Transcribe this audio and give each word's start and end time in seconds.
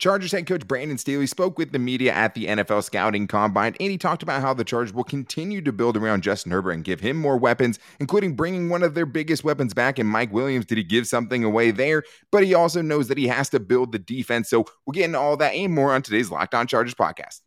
Chargers 0.00 0.32
head 0.32 0.46
coach 0.46 0.66
Brandon 0.66 0.96
Staley 0.96 1.26
spoke 1.26 1.58
with 1.58 1.72
the 1.72 1.78
media 1.78 2.14
at 2.14 2.32
the 2.32 2.46
NFL 2.46 2.82
Scouting 2.84 3.26
Combine, 3.26 3.76
and 3.78 3.90
he 3.90 3.98
talked 3.98 4.22
about 4.22 4.40
how 4.40 4.54
the 4.54 4.64
Chargers 4.64 4.94
will 4.94 5.04
continue 5.04 5.60
to 5.60 5.72
build 5.72 5.94
around 5.94 6.22
Justin 6.22 6.52
Herbert 6.52 6.70
and 6.70 6.82
give 6.82 7.00
him 7.00 7.18
more 7.18 7.36
weapons, 7.36 7.78
including 8.00 8.34
bringing 8.34 8.70
one 8.70 8.82
of 8.82 8.94
their 8.94 9.04
biggest 9.04 9.44
weapons 9.44 9.74
back 9.74 9.98
in 9.98 10.06
Mike 10.06 10.32
Williams. 10.32 10.64
Did 10.64 10.78
he 10.78 10.84
give 10.84 11.06
something 11.06 11.44
away 11.44 11.70
there? 11.70 12.02
But 12.32 12.44
he 12.44 12.54
also 12.54 12.80
knows 12.80 13.08
that 13.08 13.18
he 13.18 13.26
has 13.26 13.50
to 13.50 13.60
build 13.60 13.92
the 13.92 13.98
defense. 13.98 14.48
So 14.48 14.64
we'll 14.86 14.92
get 14.94 15.04
into 15.04 15.18
all 15.18 15.36
that 15.36 15.52
and 15.52 15.74
more 15.74 15.92
on 15.92 16.00
today's 16.00 16.30
Locked 16.30 16.54
On 16.54 16.66
Chargers 16.66 16.94
podcast. 16.94 17.40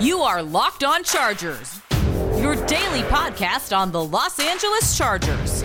You 0.00 0.22
are 0.22 0.42
Locked 0.42 0.82
On 0.82 1.04
Chargers 1.04 1.80
your 2.54 2.66
daily 2.66 3.02
podcast 3.02 3.76
on 3.76 3.90
the 3.90 4.04
Los 4.04 4.38
Angeles 4.38 4.96
Chargers. 4.96 5.64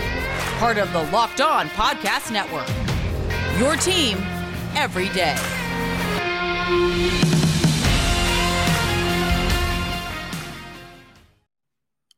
Part 0.57 0.77
of 0.77 0.91
the 0.91 1.03
Locked 1.11 1.39
On 1.41 1.67
Podcast 1.69 2.31
Network. 2.31 2.67
Your 3.59 3.75
team 3.75 4.17
every 4.75 5.09
day. 5.09 5.35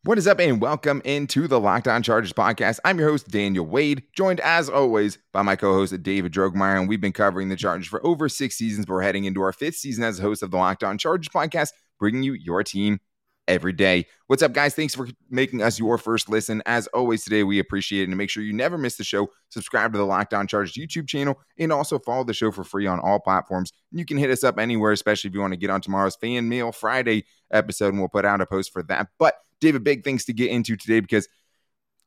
What 0.04 0.18
is 0.18 0.26
up, 0.26 0.40
and 0.40 0.62
welcome 0.62 1.02
into 1.03 1.48
the 1.48 1.59
Locked 1.59 1.88
On 1.88 2.02
Chargers 2.02 2.34
podcast. 2.34 2.80
I'm 2.86 2.98
your 2.98 3.09
host, 3.09 3.30
Daniel 3.30 3.66
Wade, 3.66 4.03
joined 4.16 4.40
as 4.40 4.70
always 4.70 5.17
by 5.34 5.42
my 5.42 5.56
co 5.58 5.73
host, 5.73 6.02
David 6.02 6.31
Drogemeyer. 6.31 6.80
And 6.80 6.88
we've 6.88 7.02
been 7.02 7.12
covering 7.12 7.50
the 7.50 7.56
Chargers 7.58 7.88
for 7.88 8.06
over 8.06 8.30
six 8.30 8.56
seasons, 8.56 8.86
but 8.86 8.94
we're 8.94 9.02
heading 9.02 9.26
into 9.26 9.42
our 9.42 9.53
fifth 9.53 9.76
season 9.76 10.03
as 10.06 10.17
host 10.17 10.42
of 10.42 10.52
the 10.52 10.58
Locked 10.58 10.84
On 10.84 10.98
Chargers 10.98 11.30
podcast, 11.30 11.72
bringing 12.00 12.23
you 12.23 12.34
your 12.34 12.64
team 12.64 13.00
every 13.48 13.73
day. 13.73 14.05
What's 14.27 14.44
up, 14.44 14.54
guys? 14.54 14.73
Thanks 14.73 14.95
for 14.95 15.08
making 15.30 15.62
us 15.62 15.77
your 15.77 15.98
first 15.98 16.30
listen. 16.30 16.62
As 16.66 16.88
always, 16.88 17.23
today 17.23 17.44
we 17.44 17.59
appreciate 17.59 18.04
it. 18.04 18.09
And 18.09 18.17
make 18.17 18.30
sure 18.30 18.44
you 18.44 18.54
never 18.54 18.77
miss 18.77 18.95
the 18.95 19.04
show. 19.04 19.30
Subscribe 19.50 19.92
to 19.92 19.97
the 19.97 20.06
Locked 20.06 20.34
On 20.34 20.47
Chargers 20.47 20.73
YouTube 20.73 21.08
channel 21.08 21.39
and 21.58 21.72
also 21.72 22.00
follow 22.00 22.23
the 22.23 22.34
show 22.34 22.52
for 22.52 22.64
free 22.64 22.88
on 22.88 23.00
all 23.00 23.19
platforms. 23.19 23.72
And 23.92 24.00
you 24.00 24.06
can 24.06 24.17
hit 24.17 24.30
us 24.30 24.44
up 24.44 24.59
anywhere, 24.59 24.92
especially 24.92 25.30
if 25.30 25.34
you 25.34 25.42
want 25.42 25.53
to 25.53 25.58
get 25.58 25.69
on 25.69 25.81
tomorrow's 25.81 26.16
Fan 26.16 26.47
Mail 26.47 26.72
Friday 26.72 27.25
episode, 27.52 27.89
and 27.89 28.00
we'll 28.00 28.09
put 28.09 28.25
out 28.25 28.42
a 28.42 28.45
post 28.45 28.72
for 28.72 28.84
that. 28.84 29.08
But 29.19 29.36
David, 29.59 29.84
big 29.84 30.03
things 30.03 30.25
to 30.25 30.34
get 30.34 30.50
into 30.50 30.75
today 30.75 31.00
because 31.00 31.28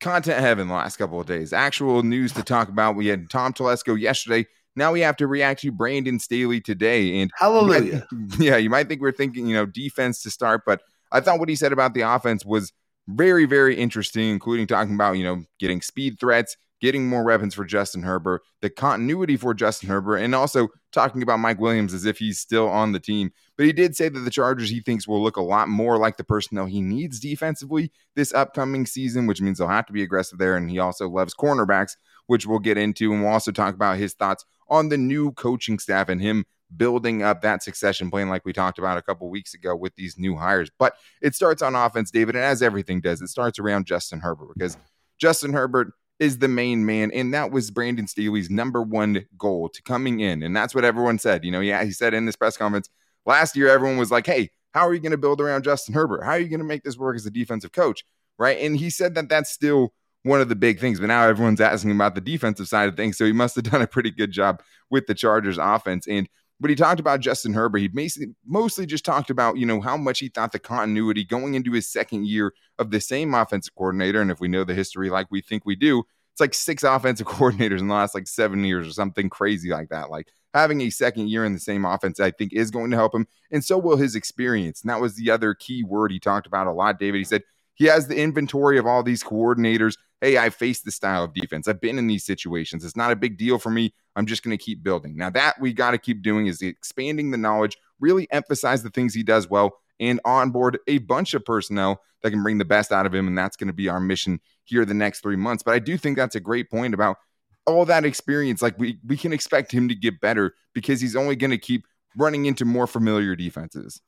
content 0.01 0.41
heaven 0.41 0.69
the 0.69 0.75
last 0.75 0.97
couple 0.97 1.21
of 1.21 1.27
days. 1.27 1.53
Actual 1.53 2.03
news 2.03 2.33
to 2.33 2.43
talk 2.43 2.69
about. 2.69 2.97
We 2.97 3.07
had 3.07 3.31
Tom 3.31 3.53
Telesco 3.53 3.99
yesterday. 3.99 4.47
Now 4.77 4.93
we 4.93 5.01
have 5.01 5.17
to 5.19 5.27
react 5.27 5.61
to 5.61 5.71
Brandon 5.71 6.19
Staley 6.19 6.61
today. 6.61 7.21
And 7.21 7.31
hallelujah. 7.39 8.07
Yeah, 8.39 8.57
you 8.57 8.71
might 8.71 8.89
think 8.89 9.01
we're 9.01 9.13
thinking, 9.13 9.47
you 9.47 9.55
know, 9.55 9.67
defense 9.67 10.23
to 10.23 10.31
start, 10.31 10.63
but 10.67 10.83
I 11.15 11.21
thought 11.21 11.39
what 11.39 11.49
he 11.49 11.57
said 11.57 11.73
about 11.73 11.95
the 11.95 12.03
offense 12.03 12.45
was 12.45 12.73
very, 13.07 13.45
very 13.47 13.77
interesting, 13.77 14.31
including 14.31 14.67
talking 14.67 14.95
about, 14.95 15.13
you 15.13 15.25
know, 15.25 15.45
getting 15.59 15.81
speed 15.81 16.19
threats, 16.19 16.57
getting 16.81 17.07
more 17.07 17.25
weapons 17.25 17.55
for 17.55 17.65
Justin 17.65 18.03
Herbert, 18.03 18.43
the 18.61 18.69
continuity 18.69 19.37
for 19.37 19.55
Justin 19.55 19.89
Herbert, 19.89 20.17
and 20.17 20.35
also 20.35 20.69
talking 20.93 21.23
about 21.23 21.39
Mike 21.39 21.61
Williams 21.61 21.95
as 21.95 22.05
if 22.05 22.19
he's 22.19 22.41
still 22.41 22.69
on 22.69 22.93
the 22.93 23.01
team. 23.01 23.31
But 23.57 23.67
he 23.67 23.73
did 23.73 23.95
say 23.95 24.09
that 24.09 24.19
the 24.19 24.31
Chargers 24.31 24.71
he 24.71 24.81
thinks 24.81 25.07
will 25.07 25.23
look 25.23 25.37
a 25.37 25.43
lot 25.43 25.69
more 25.69 25.99
like 25.99 26.17
the 26.17 26.25
personnel 26.25 26.67
he 26.67 26.81
needs 26.81 27.21
defensively 27.21 27.93
this 28.17 28.35
upcoming 28.35 28.85
season, 28.85 29.27
which 29.27 29.41
means 29.41 29.59
they'll 29.59 29.69
have 29.69 29.87
to 29.87 29.93
be 29.93 30.03
aggressive 30.03 30.39
there. 30.39 30.57
And 30.57 30.69
he 30.69 30.79
also 30.79 31.09
loves 31.09 31.35
cornerbacks, 31.35 31.97
which 32.27 32.47
we'll 32.47 32.59
get 32.59 32.77
into. 32.77 33.13
And 33.13 33.23
we'll 33.23 33.33
also 33.33 33.53
talk 33.53 33.75
about 33.75 33.99
his 33.99 34.15
thoughts 34.15 34.45
on 34.69 34.89
the 34.89 34.99
new 34.99 35.33
coaching 35.33 35.79
staff 35.79 36.09
and 36.09 36.21
him 36.21 36.45
building 36.77 37.23
up 37.23 37.43
that 37.43 37.63
succession 37.63 38.11
plan 38.11 38.29
like 38.29 38.45
we 38.45 38.53
talked 38.53 38.79
about 38.79 38.99
a 38.99 39.03
couple 39.03 39.29
weeks 39.29 39.55
ago 39.55 39.75
with 39.75 39.95
these 39.97 40.19
new 40.19 40.37
hires. 40.37 40.71
But 40.79 40.95
it 41.23 41.35
starts 41.35 41.63
on 41.63 41.75
offense, 41.75 42.11
David, 42.11 42.35
and 42.35 42.45
as 42.45 42.63
everything 42.63 43.01
does, 43.01 43.21
it 43.21 43.29
starts 43.29 43.59
around 43.59 43.87
Justin 43.87 44.21
Herbert 44.21 44.49
because 44.55 44.77
Justin 45.19 45.53
Herbert 45.53 45.93
is 46.19 46.39
the 46.39 46.49
main 46.49 46.87
man, 46.87 47.11
and 47.13 47.35
that 47.35 47.51
was 47.51 47.71
Brandon 47.71 48.07
Staley's 48.07 48.51
number 48.51 48.83
one 48.83 49.25
goal 49.37 49.69
to 49.69 49.83
coming 49.83 50.21
in, 50.21 50.43
and 50.43 50.57
that's 50.57 50.75
what 50.75 50.85
everyone 50.85 51.19
said. 51.19 51.45
You 51.45 51.51
know, 51.51 51.61
yeah, 51.61 51.85
he 51.85 51.91
said 51.91 52.15
in 52.15 52.25
this 52.25 52.37
press 52.37 52.57
conference 52.57 52.89
last 53.27 53.57
year, 53.57 53.69
everyone 53.69 53.99
was 53.99 54.11
like, 54.11 54.27
"Hey, 54.27 54.51
how 54.73 54.87
are 54.87 54.95
you 54.95 55.01
going 55.01 55.13
to 55.13 55.19
build 55.19 55.41
around 55.41 55.65
Justin 55.65 55.95
Herbert? 55.95 56.23
How 56.23 56.33
are 56.33 56.39
you 56.39 56.49
going 56.49 56.61
to 56.61 56.67
make 56.67 56.85
this 56.85 56.97
work 56.97 57.17
as 57.17 57.27
a 57.27 57.31
defensive 57.31 57.73
coach?" 57.73 58.05
Right, 58.39 58.59
and 58.61 58.77
he 58.77 58.91
said 58.91 59.15
that 59.17 59.29
that's 59.29 59.51
still 59.51 59.93
one 60.25 60.41
of 60.41 60.49
the 60.49 60.57
big 60.57 60.81
things. 60.81 60.99
But 60.99 61.07
now 61.07 61.27
everyone's 61.27 61.61
asking 61.61 61.93
about 61.93 62.15
the 62.15 62.21
defensive 62.21 62.67
side 62.67 62.89
of 62.89 62.97
things. 62.97 63.17
So 63.17 63.25
he 63.25 63.33
must 63.33 63.55
have 63.55 63.65
done 63.65 63.83
a 63.83 63.87
pretty 63.87 64.11
good 64.11 64.33
job 64.33 64.63
with 64.91 65.07
the 65.07 65.15
Chargers 65.15 65.59
offense. 65.59 66.07
And 66.09 66.29
but 66.65 66.71
he 66.71 66.77
talked 66.77 66.99
about 66.99 67.21
Justin 67.21 67.53
Herbert. 67.53 67.77
He 67.77 67.89
basically 67.89 68.35
mostly 68.47 68.87
just 68.87 69.05
talked 69.05 69.29
about, 69.29 69.59
you 69.59 69.67
know, 69.67 69.83
how 69.83 69.99
much 69.99 70.21
he 70.21 70.31
thought 70.31 70.51
the 70.51 70.59
continuity 70.59 71.23
going 71.23 71.53
into 71.53 71.73
his 71.73 71.87
second 71.87 72.27
year 72.27 72.55
of 72.79 72.91
the 72.91 73.03
same 73.03 73.35
offensive 73.35 73.75
coordinator. 73.75 74.23
And 74.23 74.31
if 74.31 74.41
we 74.41 74.49
know 74.49 74.65
the 74.65 74.73
history 74.73 75.11
like 75.11 75.27
we 75.31 75.43
think 75.43 75.67
we 75.67 75.77
do, 75.77 76.05
it's 76.33 76.41
like 76.41 76.55
six 76.55 76.83
offensive 76.83 77.27
coordinators 77.27 77.81
in 77.81 77.89
the 77.89 77.95
last 77.95 78.15
like 78.15 78.27
seven 78.27 78.65
years 78.65 78.89
or 78.89 78.93
something 78.93 79.29
crazy 79.29 79.69
like 79.69 79.91
that. 79.91 80.09
Like 80.09 80.29
having 80.55 80.81
a 80.81 80.89
second 80.89 81.29
year 81.29 81.45
in 81.45 81.53
the 81.53 81.61
same 81.61 81.85
offense, 81.85 82.19
I 82.19 82.31
think 82.31 82.55
is 82.55 82.71
going 82.71 82.91
to 82.93 82.97
help 82.97 83.15
him. 83.15 83.27
And 83.51 83.63
so 83.63 83.77
will 83.77 83.99
his 83.99 84.15
experience. 84.15 84.81
And 84.81 84.89
that 84.89 85.03
was 85.03 85.17
the 85.17 85.31
other 85.33 85.53
key 85.53 85.85
word 85.85 86.13
he 86.13 86.19
talked 86.19 86.47
about 86.47 86.67
a 86.67 86.73
lot, 86.73 86.99
David. 86.99 87.19
He 87.19 87.25
said 87.25 87.43
he 87.75 87.85
has 87.89 88.09
the 88.09 88.17
inventory 88.17 88.79
of 88.79 88.87
all 88.87 89.03
these 89.03 89.23
coordinators 89.23 89.99
hey, 90.25 90.39
I 90.39 90.49
faced 90.49 90.87
the 90.87 90.91
style 90.91 91.23
of 91.23 91.35
defense. 91.35 91.69
I've 91.69 91.83
been 91.83 91.99
in 91.99 92.07
these 92.07 92.25
situations. 92.25 92.83
It's 92.83 92.97
not 92.97 93.13
a 93.13 93.17
big 93.17 93.37
deal 93.37 93.59
for 93.59 93.69
me. 93.69 93.93
I'm 94.17 94.27
just 94.27 94.43
going 94.43 94.57
to 94.57 94.63
keep 94.63 94.83
building. 94.83 95.17
Now, 95.17 95.31
that 95.31 95.61
we 95.61 95.73
got 95.73 95.93
to 95.93 95.99
keep 95.99 96.23
doing 96.23 96.47
is 96.47 96.63
expanding 96.63 97.31
the 97.31 97.37
knowledge, 97.37 97.77
really 98.01 98.29
emphasize 98.31 98.83
the 98.83 98.91
things 98.91 99.15
he 99.15 99.23
does 99.23 99.49
well, 99.49 99.79
and 100.01 100.21
onboard 100.25 100.79
a 100.87 100.99
bunch 100.99 101.35
of 101.35 101.45
personnel 101.45 102.01
that 102.23 102.31
can 102.31 102.43
bring 102.43 102.59
the 102.59 102.65
best 102.65 102.93
out 102.93 103.07
of 103.07 103.15
him. 103.15 103.29
And 103.29 103.37
that's 103.37 103.57
going 103.57 103.69
to 103.69 103.75
be 103.75 103.89
our 103.89 104.01
mission 104.01 104.41
here 104.65 104.85
the 104.85 104.95
next 104.95 105.21
three 105.21 105.37
months. 105.37 105.63
But 105.63 105.75
I 105.75 105.79
do 105.79 105.97
think 105.97 106.17
that's 106.17 106.35
a 106.35 106.41
great 106.41 106.71
point 106.71 106.95
about 106.95 107.19
all 107.67 107.85
that 107.87 108.05
experience. 108.05 108.63
Like 108.63 108.79
we, 108.79 108.99
we 109.07 109.17
can 109.17 109.33
expect 109.33 109.73
him 109.73 109.89
to 109.89 109.95
get 109.95 110.21
better 110.21 110.55
because 110.73 111.01
he's 111.01 111.17
only 111.17 111.37
going 111.37 111.51
to 111.51 111.59
keep 111.59 111.87
running 112.17 112.47
into 112.47 112.65
more 112.65 112.87
familiar 112.87 113.35
defenses. 113.37 114.01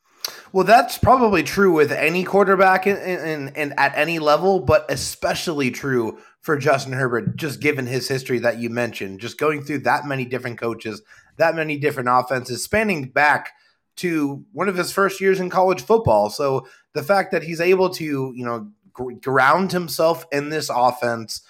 Well, 0.52 0.64
that's 0.64 0.98
probably 0.98 1.42
true 1.42 1.72
with 1.72 1.92
any 1.92 2.24
quarterback 2.24 2.86
and 2.86 3.78
at 3.78 3.96
any 3.96 4.18
level, 4.18 4.60
but 4.60 4.86
especially 4.88 5.70
true 5.70 6.18
for 6.46 6.56
Justin 6.56 6.92
Herbert, 6.92 7.36
just 7.36 7.58
given 7.58 7.88
his 7.88 8.06
history 8.06 8.38
that 8.38 8.58
you 8.58 8.70
mentioned, 8.70 9.18
just 9.18 9.36
going 9.36 9.64
through 9.64 9.80
that 9.80 10.06
many 10.06 10.24
different 10.24 10.58
coaches, 10.58 11.02
that 11.38 11.56
many 11.56 11.76
different 11.76 12.08
offenses, 12.08 12.62
spanning 12.62 13.08
back 13.08 13.50
to 13.96 14.44
one 14.52 14.68
of 14.68 14.76
his 14.76 14.92
first 14.92 15.20
years 15.20 15.40
in 15.40 15.50
college 15.50 15.82
football. 15.82 16.30
So 16.30 16.68
the 16.92 17.02
fact 17.02 17.32
that 17.32 17.42
he's 17.42 17.60
able 17.60 17.90
to, 17.90 18.32
you 18.32 18.44
know, 18.44 18.70
ground 19.20 19.72
himself 19.72 20.24
in 20.30 20.50
this 20.50 20.70
offense, 20.72 21.42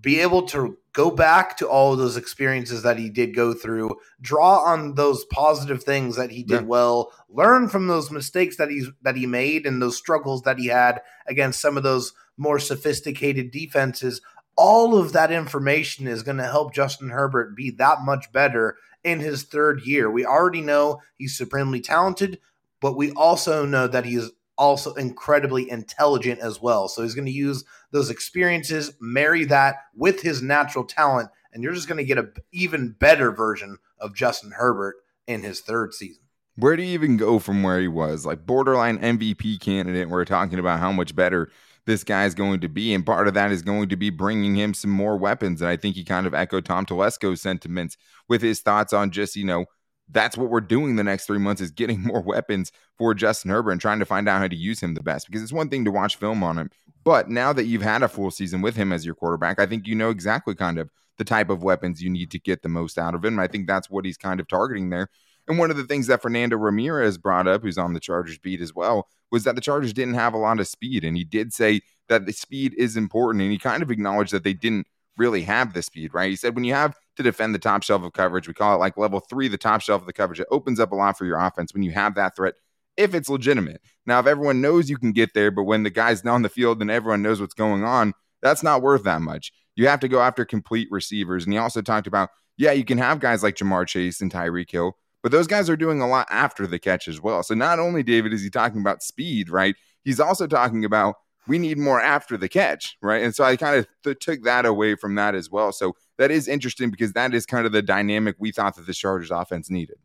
be 0.00 0.20
able 0.20 0.42
to 0.42 0.78
go 0.92 1.10
back 1.10 1.56
to 1.58 1.68
all 1.68 1.92
of 1.92 1.98
those 1.98 2.16
experiences 2.16 2.82
that 2.82 2.98
he 2.98 3.10
did 3.10 3.34
go 3.34 3.52
through, 3.52 3.96
draw 4.20 4.60
on 4.60 4.94
those 4.94 5.24
positive 5.26 5.82
things 5.82 6.16
that 6.16 6.30
he 6.30 6.42
did 6.42 6.62
yeah. 6.62 6.66
well, 6.66 7.12
learn 7.28 7.68
from 7.68 7.86
those 7.86 8.10
mistakes 8.10 8.56
that 8.56 8.70
he's 8.70 8.88
that 9.02 9.16
he 9.16 9.26
made 9.26 9.66
and 9.66 9.82
those 9.82 9.96
struggles 9.96 10.42
that 10.42 10.58
he 10.58 10.68
had 10.68 11.02
against 11.26 11.60
some 11.60 11.76
of 11.76 11.82
those 11.82 12.12
more 12.36 12.58
sophisticated 12.58 13.50
defenses. 13.50 14.20
All 14.56 14.96
of 14.96 15.12
that 15.12 15.32
information 15.32 16.06
is 16.06 16.22
going 16.22 16.36
to 16.36 16.44
help 16.44 16.72
Justin 16.72 17.10
Herbert 17.10 17.56
be 17.56 17.70
that 17.72 18.02
much 18.02 18.30
better 18.32 18.76
in 19.02 19.20
his 19.20 19.42
third 19.42 19.82
year. 19.84 20.10
We 20.10 20.24
already 20.24 20.60
know 20.60 21.02
he's 21.16 21.36
supremely 21.36 21.80
talented, 21.80 22.38
but 22.80 22.96
we 22.96 23.10
also 23.12 23.66
know 23.66 23.86
that 23.88 24.06
he's 24.06 24.30
also 24.56 24.94
incredibly 24.94 25.70
intelligent 25.70 26.40
as 26.40 26.60
well. 26.60 26.88
So 26.88 27.02
he's 27.02 27.14
going 27.14 27.26
to 27.26 27.32
use 27.32 27.64
those 27.90 28.10
experiences, 28.10 28.92
marry 29.00 29.44
that 29.46 29.76
with 29.94 30.20
his 30.20 30.42
natural 30.42 30.84
talent, 30.84 31.30
and 31.52 31.62
you're 31.62 31.74
just 31.74 31.88
going 31.88 31.98
to 31.98 32.04
get 32.04 32.18
an 32.18 32.32
even 32.52 32.94
better 32.98 33.30
version 33.30 33.78
of 33.98 34.14
Justin 34.14 34.52
Herbert 34.52 34.96
in 35.26 35.42
his 35.42 35.60
third 35.60 35.94
season. 35.94 36.22
Where 36.56 36.76
do 36.76 36.82
you 36.82 36.92
even 36.92 37.16
go 37.16 37.38
from 37.38 37.62
where 37.62 37.80
he 37.80 37.88
was? 37.88 38.24
Like 38.24 38.46
borderline 38.46 38.98
MVP 38.98 39.60
candidate, 39.60 40.08
we're 40.08 40.24
talking 40.24 40.58
about 40.58 40.78
how 40.78 40.92
much 40.92 41.16
better 41.16 41.50
this 41.86 42.04
guy 42.04 42.24
is 42.24 42.34
going 42.34 42.60
to 42.60 42.68
be. 42.68 42.94
And 42.94 43.04
part 43.04 43.28
of 43.28 43.34
that 43.34 43.50
is 43.50 43.62
going 43.62 43.88
to 43.88 43.96
be 43.96 44.10
bringing 44.10 44.54
him 44.54 44.72
some 44.72 44.90
more 44.90 45.16
weapons. 45.16 45.60
And 45.60 45.68
I 45.68 45.76
think 45.76 45.96
he 45.96 46.04
kind 46.04 46.26
of 46.26 46.34
echoed 46.34 46.64
Tom 46.64 46.86
Telesco's 46.86 47.40
sentiments 47.40 47.96
with 48.28 48.40
his 48.40 48.60
thoughts 48.60 48.92
on 48.92 49.10
just, 49.10 49.36
you 49.36 49.44
know, 49.44 49.66
that's 50.10 50.36
what 50.36 50.50
we're 50.50 50.60
doing 50.60 50.96
the 50.96 51.04
next 51.04 51.26
three 51.26 51.38
months 51.38 51.60
is 51.60 51.70
getting 51.70 52.00
more 52.04 52.20
weapons 52.20 52.72
for 52.98 53.14
Justin 53.14 53.50
Herbert 53.50 53.72
and 53.72 53.80
trying 53.80 53.98
to 53.98 54.06
find 54.06 54.28
out 54.28 54.40
how 54.40 54.48
to 54.48 54.56
use 54.56 54.80
him 54.80 54.94
the 54.94 55.02
best. 55.02 55.26
Because 55.26 55.42
it's 55.42 55.52
one 55.52 55.68
thing 55.68 55.84
to 55.84 55.90
watch 55.90 56.16
film 56.16 56.42
on 56.42 56.58
him, 56.58 56.70
but 57.04 57.28
now 57.28 57.52
that 57.52 57.64
you've 57.64 57.82
had 57.82 58.02
a 58.02 58.08
full 58.08 58.30
season 58.30 58.62
with 58.62 58.76
him 58.76 58.92
as 58.92 59.04
your 59.04 59.14
quarterback, 59.14 59.58
I 59.58 59.66
think 59.66 59.86
you 59.86 59.94
know 59.94 60.10
exactly 60.10 60.54
kind 60.54 60.78
of 60.78 60.90
the 61.18 61.24
type 61.24 61.50
of 61.50 61.62
weapons 61.62 62.02
you 62.02 62.10
need 62.10 62.30
to 62.32 62.38
get 62.38 62.62
the 62.62 62.68
most 62.68 62.98
out 62.98 63.14
of 63.14 63.24
him. 63.24 63.34
And 63.34 63.40
I 63.40 63.46
think 63.46 63.66
that's 63.66 63.88
what 63.88 64.04
he's 64.04 64.16
kind 64.16 64.40
of 64.40 64.48
targeting 64.48 64.90
there. 64.90 65.08
And 65.46 65.58
one 65.58 65.70
of 65.70 65.76
the 65.76 65.84
things 65.84 66.06
that 66.06 66.22
Fernando 66.22 66.56
Ramirez 66.56 67.18
brought 67.18 67.46
up, 67.46 67.62
who's 67.62 67.78
on 67.78 67.92
the 67.92 68.00
Chargers 68.00 68.38
beat 68.38 68.60
as 68.60 68.74
well, 68.74 69.08
was 69.30 69.44
that 69.44 69.54
the 69.54 69.60
Chargers 69.60 69.92
didn't 69.92 70.14
have 70.14 70.32
a 70.32 70.38
lot 70.38 70.58
of 70.58 70.66
speed. 70.66 71.04
And 71.04 71.16
he 71.16 71.24
did 71.24 71.52
say 71.52 71.82
that 72.08 72.24
the 72.24 72.32
speed 72.32 72.74
is 72.78 72.96
important. 72.96 73.42
And 73.42 73.52
he 73.52 73.58
kind 73.58 73.82
of 73.82 73.90
acknowledged 73.90 74.32
that 74.32 74.44
they 74.44 74.54
didn't 74.54 74.86
really 75.16 75.42
have 75.42 75.72
the 75.72 75.82
speed, 75.82 76.14
right? 76.14 76.30
He 76.30 76.36
said 76.36 76.54
when 76.54 76.64
you 76.64 76.74
have 76.74 76.96
to 77.16 77.22
defend 77.22 77.54
the 77.54 77.58
top 77.58 77.82
shelf 77.82 78.02
of 78.02 78.12
coverage, 78.12 78.48
we 78.48 78.54
call 78.54 78.74
it 78.74 78.78
like 78.78 78.96
level 78.96 79.20
three, 79.20 79.48
the 79.48 79.56
top 79.58 79.80
shelf 79.80 80.02
of 80.02 80.06
the 80.06 80.12
coverage, 80.12 80.40
it 80.40 80.48
opens 80.50 80.80
up 80.80 80.92
a 80.92 80.96
lot 80.96 81.16
for 81.16 81.24
your 81.24 81.38
offense 81.38 81.72
when 81.72 81.82
you 81.82 81.92
have 81.92 82.14
that 82.16 82.34
threat, 82.34 82.54
if 82.96 83.14
it's 83.14 83.28
legitimate. 83.28 83.80
Now, 84.06 84.20
if 84.20 84.26
everyone 84.26 84.60
knows 84.60 84.90
you 84.90 84.96
can 84.98 85.12
get 85.12 85.34
there, 85.34 85.50
but 85.50 85.64
when 85.64 85.82
the 85.82 85.90
guy's 85.90 86.24
on 86.26 86.42
the 86.42 86.48
field 86.48 86.80
and 86.80 86.90
everyone 86.90 87.22
knows 87.22 87.40
what's 87.40 87.54
going 87.54 87.84
on, 87.84 88.14
That's 88.44 88.62
not 88.62 88.82
worth 88.82 89.02
that 89.04 89.22
much. 89.22 89.52
You 89.74 89.88
have 89.88 90.00
to 90.00 90.08
go 90.08 90.20
after 90.20 90.44
complete 90.44 90.86
receivers. 90.90 91.44
And 91.44 91.52
he 91.52 91.58
also 91.58 91.80
talked 91.80 92.06
about, 92.06 92.28
yeah, 92.58 92.72
you 92.72 92.84
can 92.84 92.98
have 92.98 93.18
guys 93.18 93.42
like 93.42 93.56
Ja'Marr 93.56 93.88
Chase 93.88 94.20
and 94.20 94.30
Tyreek 94.30 94.70
Hill, 94.70 94.96
but 95.22 95.32
those 95.32 95.46
guys 95.48 95.70
are 95.70 95.76
doing 95.76 96.00
a 96.02 96.06
lot 96.06 96.28
after 96.30 96.66
the 96.66 96.78
catch 96.78 97.08
as 97.08 97.20
well. 97.20 97.42
So 97.42 97.54
not 97.54 97.80
only, 97.80 98.02
David, 98.02 98.34
is 98.34 98.42
he 98.42 98.50
talking 98.50 98.80
about 98.80 99.02
speed, 99.02 99.48
right? 99.48 99.74
He's 100.04 100.20
also 100.20 100.46
talking 100.46 100.84
about 100.84 101.16
we 101.46 101.58
need 101.58 101.78
more 101.78 102.00
after 102.00 102.36
the 102.36 102.48
catch, 102.48 102.96
right? 103.02 103.22
And 103.22 103.34
so 103.34 103.44
I 103.44 103.56
kind 103.56 103.76
of 103.76 103.86
th- 104.02 104.18
took 104.20 104.42
that 104.44 104.64
away 104.66 104.94
from 104.94 105.14
that 105.16 105.34
as 105.34 105.50
well. 105.50 105.72
So 105.72 105.96
that 106.18 106.30
is 106.30 106.48
interesting 106.48 106.90
because 106.90 107.12
that 107.12 107.34
is 107.34 107.46
kind 107.46 107.66
of 107.66 107.72
the 107.72 107.82
dynamic 107.82 108.36
we 108.38 108.52
thought 108.52 108.76
that 108.76 108.86
the 108.86 108.94
Chargers 108.94 109.30
offense 109.30 109.70
needed. 109.70 109.96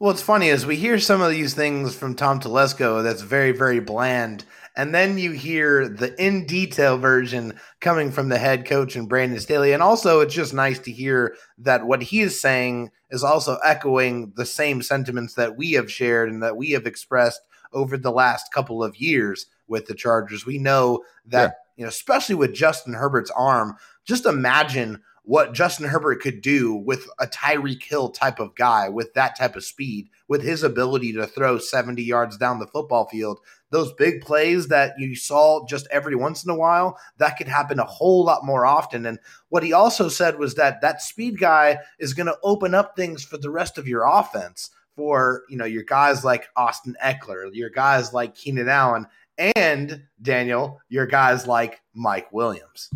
Well, 0.00 0.12
it's 0.12 0.22
funny 0.22 0.48
as 0.50 0.64
we 0.64 0.76
hear 0.76 1.00
some 1.00 1.20
of 1.20 1.30
these 1.30 1.54
things 1.54 1.96
from 1.96 2.14
Tom 2.14 2.38
Telesco 2.38 3.02
that's 3.02 3.22
very, 3.22 3.50
very 3.50 3.80
bland. 3.80 4.44
And 4.76 4.94
then 4.94 5.18
you 5.18 5.32
hear 5.32 5.88
the 5.88 6.14
in 6.24 6.46
detail 6.46 6.98
version 6.98 7.58
coming 7.80 8.12
from 8.12 8.28
the 8.28 8.38
head 8.38 8.64
coach 8.64 8.94
and 8.94 9.08
Brandon 9.08 9.40
Staley. 9.40 9.72
And 9.72 9.82
also, 9.82 10.20
it's 10.20 10.34
just 10.34 10.54
nice 10.54 10.78
to 10.80 10.92
hear 10.92 11.34
that 11.58 11.84
what 11.84 12.00
he 12.00 12.20
is 12.20 12.40
saying 12.40 12.92
is 13.10 13.24
also 13.24 13.56
echoing 13.64 14.32
the 14.36 14.46
same 14.46 14.82
sentiments 14.82 15.34
that 15.34 15.56
we 15.56 15.72
have 15.72 15.90
shared 15.90 16.30
and 16.30 16.44
that 16.44 16.56
we 16.56 16.70
have 16.70 16.86
expressed 16.86 17.40
over 17.72 17.98
the 17.98 18.12
last 18.12 18.52
couple 18.52 18.84
of 18.84 18.96
years 18.96 19.46
with 19.68 19.86
the 19.86 19.94
Chargers. 19.94 20.46
We 20.46 20.58
know 20.58 21.04
that, 21.26 21.42
yeah. 21.42 21.50
you 21.76 21.84
know, 21.84 21.88
especially 21.88 22.34
with 22.34 22.54
Justin 22.54 22.94
Herbert's 22.94 23.30
arm, 23.30 23.76
just 24.04 24.26
imagine 24.26 25.02
what 25.28 25.52
Justin 25.52 25.86
Herbert 25.86 26.22
could 26.22 26.40
do 26.40 26.74
with 26.74 27.06
a 27.20 27.26
Tyreek 27.26 27.82
Hill 27.82 28.08
type 28.08 28.40
of 28.40 28.54
guy 28.54 28.88
with 28.88 29.12
that 29.12 29.36
type 29.36 29.56
of 29.56 29.64
speed, 29.64 30.08
with 30.26 30.42
his 30.42 30.62
ability 30.62 31.12
to 31.12 31.26
throw 31.26 31.58
70 31.58 32.02
yards 32.02 32.38
down 32.38 32.60
the 32.60 32.66
football 32.66 33.06
field. 33.10 33.38
Those 33.70 33.92
big 33.92 34.22
plays 34.22 34.68
that 34.68 34.94
you 34.98 35.14
saw 35.14 35.66
just 35.66 35.86
every 35.90 36.16
once 36.16 36.44
in 36.44 36.50
a 36.50 36.56
while, 36.56 36.98
that 37.18 37.36
could 37.36 37.46
happen 37.46 37.78
a 37.78 37.84
whole 37.84 38.24
lot 38.24 38.46
more 38.46 38.64
often. 38.64 39.04
And 39.04 39.18
what 39.50 39.62
he 39.62 39.74
also 39.74 40.08
said 40.08 40.38
was 40.38 40.54
that 40.54 40.80
that 40.80 41.02
speed 41.02 41.38
guy 41.38 41.80
is 41.98 42.14
going 42.14 42.28
to 42.28 42.38
open 42.42 42.74
up 42.74 42.96
things 42.96 43.22
for 43.22 43.36
the 43.36 43.50
rest 43.50 43.76
of 43.76 43.86
your 43.86 44.06
offense 44.08 44.70
for, 44.96 45.42
you 45.50 45.58
know, 45.58 45.66
your 45.66 45.84
guys 45.84 46.24
like 46.24 46.48
Austin 46.56 46.96
Ekeler, 47.04 47.50
your 47.52 47.68
guys 47.68 48.14
like 48.14 48.34
Keenan 48.34 48.70
Allen, 48.70 49.06
and 49.38 50.02
Daniel, 50.20 50.80
your 50.88 51.06
guys 51.06 51.46
like 51.46 51.80
Mike 51.94 52.32
Williams. 52.32 52.90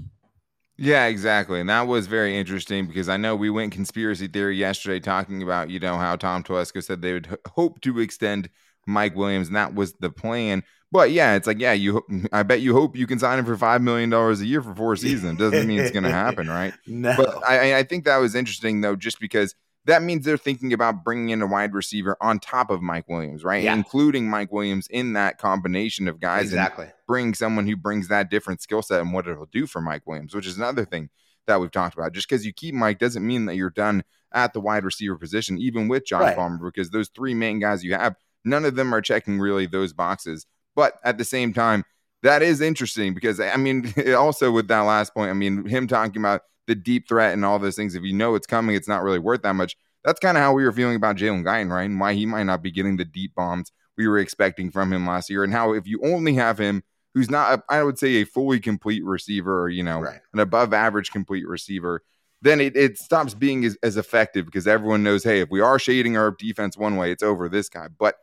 Yeah, 0.77 1.07
exactly. 1.07 1.61
And 1.61 1.69
that 1.69 1.87
was 1.87 2.07
very 2.07 2.37
interesting 2.37 2.87
because 2.87 3.09
I 3.09 3.17
know 3.17 3.37
we 3.37 3.51
went 3.51 3.73
conspiracy 3.73 4.27
theory 4.27 4.57
yesterday 4.57 4.99
talking 4.99 5.43
about, 5.43 5.71
you 5.71 5.79
know, 5.79 5.97
how 5.97 6.17
Tom 6.17 6.43
Telesco 6.43 6.83
said 6.83 7.03
they 7.03 7.13
would 7.13 7.29
h- 7.31 7.39
hope 7.53 7.81
to 7.83 8.01
extend 8.01 8.49
Mike 8.87 9.15
Williams, 9.15 9.47
and 9.47 9.57
that 9.57 9.75
was 9.75 9.93
the 9.95 10.11
plan. 10.11 10.65
But 10.91 11.13
yeah, 11.13 11.35
it's 11.37 11.47
like, 11.47 11.61
yeah, 11.61 11.73
you. 11.73 12.03
I 12.33 12.43
bet 12.43 12.61
you 12.61 12.73
hope 12.73 12.97
you 12.97 13.07
can 13.07 13.19
sign 13.19 13.39
him 13.39 13.45
for 13.45 13.57
five 13.57 13.81
million 13.81 14.11
dollars 14.11 14.41
a 14.41 14.47
year 14.47 14.61
for 14.61 14.75
four 14.75 14.97
seasons. 14.97 15.39
Doesn't 15.39 15.67
mean 15.67 15.79
it's 15.79 15.93
going 15.93 16.03
to 16.03 16.11
happen, 16.11 16.49
right? 16.49 16.75
No. 16.87 17.15
But 17.17 17.47
I, 17.47 17.79
I 17.79 17.83
think 17.85 18.05
that 18.05 18.17
was 18.17 18.35
interesting 18.35 18.81
though, 18.81 18.97
just 18.97 19.21
because 19.21 19.55
that 19.87 20.03
means 20.03 20.25
they're 20.25 20.37
thinking 20.37 20.73
about 20.73 21.05
bringing 21.05 21.31
in 21.31 21.43
a 21.43 21.47
wide 21.47 21.75
receiver 21.75 22.17
on 22.21 22.39
top 22.39 22.71
of 22.71 22.83
Mike 22.83 23.09
Williams, 23.09 23.43
right? 23.43 23.65
Yeah. 23.65 23.75
Including 23.75 24.31
Mike 24.31 24.53
Williams 24.53 24.87
in 24.89 25.15
that 25.15 25.39
combination 25.39 26.07
of 26.07 26.21
guys. 26.21 26.45
Exactly. 26.45 26.87
bring 27.09 27.35
someone 27.35 27.67
who 27.67 27.77
brings 27.77 28.09
that 28.09 28.31
different 28.31 28.63
skill 28.63 28.83
set 28.83 29.01
and 29.01 29.13
what 29.13 29.27
it'll 29.27 29.47
do 29.47 29.67
for 29.67 29.81
Mike 29.81 30.07
Williams, 30.07 30.35
which 30.35 30.47
is 30.47 30.57
another 30.57 30.85
thing 30.85 31.11
that 31.47 31.61
we've 31.61 31.71
talked 31.71 31.95
about. 31.95 32.13
Just 32.13 32.29
because 32.29 32.47
you 32.47 32.53
keep 32.53 32.75
Mike 32.75 32.99
doesn't 32.99 33.27
mean 33.27 33.47
that 33.47 33.57
you're 33.57 33.71
done 33.71 34.05
at 34.33 34.53
the 34.53 34.61
wide 34.61 34.85
receiver 34.85 35.17
position, 35.17 35.59
even 35.59 35.89
with 35.89 36.07
Josh 36.07 36.23
right. 36.23 36.37
Palmer, 36.37 36.71
because 36.71 36.91
those 36.91 37.09
three 37.09 37.35
main 37.35 37.59
guys 37.59 37.83
you 37.83 37.95
have, 37.95 38.15
none 38.45 38.65
of 38.65 38.77
them 38.77 38.95
are 38.95 39.03
checking 39.03 39.41
really 39.41 39.67
those 39.67 39.93
boxes. 39.93 40.47
But 40.75 40.95
at 41.05 41.19
the 41.19 41.25
same 41.25 41.53
time, 41.53 41.85
that 42.23 42.41
is 42.41 42.61
interesting 42.61 43.15
because 43.15 43.41
I 43.41 43.57
mean, 43.57 43.93
also 44.17 44.53
with 44.53 44.69
that 44.69 44.81
last 44.81 45.13
point, 45.13 45.31
I 45.31 45.35
mean, 45.35 45.67
him 45.67 45.89
talking 45.89 46.23
about 46.23 46.43
the 46.67 46.75
deep 46.75 47.09
threat 47.09 47.33
and 47.33 47.45
all 47.45 47.59
those 47.59 47.77
things. 47.77 47.95
If 47.95 48.03
you 48.03 48.13
know 48.13 48.35
it's 48.35 48.47
coming, 48.47 48.77
it's 48.77 48.89
not 48.89 49.03
really 49.03 49.19
worth 49.19 49.43
that 49.43 49.55
much. 49.55 49.77
That's 50.05 50.21
kind 50.21 50.37
of 50.37 50.43
how 50.43 50.53
we 50.53 50.65
were 50.65 50.73
feeling 50.73 50.97
about 50.97 51.17
Jalen 51.17 51.45
Guyton, 51.45 51.71
right? 51.71 51.85
And 51.85 52.01
why 52.01 52.15
he 52.15 52.27
might 52.27 52.45
not 52.45 52.63
be 52.63 52.71
getting 52.71 52.97
the 52.97 53.05
deep 53.05 53.35
bombs 53.35 53.71
we 53.97 54.09
were 54.09 54.19
expecting 54.19 54.71
from 54.71 54.93
him 54.93 55.07
last 55.07 55.31
year. 55.31 55.45
And 55.45 55.53
how 55.53 55.75
if 55.75 55.87
you 55.87 56.01
only 56.03 56.35
have 56.35 56.59
him, 56.59 56.83
who's 57.15 57.31
not, 57.31 57.59
a, 57.59 57.63
I 57.69 57.83
would 57.83 57.99
say, 57.99 58.17
a 58.17 58.25
fully 58.25 58.59
complete 58.59 59.05
receiver 59.05 59.63
or, 59.63 59.69
you 59.69 59.83
know, 59.83 60.01
right. 60.01 60.21
an 60.33 60.41
above 60.41 60.73
average 60.73 61.11
complete 61.11 61.47
receiver, 61.47 62.03
then 62.41 62.61
it, 62.61 62.77
it 62.77 62.99
stops 62.99 63.35
being 63.35 63.65
as, 63.65 63.77
as 63.83 63.97
effective 63.97 64.47
because 64.47 64.67
everyone 64.67 65.03
knows, 65.03 65.23
hey, 65.23 65.41
if 65.41 65.51
we 65.51 65.61
are 65.61 65.79
shading 65.79 66.17
our 66.17 66.33
defense 66.33 66.77
one 66.77 66.97
way, 66.97 67.13
it's 67.13 67.23
over 67.23 67.49
this 67.49 67.69
guy. 67.69 67.87
But 67.87 68.17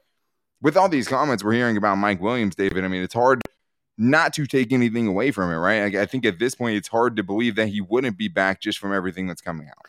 with 0.61 0.75
all 0.75 0.89
these 0.89 1.07
comments 1.07 1.43
we're 1.43 1.53
hearing 1.53 1.77
about 1.77 1.95
Mike 1.95 2.19
Williams, 2.19 2.55
David, 2.55 2.83
I 2.83 2.87
mean, 2.87 3.03
it's 3.03 3.13
hard 3.13 3.41
not 3.99 4.33
to 4.33 4.47
take 4.47 4.71
anything 4.71 5.07
away 5.07 5.29
from 5.29 5.51
it, 5.51 5.57
right? 5.57 5.95
I, 5.95 6.03
I, 6.03 6.05
think 6.05 6.25
at 6.25 6.39
this 6.39 6.55
point, 6.55 6.77
it's 6.77 6.87
hard 6.87 7.17
to 7.17 7.23
believe 7.23 7.55
that 7.57 7.67
he 7.67 7.81
wouldn't 7.81 8.17
be 8.17 8.29
back 8.29 8.61
just 8.61 8.79
from 8.79 8.93
everything 8.93 9.27
that's 9.27 9.41
coming 9.41 9.67
out. 9.67 9.85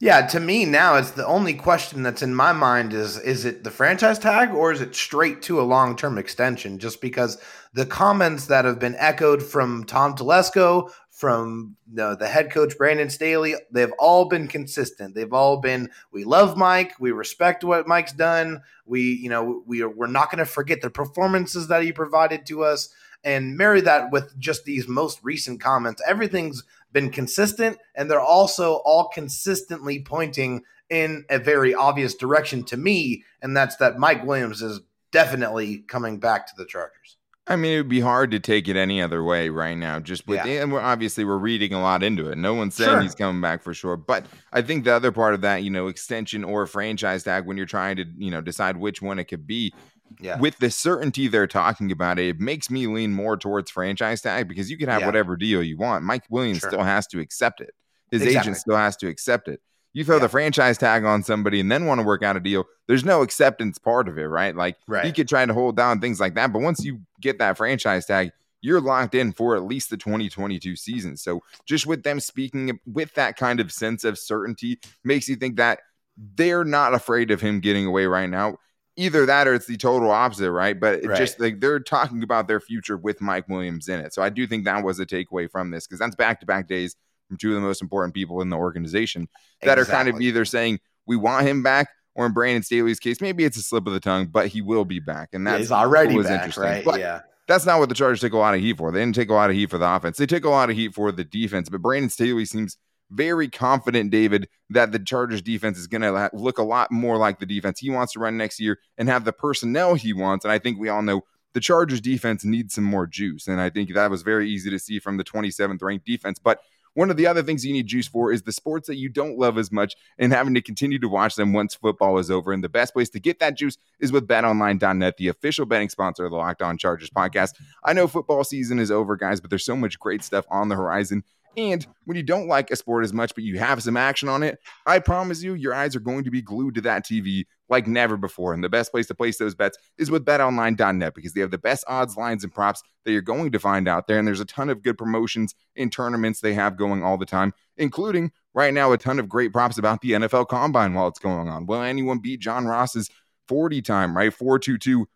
Yeah, 0.00 0.26
to 0.26 0.40
me 0.40 0.64
now, 0.64 0.96
it's 0.96 1.12
the 1.12 1.24
only 1.24 1.54
question 1.54 2.02
that's 2.02 2.22
in 2.22 2.34
my 2.34 2.52
mind 2.52 2.92
is 2.92 3.18
is 3.18 3.44
it 3.44 3.62
the 3.62 3.70
franchise 3.70 4.18
tag 4.18 4.50
or 4.50 4.72
is 4.72 4.80
it 4.80 4.96
straight 4.96 5.42
to 5.42 5.60
a 5.60 5.62
long 5.62 5.94
term 5.94 6.18
extension? 6.18 6.80
Just 6.80 7.00
because 7.00 7.38
the 7.72 7.86
comments 7.86 8.46
that 8.46 8.64
have 8.64 8.80
been 8.80 8.96
echoed 8.98 9.44
from 9.44 9.84
Tom 9.84 10.16
Telesco, 10.16 10.90
from 11.10 11.76
you 11.88 11.94
know, 11.94 12.16
the 12.16 12.26
head 12.26 12.50
coach 12.50 12.76
Brandon 12.76 13.10
Staley, 13.10 13.54
they've 13.70 13.92
all 14.00 14.24
been 14.24 14.48
consistent. 14.48 15.14
They've 15.14 15.32
all 15.32 15.58
been 15.58 15.88
we 16.10 16.24
love 16.24 16.56
Mike, 16.56 16.94
we 16.98 17.12
respect 17.12 17.62
what 17.62 17.86
Mike's 17.86 18.12
done. 18.12 18.60
We 18.84 19.02
you 19.02 19.28
know 19.28 19.62
we 19.66 19.82
are, 19.82 19.88
we're 19.88 20.08
not 20.08 20.32
going 20.32 20.40
to 20.40 20.46
forget 20.46 20.80
the 20.80 20.90
performances 20.90 21.68
that 21.68 21.84
he 21.84 21.92
provided 21.92 22.44
to 22.46 22.64
us 22.64 22.88
and 23.24 23.56
marry 23.56 23.80
that 23.80 24.10
with 24.10 24.38
just 24.38 24.64
these 24.64 24.88
most 24.88 25.20
recent 25.22 25.60
comments. 25.60 26.02
Everything's 26.06 26.64
been 26.92 27.10
consistent, 27.10 27.78
and 27.94 28.10
they're 28.10 28.20
also 28.20 28.82
all 28.84 29.08
consistently 29.08 30.00
pointing 30.00 30.62
in 30.90 31.24
a 31.30 31.38
very 31.38 31.74
obvious 31.74 32.14
direction 32.14 32.64
to 32.64 32.76
me, 32.76 33.24
and 33.40 33.56
that's 33.56 33.76
that 33.76 33.98
Mike 33.98 34.24
Williams 34.24 34.60
is 34.60 34.80
definitely 35.10 35.78
coming 35.78 36.18
back 36.18 36.46
to 36.46 36.52
the 36.56 36.66
Chargers. 36.66 37.16
I 37.46 37.56
mean, 37.56 37.72
it 37.72 37.76
would 37.78 37.88
be 37.88 38.00
hard 38.00 38.30
to 38.30 38.40
take 38.40 38.68
it 38.68 38.76
any 38.76 39.02
other 39.02 39.24
way 39.24 39.48
right 39.48 39.76
now. 39.76 39.98
Just 39.98 40.28
with, 40.28 40.44
yeah. 40.46 40.62
and 40.62 40.72
we're 40.72 40.80
obviously 40.80 41.24
we're 41.24 41.38
reading 41.38 41.72
a 41.72 41.82
lot 41.82 42.04
into 42.04 42.30
it. 42.30 42.38
No 42.38 42.54
one's 42.54 42.76
saying 42.76 42.90
sure. 42.90 43.00
he's 43.00 43.16
coming 43.16 43.40
back 43.40 43.62
for 43.62 43.74
sure. 43.74 43.96
But 43.96 44.26
I 44.52 44.62
think 44.62 44.84
the 44.84 44.94
other 44.94 45.10
part 45.10 45.34
of 45.34 45.40
that, 45.40 45.64
you 45.64 45.70
know, 45.70 45.88
extension 45.88 46.44
or 46.44 46.66
franchise 46.66 47.24
tag, 47.24 47.44
when 47.44 47.56
you're 47.56 47.66
trying 47.66 47.96
to, 47.96 48.04
you 48.16 48.30
know, 48.30 48.40
decide 48.40 48.76
which 48.76 49.02
one 49.02 49.18
it 49.18 49.24
could 49.24 49.44
be, 49.44 49.74
yeah. 50.20 50.38
with 50.38 50.58
the 50.58 50.70
certainty 50.70 51.28
they're 51.28 51.46
talking 51.46 51.92
about 51.92 52.18
it, 52.18 52.28
it 52.28 52.40
makes 52.40 52.70
me 52.70 52.86
lean 52.86 53.12
more 53.12 53.36
towards 53.36 53.70
franchise 53.70 54.22
tag 54.22 54.48
because 54.48 54.70
you 54.70 54.76
can 54.76 54.88
have 54.88 55.00
yeah. 55.00 55.06
whatever 55.06 55.36
deal 55.36 55.62
you 55.62 55.76
want. 55.76 56.04
Mike 56.04 56.24
Williams 56.30 56.58
sure. 56.58 56.70
still 56.70 56.82
has 56.82 57.06
to 57.08 57.20
accept 57.20 57.60
it. 57.60 57.70
His 58.10 58.22
exactly. 58.22 58.40
agent 58.40 58.56
still 58.58 58.76
has 58.76 58.96
to 58.98 59.08
accept 59.08 59.48
it. 59.48 59.60
You 59.94 60.04
throw 60.04 60.16
yeah. 60.16 60.22
the 60.22 60.28
franchise 60.28 60.78
tag 60.78 61.04
on 61.04 61.22
somebody 61.22 61.60
and 61.60 61.70
then 61.70 61.86
want 61.86 62.00
to 62.00 62.06
work 62.06 62.22
out 62.22 62.36
a 62.36 62.40
deal. 62.40 62.64
There's 62.88 63.04
no 63.04 63.22
acceptance 63.22 63.78
part 63.78 64.08
of 64.08 64.18
it, 64.18 64.24
right? 64.24 64.56
Like 64.56 64.76
right. 64.86 65.04
you 65.04 65.12
could 65.12 65.28
try 65.28 65.44
to 65.44 65.52
hold 65.52 65.76
down 65.76 66.00
things 66.00 66.18
like 66.18 66.34
that, 66.34 66.52
but 66.52 66.62
once 66.62 66.84
you 66.84 67.00
get 67.20 67.38
that 67.38 67.56
franchise 67.56 68.06
tag, 68.06 68.30
you're 68.62 68.80
locked 68.80 69.14
in 69.14 69.32
for 69.32 69.56
at 69.56 69.64
least 69.64 69.90
the 69.90 69.96
2022 69.96 70.76
season. 70.76 71.16
So 71.16 71.42
just 71.66 71.86
with 71.86 72.04
them 72.04 72.20
speaking 72.20 72.78
with 72.86 73.12
that 73.14 73.36
kind 73.36 73.60
of 73.60 73.72
sense 73.72 74.04
of 74.04 74.18
certainty 74.18 74.78
makes 75.04 75.28
you 75.28 75.36
think 75.36 75.56
that 75.56 75.80
they're 76.16 76.64
not 76.64 76.94
afraid 76.94 77.30
of 77.30 77.40
him 77.40 77.60
getting 77.60 77.86
away 77.86 78.06
right 78.06 78.30
now 78.30 78.56
either 78.96 79.26
that 79.26 79.48
or 79.48 79.54
it's 79.54 79.66
the 79.66 79.76
total 79.76 80.10
opposite, 80.10 80.50
right? 80.50 80.78
But 80.78 81.04
right. 81.04 81.16
just 81.16 81.40
like 81.40 81.60
they're 81.60 81.80
talking 81.80 82.22
about 82.22 82.48
their 82.48 82.60
future 82.60 82.96
with 82.96 83.20
Mike 83.20 83.48
Williams 83.48 83.88
in 83.88 84.00
it. 84.00 84.12
So 84.12 84.22
I 84.22 84.28
do 84.28 84.46
think 84.46 84.64
that 84.64 84.84
was 84.84 85.00
a 85.00 85.06
takeaway 85.06 85.50
from 85.50 85.70
this 85.70 85.86
because 85.86 85.98
that's 85.98 86.16
back 86.16 86.40
to 86.40 86.46
back 86.46 86.68
days 86.68 86.96
from 87.28 87.38
two 87.38 87.50
of 87.50 87.54
the 87.54 87.60
most 87.60 87.82
important 87.82 88.14
people 88.14 88.42
in 88.42 88.50
the 88.50 88.56
organization 88.56 89.28
that 89.62 89.78
exactly. 89.78 89.82
are 89.82 89.96
kind 89.96 90.08
of 90.14 90.20
either 90.20 90.44
saying 90.44 90.80
we 91.06 91.16
want 91.16 91.46
him 91.46 91.62
back 91.62 91.88
or 92.14 92.26
in 92.26 92.32
Brandon 92.32 92.62
Staley's 92.62 93.00
case, 93.00 93.20
maybe 93.20 93.44
it's 93.44 93.56
a 93.56 93.62
slip 93.62 93.86
of 93.86 93.92
the 93.94 94.00
tongue, 94.00 94.26
but 94.26 94.48
he 94.48 94.60
will 94.60 94.84
be 94.84 95.00
back. 95.00 95.30
And 95.32 95.46
that's 95.46 95.70
yeah, 95.70 95.76
already 95.76 96.14
was 96.14 96.26
back, 96.26 96.40
interesting. 96.40 96.64
Right? 96.64 96.84
But 96.84 97.00
yeah. 97.00 97.20
That's 97.48 97.66
not 97.66 97.80
what 97.80 97.88
the 97.88 97.94
Chargers 97.94 98.20
take 98.20 98.34
a 98.34 98.38
lot 98.38 98.54
of 98.54 98.60
heat 98.60 98.78
for. 98.78 98.92
They 98.92 99.00
didn't 99.00 99.16
take 99.16 99.28
a 99.28 99.34
lot 99.34 99.50
of 99.50 99.56
heat 99.56 99.68
for 99.68 99.78
the 99.78 99.92
offense. 99.92 100.16
They 100.16 100.26
take 100.26 100.44
a 100.44 100.48
lot 100.48 100.70
of 100.70 100.76
heat 100.76 100.94
for 100.94 101.10
the 101.10 101.24
defense. 101.24 101.68
But 101.68 101.82
Brandon 101.82 102.08
Staley 102.08 102.44
seems 102.44 102.76
very 103.12 103.48
confident, 103.48 104.10
David, 104.10 104.48
that 104.70 104.92
the 104.92 104.98
Chargers 104.98 105.42
defense 105.42 105.78
is 105.78 105.86
going 105.86 106.02
to 106.02 106.30
look 106.32 106.58
a 106.58 106.62
lot 106.62 106.90
more 106.90 107.16
like 107.16 107.38
the 107.38 107.46
defense 107.46 107.78
he 107.78 107.90
wants 107.90 108.14
to 108.14 108.20
run 108.20 108.36
next 108.36 108.58
year 108.58 108.78
and 108.98 109.08
have 109.08 109.24
the 109.24 109.32
personnel 109.32 109.94
he 109.94 110.12
wants. 110.12 110.44
And 110.44 110.52
I 110.52 110.58
think 110.58 110.78
we 110.78 110.88
all 110.88 111.02
know 111.02 111.22
the 111.52 111.60
Chargers 111.60 112.00
defense 112.00 112.44
needs 112.44 112.74
some 112.74 112.84
more 112.84 113.06
juice. 113.06 113.46
And 113.46 113.60
I 113.60 113.70
think 113.70 113.92
that 113.92 114.10
was 114.10 114.22
very 114.22 114.48
easy 114.50 114.70
to 114.70 114.78
see 114.78 114.98
from 114.98 115.18
the 115.18 115.24
27th 115.24 115.82
ranked 115.82 116.06
defense. 116.06 116.38
But 116.38 116.60
one 116.94 117.10
of 117.10 117.16
the 117.16 117.26
other 117.26 117.42
things 117.42 117.64
you 117.64 117.72
need 117.72 117.86
juice 117.86 118.06
for 118.06 118.32
is 118.32 118.42
the 118.42 118.52
sports 118.52 118.86
that 118.86 118.96
you 118.96 119.08
don't 119.08 119.38
love 119.38 119.56
as 119.56 119.72
much 119.72 119.94
and 120.18 120.32
having 120.32 120.54
to 120.54 120.60
continue 120.60 120.98
to 120.98 121.08
watch 121.08 121.36
them 121.36 121.52
once 121.52 121.74
football 121.74 122.18
is 122.18 122.30
over. 122.30 122.52
And 122.52 122.62
the 122.62 122.68
best 122.68 122.92
place 122.92 123.08
to 123.10 123.20
get 123.20 123.38
that 123.40 123.56
juice 123.56 123.78
is 123.98 124.12
with 124.12 124.28
betonline.net, 124.28 125.16
the 125.16 125.28
official 125.28 125.64
betting 125.64 125.88
sponsor 125.88 126.24
of 126.24 126.30
the 126.30 126.36
Locked 126.36 126.62
On 126.62 126.76
Chargers 126.76 127.10
podcast. 127.10 127.54
I 127.84 127.94
know 127.94 128.06
football 128.06 128.44
season 128.44 128.78
is 128.78 128.90
over, 128.90 129.16
guys, 129.16 129.40
but 129.40 129.48
there's 129.48 129.64
so 129.64 129.76
much 129.76 129.98
great 129.98 130.22
stuff 130.22 130.44
on 130.50 130.68
the 130.68 130.76
horizon. 130.76 131.24
And 131.56 131.86
when 132.04 132.16
you 132.16 132.22
don't 132.22 132.48
like 132.48 132.70
a 132.70 132.76
sport 132.76 133.04
as 133.04 133.12
much, 133.12 133.34
but 133.34 133.44
you 133.44 133.58
have 133.58 133.82
some 133.82 133.96
action 133.96 134.28
on 134.28 134.42
it, 134.42 134.58
I 134.86 134.98
promise 134.98 135.42
you, 135.42 135.54
your 135.54 135.74
eyes 135.74 135.94
are 135.94 136.00
going 136.00 136.24
to 136.24 136.30
be 136.30 136.40
glued 136.40 136.74
to 136.76 136.80
that 136.82 137.04
TV 137.04 137.44
like 137.68 137.86
never 137.86 138.16
before. 138.16 138.54
And 138.54 138.64
the 138.64 138.68
best 138.68 138.90
place 138.90 139.06
to 139.08 139.14
place 139.14 139.38
those 139.38 139.54
bets 139.54 139.76
is 139.98 140.10
with 140.10 140.24
betonline.net 140.24 141.14
because 141.14 141.32
they 141.32 141.40
have 141.40 141.50
the 141.50 141.58
best 141.58 141.84
odds, 141.86 142.16
lines, 142.16 142.44
and 142.44 142.54
props 142.54 142.82
that 143.04 143.12
you're 143.12 143.20
going 143.20 143.52
to 143.52 143.58
find 143.58 143.88
out 143.88 144.06
there. 144.06 144.18
And 144.18 144.26
there's 144.26 144.40
a 144.40 144.46
ton 144.46 144.70
of 144.70 144.82
good 144.82 144.96
promotions 144.96 145.54
and 145.76 145.92
tournaments 145.92 146.40
they 146.40 146.54
have 146.54 146.76
going 146.76 147.02
all 147.02 147.18
the 147.18 147.26
time, 147.26 147.52
including 147.76 148.32
right 148.54 148.72
now 148.72 148.92
a 148.92 148.98
ton 148.98 149.18
of 149.18 149.28
great 149.28 149.52
props 149.52 149.78
about 149.78 150.00
the 150.00 150.12
NFL 150.12 150.48
combine 150.48 150.94
while 150.94 151.08
it's 151.08 151.18
going 151.18 151.48
on. 151.48 151.66
Will 151.66 151.82
anyone 151.82 152.18
beat 152.18 152.40
John 152.40 152.66
Ross's 152.66 153.10
40 153.48 153.82
time, 153.82 154.16
right? 154.16 154.32
422 154.32 155.06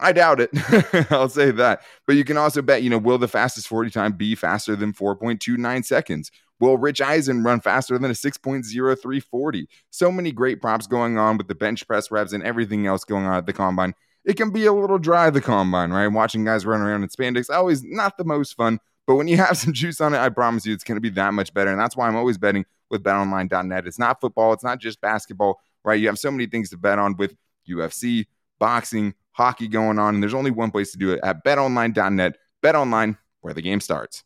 I 0.00 0.12
doubt 0.12 0.40
it. 0.40 0.50
I'll 1.10 1.28
say 1.28 1.50
that. 1.52 1.82
But 2.06 2.16
you 2.16 2.24
can 2.24 2.36
also 2.36 2.62
bet, 2.62 2.82
you 2.82 2.90
know, 2.90 2.98
will 2.98 3.18
the 3.18 3.28
fastest 3.28 3.68
40 3.68 3.90
time 3.90 4.12
be 4.12 4.34
faster 4.34 4.76
than 4.76 4.92
4.29 4.92 5.84
seconds? 5.84 6.30
Will 6.60 6.76
Rich 6.76 7.00
Eisen 7.00 7.42
run 7.42 7.60
faster 7.60 7.98
than 7.98 8.10
a 8.10 8.14
6.0340? 8.14 9.66
So 9.90 10.10
many 10.10 10.32
great 10.32 10.60
props 10.60 10.86
going 10.86 11.18
on 11.18 11.36
with 11.36 11.48
the 11.48 11.54
bench 11.54 11.86
press 11.86 12.10
reps 12.10 12.32
and 12.32 12.42
everything 12.42 12.86
else 12.86 13.04
going 13.04 13.26
on 13.26 13.34
at 13.34 13.46
the 13.46 13.52
combine. 13.52 13.94
It 14.24 14.36
can 14.36 14.50
be 14.50 14.66
a 14.66 14.72
little 14.72 14.98
dry, 14.98 15.30
the 15.30 15.40
combine, 15.40 15.90
right? 15.90 16.08
Watching 16.08 16.44
guys 16.44 16.66
run 16.66 16.80
around 16.80 17.02
in 17.02 17.08
spandex, 17.08 17.48
always 17.48 17.82
not 17.82 18.16
the 18.18 18.24
most 18.24 18.54
fun. 18.56 18.80
But 19.06 19.16
when 19.16 19.28
you 19.28 19.36
have 19.38 19.56
some 19.56 19.72
juice 19.72 20.00
on 20.00 20.14
it, 20.14 20.18
I 20.18 20.28
promise 20.28 20.66
you 20.66 20.74
it's 20.74 20.84
going 20.84 20.96
to 20.96 21.00
be 21.00 21.10
that 21.10 21.32
much 21.34 21.54
better. 21.54 21.70
And 21.70 21.80
that's 21.80 21.96
why 21.96 22.06
I'm 22.06 22.16
always 22.16 22.38
betting 22.38 22.64
with 22.90 23.02
betonline.net. 23.02 23.86
It's 23.86 23.98
not 23.98 24.20
football, 24.20 24.52
it's 24.52 24.64
not 24.64 24.80
just 24.80 25.00
basketball, 25.00 25.60
right? 25.84 26.00
You 26.00 26.08
have 26.08 26.18
so 26.18 26.30
many 26.30 26.46
things 26.46 26.70
to 26.70 26.76
bet 26.76 26.98
on 26.98 27.16
with 27.16 27.34
UFC, 27.68 28.26
boxing, 28.58 29.14
hockey 29.38 29.68
going 29.68 30.00
on, 30.00 30.14
and 30.14 30.22
there's 30.22 30.34
only 30.34 30.50
one 30.50 30.72
place 30.72 30.90
to 30.92 30.98
do 30.98 31.12
it 31.12 31.20
at 31.22 31.44
betonline.net. 31.44 32.36
BetOnline, 32.62 33.16
where 33.40 33.54
the 33.54 33.62
game 33.62 33.80
starts. 33.80 34.24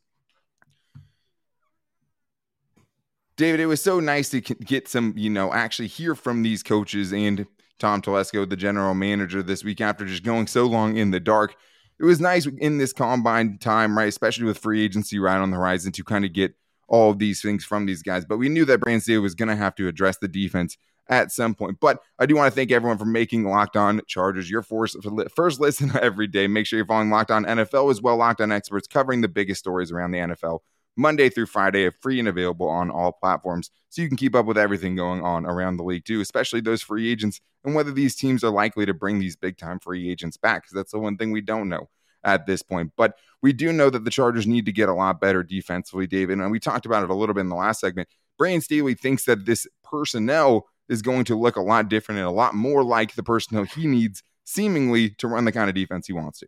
David, 3.36 3.60
it 3.60 3.66
was 3.66 3.82
so 3.82 4.00
nice 4.00 4.30
to 4.30 4.40
get 4.40 4.88
some, 4.88 5.12
you 5.16 5.28
know, 5.28 5.52
actually 5.52 5.88
hear 5.88 6.14
from 6.14 6.42
these 6.42 6.62
coaches 6.62 7.12
and 7.12 7.46
Tom 7.78 8.00
Telesco, 8.00 8.48
the 8.48 8.56
general 8.56 8.94
manager, 8.94 9.42
this 9.42 9.62
week 9.62 9.82
after 9.82 10.06
just 10.06 10.22
going 10.22 10.46
so 10.46 10.64
long 10.64 10.96
in 10.96 11.10
the 11.10 11.20
dark. 11.20 11.54
It 12.00 12.04
was 12.04 12.20
nice 12.20 12.46
in 12.46 12.78
this 12.78 12.92
combine 12.92 13.58
time, 13.58 13.96
right? 13.96 14.08
Especially 14.08 14.44
with 14.44 14.58
free 14.58 14.82
agency 14.82 15.18
right 15.18 15.36
on 15.36 15.50
the 15.50 15.56
horizon 15.56 15.92
to 15.92 16.04
kind 16.04 16.24
of 16.24 16.32
get 16.32 16.54
all 16.88 17.10
of 17.10 17.18
these 17.18 17.42
things 17.42 17.64
from 17.64 17.84
these 17.84 18.02
guys. 18.02 18.24
But 18.24 18.38
we 18.38 18.48
knew 18.48 18.64
that 18.64 18.80
Brandon 18.80 19.00
Staley 19.00 19.18
was 19.18 19.34
going 19.34 19.48
to 19.48 19.56
have 19.56 19.74
to 19.74 19.88
address 19.88 20.16
the 20.18 20.28
defense 20.28 20.78
at 21.08 21.32
some 21.32 21.54
point. 21.54 21.78
But 21.80 22.00
I 22.18 22.26
do 22.26 22.36
want 22.36 22.52
to 22.52 22.54
thank 22.54 22.70
everyone 22.70 22.98
for 22.98 23.04
making 23.04 23.44
Locked 23.44 23.76
On 23.76 24.00
Chargers 24.06 24.50
your 24.50 24.62
first, 24.62 24.96
first 25.34 25.60
listen 25.60 25.92
every 26.00 26.26
day. 26.26 26.46
Make 26.46 26.66
sure 26.66 26.78
you're 26.78 26.86
following 26.86 27.10
Locked 27.10 27.30
On 27.30 27.44
NFL 27.44 27.90
as 27.90 28.00
well, 28.00 28.16
Locked 28.16 28.40
On 28.40 28.52
Experts 28.52 28.88
covering 28.88 29.20
the 29.20 29.28
biggest 29.28 29.60
stories 29.60 29.90
around 29.92 30.12
the 30.12 30.18
NFL. 30.18 30.60
Monday 30.96 31.30
through 31.30 31.46
Friday, 31.46 31.88
free 32.02 32.18
and 32.18 32.28
available 32.28 32.68
on 32.68 32.90
all 32.90 33.12
platforms. 33.12 33.70
So 33.88 34.02
you 34.02 34.08
can 34.08 34.16
keep 34.16 34.34
up 34.34 34.46
with 34.46 34.58
everything 34.58 34.94
going 34.94 35.22
on 35.22 35.46
around 35.46 35.78
the 35.78 35.84
league, 35.84 36.04
too, 36.04 36.20
especially 36.20 36.60
those 36.60 36.82
free 36.82 37.10
agents 37.10 37.40
and 37.64 37.74
whether 37.74 37.92
these 37.92 38.14
teams 38.14 38.44
are 38.44 38.50
likely 38.50 38.84
to 38.86 38.94
bring 38.94 39.18
these 39.18 39.36
big 39.36 39.56
time 39.56 39.78
free 39.78 40.10
agents 40.10 40.36
back, 40.36 40.62
because 40.62 40.74
that's 40.74 40.92
the 40.92 40.98
one 40.98 41.16
thing 41.16 41.32
we 41.32 41.40
don't 41.40 41.68
know 41.68 41.88
at 42.24 42.46
this 42.46 42.62
point. 42.62 42.92
But 42.96 43.16
we 43.40 43.52
do 43.52 43.72
know 43.72 43.90
that 43.90 44.04
the 44.04 44.10
Chargers 44.10 44.46
need 44.46 44.66
to 44.66 44.72
get 44.72 44.88
a 44.88 44.94
lot 44.94 45.20
better 45.20 45.42
defensively, 45.42 46.06
David. 46.06 46.38
And 46.38 46.50
we 46.50 46.60
talked 46.60 46.86
about 46.86 47.04
it 47.04 47.10
a 47.10 47.14
little 47.14 47.34
bit 47.34 47.40
in 47.42 47.48
the 47.48 47.56
last 47.56 47.80
segment. 47.80 48.08
Brandon 48.38 48.60
Staley 48.60 48.94
thinks 48.94 49.24
that 49.24 49.46
this 49.46 49.66
personnel 49.82 50.66
is 50.92 51.02
going 51.02 51.24
to 51.24 51.38
look 51.38 51.56
a 51.56 51.62
lot 51.62 51.88
different 51.88 52.18
and 52.18 52.28
a 52.28 52.32
lot 52.32 52.54
more 52.54 52.84
like 52.84 53.14
the 53.14 53.22
personnel 53.22 53.64
he 53.64 53.86
needs, 53.86 54.22
seemingly, 54.44 55.10
to 55.10 55.26
run 55.26 55.44
the 55.44 55.52
kind 55.52 55.68
of 55.68 55.74
defense 55.74 56.06
he 56.06 56.12
wants 56.12 56.38
to. 56.40 56.46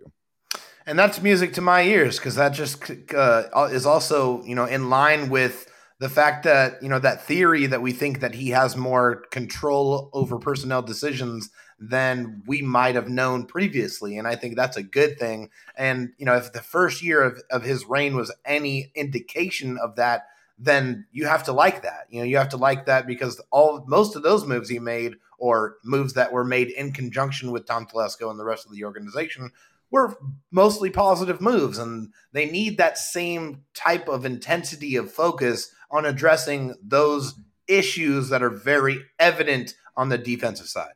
And 0.87 0.99
that's 0.99 1.23
music 1.23 1.55
to 1.55 1.63
my 1.63 1.83
ears 1.83 2.19
because 2.19 2.35
that 2.35 2.51
just 2.51 2.91
uh, 3.15 3.69
is 3.73 3.87
also, 3.87 4.43
you 4.45 4.55
know, 4.55 4.67
in 4.67 4.91
line 4.91 5.31
with 5.31 5.67
the 6.01 6.09
fact 6.09 6.45
that 6.45 6.83
you 6.83 6.89
know 6.89 6.99
that 6.99 7.25
theory 7.25 7.67
that 7.67 7.81
we 7.81 7.93
think 7.93 8.21
that 8.21 8.35
he 8.35 8.51
has 8.51 8.77
more 8.77 9.23
control 9.31 10.11
over 10.13 10.39
personnel 10.39 10.83
decisions 10.83 11.51
than 11.79 12.43
we 12.47 12.61
might 12.63 12.95
have 12.95 13.09
known 13.09 13.47
previously 13.47 14.19
and 14.19 14.27
i 14.27 14.35
think 14.35 14.57
that's 14.57 14.77
a 14.77 14.83
good 14.83 15.19
thing 15.19 15.49
and 15.77 16.13
you 16.19 16.27
know 16.27 16.35
if 16.35 16.53
the 16.53 16.61
first 16.61 17.03
year 17.03 17.23
of, 17.23 17.41
of 17.51 17.63
his 17.63 17.87
reign 17.87 18.17
was 18.17 18.35
any 18.45 18.91
indication 18.95 19.79
of 19.83 19.97
that 19.97 20.27
then 20.59 21.07
you 21.13 21.27
have 21.27 21.45
to 21.45 21.53
like 21.53 21.83
that. 21.83 22.07
You 22.11 22.21
know, 22.21 22.27
you 22.27 22.37
have 22.37 22.51
to 22.51 22.57
like 22.57 22.87
that 22.87 23.07
because 23.07 23.41
all 23.51 23.85
most 23.87 24.17
of 24.17 24.23
those 24.23 24.47
moves 24.47 24.69
he 24.69 24.79
made 24.79 25.17
or 25.39 25.77
moves 25.85 26.15
that 26.15 26.33
were 26.33 26.45
made 26.45 26.71
in 26.71 26.93
conjunction 26.93 27.51
with 27.51 27.67
Tom 27.67 27.87
Telesco 27.87 28.31
and 28.31 28.39
the 28.39 28.45
rest 28.45 28.67
of 28.67 28.73
the 28.73 28.85
organization 28.85 29.51
were 29.91 30.17
mostly 30.51 30.91
positive 30.91 31.41
moves 31.41 31.79
and 31.79 32.13
they 32.33 32.51
need 32.51 32.79
that 32.79 32.99
same 32.99 33.63
type 33.75 34.09
of 34.09 34.25
intensity 34.25 34.97
of 34.97 35.13
focus 35.13 35.71
on 35.91 36.05
addressing 36.05 36.75
those 36.83 37.39
issues 37.69 38.29
that 38.29 38.43
are 38.43 38.51
very 38.51 38.99
evident 39.19 39.75
on 39.97 40.09
the 40.09 40.19
defensive 40.19 40.67
side. 40.67 40.95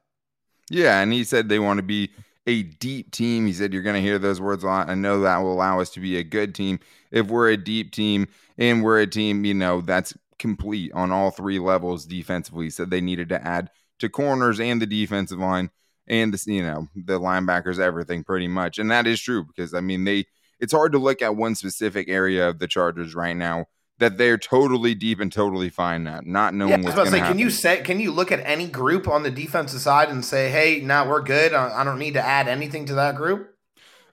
Yeah, 0.71 1.01
and 1.01 1.13
he 1.13 1.25
said 1.25 1.49
they 1.49 1.59
want 1.59 1.79
to 1.79 1.83
be 1.83 2.11
a 2.49 2.63
deep 2.63 3.11
team. 3.11 3.47
He 3.47 3.53
said 3.53 3.73
you're 3.73 3.83
going 3.83 3.95
to 3.95 4.01
hear 4.03 4.19
those 4.19 4.41
words 4.41 4.65
a 4.65 4.69
lot. 4.69 4.89
I 4.89 4.95
know 4.95 5.21
that 5.21 5.37
will 5.39 5.53
allow 5.53 5.81
us 5.81 5.91
to 5.91 6.01
be 6.01 6.17
a 6.17 6.25
good 6.25 6.55
team 6.55 6.81
if 7.11 7.29
we're 7.29 7.51
a 7.51 7.57
deep 7.59 7.93
team 7.93 8.27
and 8.57 8.83
we're 8.83 9.01
a 9.01 9.07
team, 9.07 9.45
you 9.45 9.53
know, 9.53 9.83
that's 9.83 10.15
complete 10.39 10.91
on 10.95 11.13
all 11.13 11.31
three 11.31 11.59
levels 11.59 12.07
defensively. 12.07 12.67
He 12.67 12.71
said 12.71 12.91
they 12.91 13.03
needed 13.03 13.29
to 13.29 13.47
add 13.47 13.71
to 13.99 14.09
corners 14.09 14.61
and 14.61 14.81
the 14.81 14.87
defensive 14.87 15.39
line 15.39 15.71
and 16.07 16.33
the 16.33 16.53
you 16.53 16.63
know 16.63 16.89
the 16.97 17.21
linebackers, 17.21 17.79
everything 17.79 18.25
pretty 18.25 18.49
much, 18.49 18.79
and 18.79 18.91
that 18.91 19.07
is 19.07 19.21
true 19.21 19.45
because 19.45 19.75
I 19.75 19.81
mean 19.81 20.05
they. 20.05 20.25
It's 20.61 20.73
hard 20.73 20.91
to 20.91 20.99
look 20.99 21.23
at 21.23 21.37
one 21.37 21.55
specific 21.55 22.09
area 22.09 22.49
of 22.49 22.59
the 22.59 22.67
Chargers 22.67 23.15
right 23.15 23.37
now 23.37 23.67
that 23.99 24.17
they're 24.17 24.39
totally 24.39 24.95
deep 24.95 25.21
and 25.21 25.33
totally 25.33 25.69
fine 25.69 26.07
at, 26.07 26.27
not 26.27 26.55
knowing. 26.55 26.71
Yeah, 26.71 26.77
I 26.77 26.83
was 26.83 26.95
about 26.95 27.05
to 27.05 27.11
say, 27.11 27.19
happen. 27.19 27.33
can 27.33 27.39
you 27.39 27.51
say, 27.51 27.83
can 27.83 28.01
you 28.01 28.13
look 28.13 28.31
at 28.33 28.41
any 28.45 28.69
group 28.69 29.09
on 29.09 29.23
the 29.23 29.31
defensive 29.31 29.81
side 29.81 30.09
and 30.09 30.25
say, 30.25 30.51
hey, 30.51 30.81
now 30.81 31.09
we're 31.09 31.23
good. 31.23 31.53
I 31.53 31.85
don't 31.85 31.99
need 31.99 32.15
to 32.15 32.25
add 32.25 32.49
anything 32.49 32.87
to 32.87 32.95
that 32.95 33.17
group. 33.17 33.55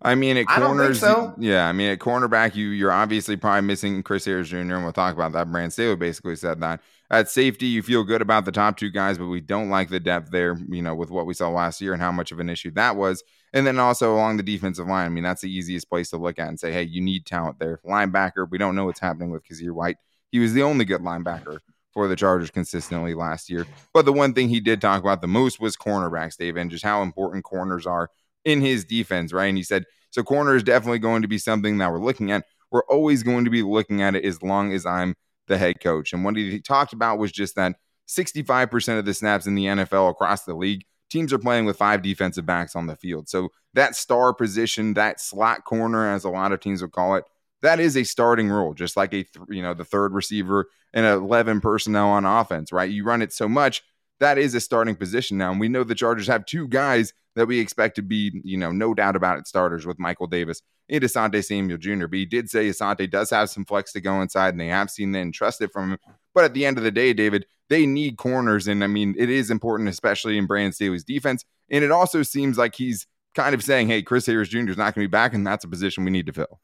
I 0.02 0.14
mean, 0.14 0.38
at 0.38 0.46
corners, 0.48 1.00
so. 1.00 1.34
yeah. 1.38 1.68
I 1.68 1.72
mean, 1.72 1.90
at 1.90 2.00
cornerback, 2.00 2.54
you 2.56 2.68
you're 2.68 2.92
obviously 2.92 3.38
probably 3.38 3.62
missing 3.62 4.04
Chris 4.04 4.26
Harris 4.26 4.50
Jr. 4.50 4.58
and 4.58 4.84
we'll 4.84 4.92
talk 4.92 5.16
about 5.16 5.32
that. 5.32 5.52
Brand 5.52 5.74
Staley 5.74 5.96
basically 5.96 6.36
said 6.36 6.60
that. 6.62 6.82
At 7.10 7.30
safety, 7.30 7.68
you 7.68 7.82
feel 7.82 8.04
good 8.04 8.22
about 8.22 8.46
the 8.46 8.52
top 8.52 8.78
two 8.78 8.90
guys, 8.90 9.18
but 9.18 9.28
we 9.28 9.40
don't 9.40 9.70
like 9.70 9.90
the 9.90 10.00
depth 10.00 10.32
there. 10.32 10.58
You 10.70 10.82
know, 10.82 10.96
with 10.96 11.10
what 11.10 11.26
we 11.26 11.34
saw 11.34 11.50
last 11.50 11.82
year 11.82 11.94
and 11.94 12.02
how 12.02 12.12
much 12.12 12.32
of 12.32 12.40
an 12.40 12.50
issue 12.50 12.72
that 12.72 12.96
was. 12.96 13.24
And 13.56 13.66
then 13.66 13.80
also 13.80 14.14
along 14.14 14.36
the 14.36 14.44
defensive 14.44 14.86
line, 14.86 15.06
I 15.06 15.10
mean, 15.10 15.24
that's 15.24 15.42
the 15.42 15.52
easiest 15.52 15.90
place 15.90 16.10
to 16.10 16.18
look 16.18 16.38
at 16.38 16.50
and 16.50 16.60
say, 16.60 16.74
hey, 16.74 16.84
you 16.84 17.02
need 17.02 17.26
talent 17.26 17.58
there. 17.58 17.80
Linebacker, 17.86 18.48
we 18.50 18.58
don't 18.58 18.76
know 18.76 18.86
what's 18.86 19.00
happening 19.00 19.32
with 19.32 19.44
Kyzir 19.46 19.72
White. 19.72 19.96
He 20.30 20.40
was 20.40 20.54
the 20.54 20.62
only 20.62 20.84
good 20.84 21.02
linebacker 21.02 21.60
for 21.94 22.10
the 22.10 22.18
Chargers 22.18 22.52
consistently 22.52 23.14
last 23.14 23.50
year. 23.50 23.66
But 23.94 24.04
the 24.04 24.12
one 24.12 24.34
thing 24.34 24.50
he 24.50 24.60
did 24.60 24.82
talk 24.82 25.02
about 25.02 25.22
the 25.22 25.28
most 25.28 25.62
was 25.62 25.78
cornerbacks, 25.78 26.36
Dave, 26.36 26.58
and 26.58 26.70
just 26.70 26.84
how 26.84 27.02
important 27.02 27.46
corners 27.46 27.88
are 27.88 28.10
in 28.44 28.60
his 28.60 28.84
defense, 28.84 29.32
right? 29.32 29.46
And 29.46 29.58
he 29.58 29.64
said, 29.64 29.86
so 30.12 30.22
corner 30.22 30.56
is 30.56 30.64
definitely 30.64 31.00
going 31.00 31.22
to 31.22 31.28
be 31.30 31.38
something 31.38 31.78
that 31.78 31.90
we're 31.90 32.04
looking 32.04 32.32
at. 32.32 32.46
We're 32.72 32.84
always 32.86 33.24
going 33.24 33.46
to 33.46 33.52
be 33.52 33.64
looking 33.64 34.02
at 34.02 34.16
it 34.16 34.26
as 34.26 34.44
long 34.44 34.74
as 34.74 34.86
I'm 34.86 35.16
the 35.48 35.58
head 35.58 35.80
coach. 35.80 36.12
And 36.12 36.26
what 36.26 36.36
he 36.36 36.60
talked 36.60 36.92
about 36.92 37.20
was 37.20 37.32
just 37.32 37.56
that 37.56 37.78
65% 38.10 39.00
of 39.00 39.06
the 39.06 39.14
snaps 39.14 39.48
in 39.48 39.56
the 39.56 39.66
NFL 39.66 40.12
across 40.12 40.44
the 40.44 40.54
league, 40.54 40.84
teams 41.10 41.32
are 41.34 41.40
playing 41.40 41.66
with 41.66 41.78
five 41.78 42.02
defensive 42.02 42.46
backs 42.46 42.76
on 42.76 42.88
the 42.88 42.96
field. 42.96 43.30
So 43.30 43.50
that 43.74 43.96
star 43.96 44.34
position, 44.34 44.94
that 44.96 45.20
slot 45.20 45.66
corner, 45.66 46.08
as 46.14 46.24
a 46.24 46.30
lot 46.30 46.52
of 46.52 46.60
teams 46.60 46.82
would 46.82 46.92
call 46.92 47.16
it, 47.16 47.26
that 47.62 47.80
is 47.80 47.96
a 47.96 48.04
starting 48.04 48.50
role, 48.50 48.74
just 48.74 48.98
like 48.98 49.14
a 49.14 49.24
th- 49.24 49.46
you 49.50 49.62
know 49.62 49.74
the 49.74 49.86
third 49.86 50.14
receiver 50.14 50.68
and 50.94 51.06
11 51.06 51.62
personnel 51.62 52.10
on 52.10 52.26
offense, 52.26 52.72
right? 52.72 52.90
You 52.90 53.04
run 53.04 53.22
it 53.22 53.34
so 53.34 53.50
much 53.50 53.82
that 54.20 54.38
is 54.38 54.56
a 54.56 54.62
starting 54.62 54.96
position 54.96 55.38
now, 55.38 55.52
and 55.52 55.60
we 55.60 55.68
know 55.68 55.84
the 55.84 55.96
Chargers 55.96 56.28
have 56.28 56.46
two 56.46 56.68
guys 56.68 57.14
that 57.36 57.48
we 57.48 57.60
expect 57.60 57.96
to 57.98 58.02
be, 58.02 58.42
you 58.46 58.58
know, 58.58 58.72
no 58.72 58.94
doubt 58.94 59.16
about 59.16 59.38
it, 59.38 59.48
starters 59.48 59.86
with 59.86 60.00
Michael 60.00 60.28
Davis 60.28 60.62
and 60.88 61.04
Asante 61.04 61.44
Samuel 61.44 61.78
Jr. 61.78 62.08
But 62.08 62.20
he 62.20 62.26
did 62.26 62.50
say 62.50 62.70
Asante 62.70 63.10
does 63.10 63.30
have 63.32 63.50
some 63.50 63.66
flex 63.66 63.92
to 63.94 64.02
go 64.02 64.22
inside, 64.22 64.50
and 64.54 64.60
they 64.60 64.68
have 64.68 64.90
seen 64.90 65.12
that 65.12 65.20
and 65.20 65.34
trusted 65.34 65.72
from 65.72 65.92
him. 65.92 66.00
But 66.34 66.46
at 66.46 66.54
the 66.54 66.66
end 66.66 66.78
of 66.78 66.86
the 66.86 66.92
day, 66.92 67.14
David, 67.14 67.46
they 67.70 67.86
need 67.86 68.18
corners, 68.18 68.68
and 68.68 68.84
I 68.84 68.88
mean, 68.88 69.16
it 69.18 69.30
is 69.30 69.50
important, 69.50 69.90
especially 69.90 70.38
in 70.38 70.46
Brandon 70.46 70.72
Staley's 70.72 71.04
defense. 71.04 71.44
And 71.70 71.84
it 71.84 71.92
also 71.92 72.22
seems 72.24 72.58
like 72.58 72.76
he's 72.76 73.08
kind 73.34 73.56
of 73.56 73.64
saying, 73.64 73.88
"Hey, 73.88 74.02
Chris 74.02 74.26
Harris 74.26 74.50
Jr. 74.50 74.70
is 74.70 74.78
not 74.78 74.94
going 74.94 75.04
to 75.04 75.08
be 75.08 75.12
back, 75.12 75.34
and 75.34 75.46
that's 75.46 75.66
a 75.66 75.68
position 75.68 76.06
we 76.06 76.12
need 76.12 76.28
to 76.28 76.34
fill." 76.34 76.60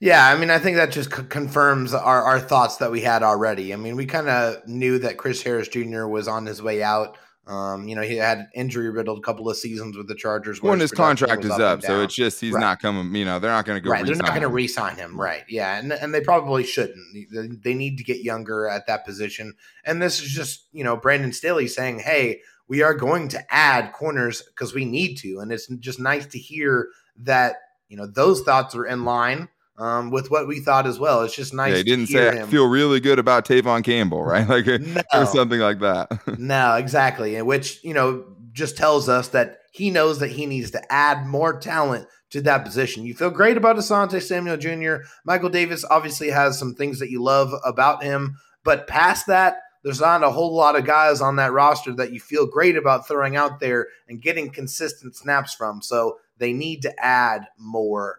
Yeah, 0.00 0.26
I 0.26 0.36
mean, 0.36 0.50
I 0.50 0.58
think 0.58 0.76
that 0.78 0.90
just 0.90 1.14
c- 1.14 1.22
confirms 1.28 1.94
our, 1.94 2.22
our 2.22 2.40
thoughts 2.40 2.78
that 2.78 2.90
we 2.90 3.02
had 3.02 3.22
already. 3.22 3.72
I 3.72 3.76
mean, 3.76 3.94
we 3.94 4.04
kind 4.04 4.28
of 4.28 4.66
knew 4.66 4.98
that 4.98 5.16
Chris 5.16 5.42
Harris 5.42 5.68
Jr. 5.68 6.06
was 6.06 6.26
on 6.26 6.44
his 6.44 6.60
way 6.60 6.82
out. 6.82 7.16
Um, 7.46 7.88
you 7.88 7.96
know, 7.96 8.02
he 8.02 8.16
had 8.16 8.48
injury 8.54 8.88
riddled 8.88 9.18
a 9.18 9.20
couple 9.20 9.50
of 9.50 9.56
seasons 9.56 9.96
with 9.96 10.06
the 10.06 10.14
Chargers. 10.14 10.62
When 10.62 10.78
his, 10.78 10.90
his 10.90 10.96
contract 10.96 11.44
is 11.44 11.50
up, 11.50 11.60
up 11.60 11.82
so 11.82 12.00
it's 12.00 12.14
just 12.14 12.40
he's 12.40 12.52
right. 12.52 12.60
not 12.60 12.80
coming. 12.80 13.12
You 13.16 13.24
know, 13.24 13.40
they're 13.40 13.50
not 13.50 13.64
going 13.64 13.76
to 13.76 13.84
go. 13.84 13.90
Right, 13.90 14.06
they're 14.06 14.14
not 14.14 14.28
going 14.28 14.42
to 14.42 14.48
re-sign 14.48 14.94
him. 14.94 15.20
Right, 15.20 15.42
yeah, 15.48 15.78
and 15.78 15.92
and 15.92 16.14
they 16.14 16.20
probably 16.20 16.62
shouldn't. 16.62 17.62
They 17.64 17.74
need 17.74 17.98
to 17.98 18.04
get 18.04 18.22
younger 18.22 18.68
at 18.68 18.86
that 18.86 19.04
position. 19.04 19.54
And 19.84 20.00
this 20.00 20.22
is 20.22 20.28
just 20.28 20.66
you 20.72 20.84
know 20.84 20.96
Brandon 20.96 21.32
Staley 21.32 21.66
saying, 21.66 21.98
"Hey, 21.98 22.42
we 22.68 22.80
are 22.82 22.94
going 22.94 23.26
to 23.28 23.44
add 23.52 23.92
corners 23.92 24.42
because 24.42 24.72
we 24.72 24.84
need 24.84 25.16
to," 25.16 25.40
and 25.40 25.50
it's 25.50 25.66
just 25.66 25.98
nice 25.98 26.26
to 26.26 26.38
hear 26.38 26.90
that 27.16 27.56
you 27.88 27.96
know 27.96 28.06
those 28.06 28.42
thoughts 28.42 28.76
are 28.76 28.86
in 28.86 29.04
line 29.04 29.48
um, 29.82 30.10
with 30.10 30.30
what 30.30 30.46
we 30.46 30.60
thought 30.60 30.86
as 30.86 31.00
well. 31.00 31.22
It's 31.22 31.34
just 31.34 31.52
nice. 31.52 31.72
Yeah, 31.72 31.78
he 31.78 31.82
didn't 31.82 32.06
say 32.06 32.36
him. 32.36 32.44
I 32.44 32.50
feel 32.50 32.68
really 32.68 33.00
good 33.00 33.18
about 33.18 33.44
Tevaughn 33.44 33.82
Campbell, 33.82 34.22
right? 34.22 34.48
Like 34.52 34.66
no. 34.66 35.02
or 35.14 35.24
something 35.24 35.60
like 35.60 35.80
that. 35.80 36.10
no, 36.38 36.74
exactly. 36.74 37.36
And 37.36 37.46
which 37.46 37.82
you 37.82 37.94
know 37.94 38.24
just 38.52 38.76
tells 38.76 39.08
us 39.08 39.28
that 39.28 39.60
he 39.72 39.90
knows 39.90 40.18
that 40.18 40.30
he 40.30 40.44
needs 40.44 40.70
to 40.72 40.92
add 40.92 41.26
more 41.26 41.58
talent 41.58 42.06
to 42.30 42.42
that 42.42 42.64
position. 42.64 43.06
You 43.06 43.14
feel 43.14 43.30
great 43.30 43.56
about 43.56 43.76
Asante 43.76 44.20
Samuel 44.20 44.58
Jr. 44.58 45.04
Michael 45.24 45.48
Davis 45.48 45.84
obviously 45.88 46.28
has 46.30 46.58
some 46.58 46.74
things 46.74 46.98
that 46.98 47.10
you 47.10 47.22
love 47.22 47.54
about 47.64 48.02
him, 48.02 48.36
but 48.62 48.86
past 48.86 49.26
that, 49.28 49.56
there's 49.84 50.00
not 50.00 50.22
a 50.22 50.30
whole 50.30 50.54
lot 50.54 50.76
of 50.76 50.84
guys 50.84 51.22
on 51.22 51.36
that 51.36 51.52
roster 51.52 51.94
that 51.94 52.12
you 52.12 52.20
feel 52.20 52.46
great 52.46 52.76
about 52.76 53.08
throwing 53.08 53.36
out 53.36 53.58
there 53.58 53.88
and 54.08 54.20
getting 54.20 54.50
consistent 54.50 55.16
snaps 55.16 55.54
from. 55.54 55.80
So 55.80 56.18
they 56.38 56.52
need 56.52 56.82
to 56.82 57.04
add 57.04 57.46
more 57.58 58.18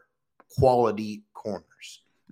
quality. 0.58 1.24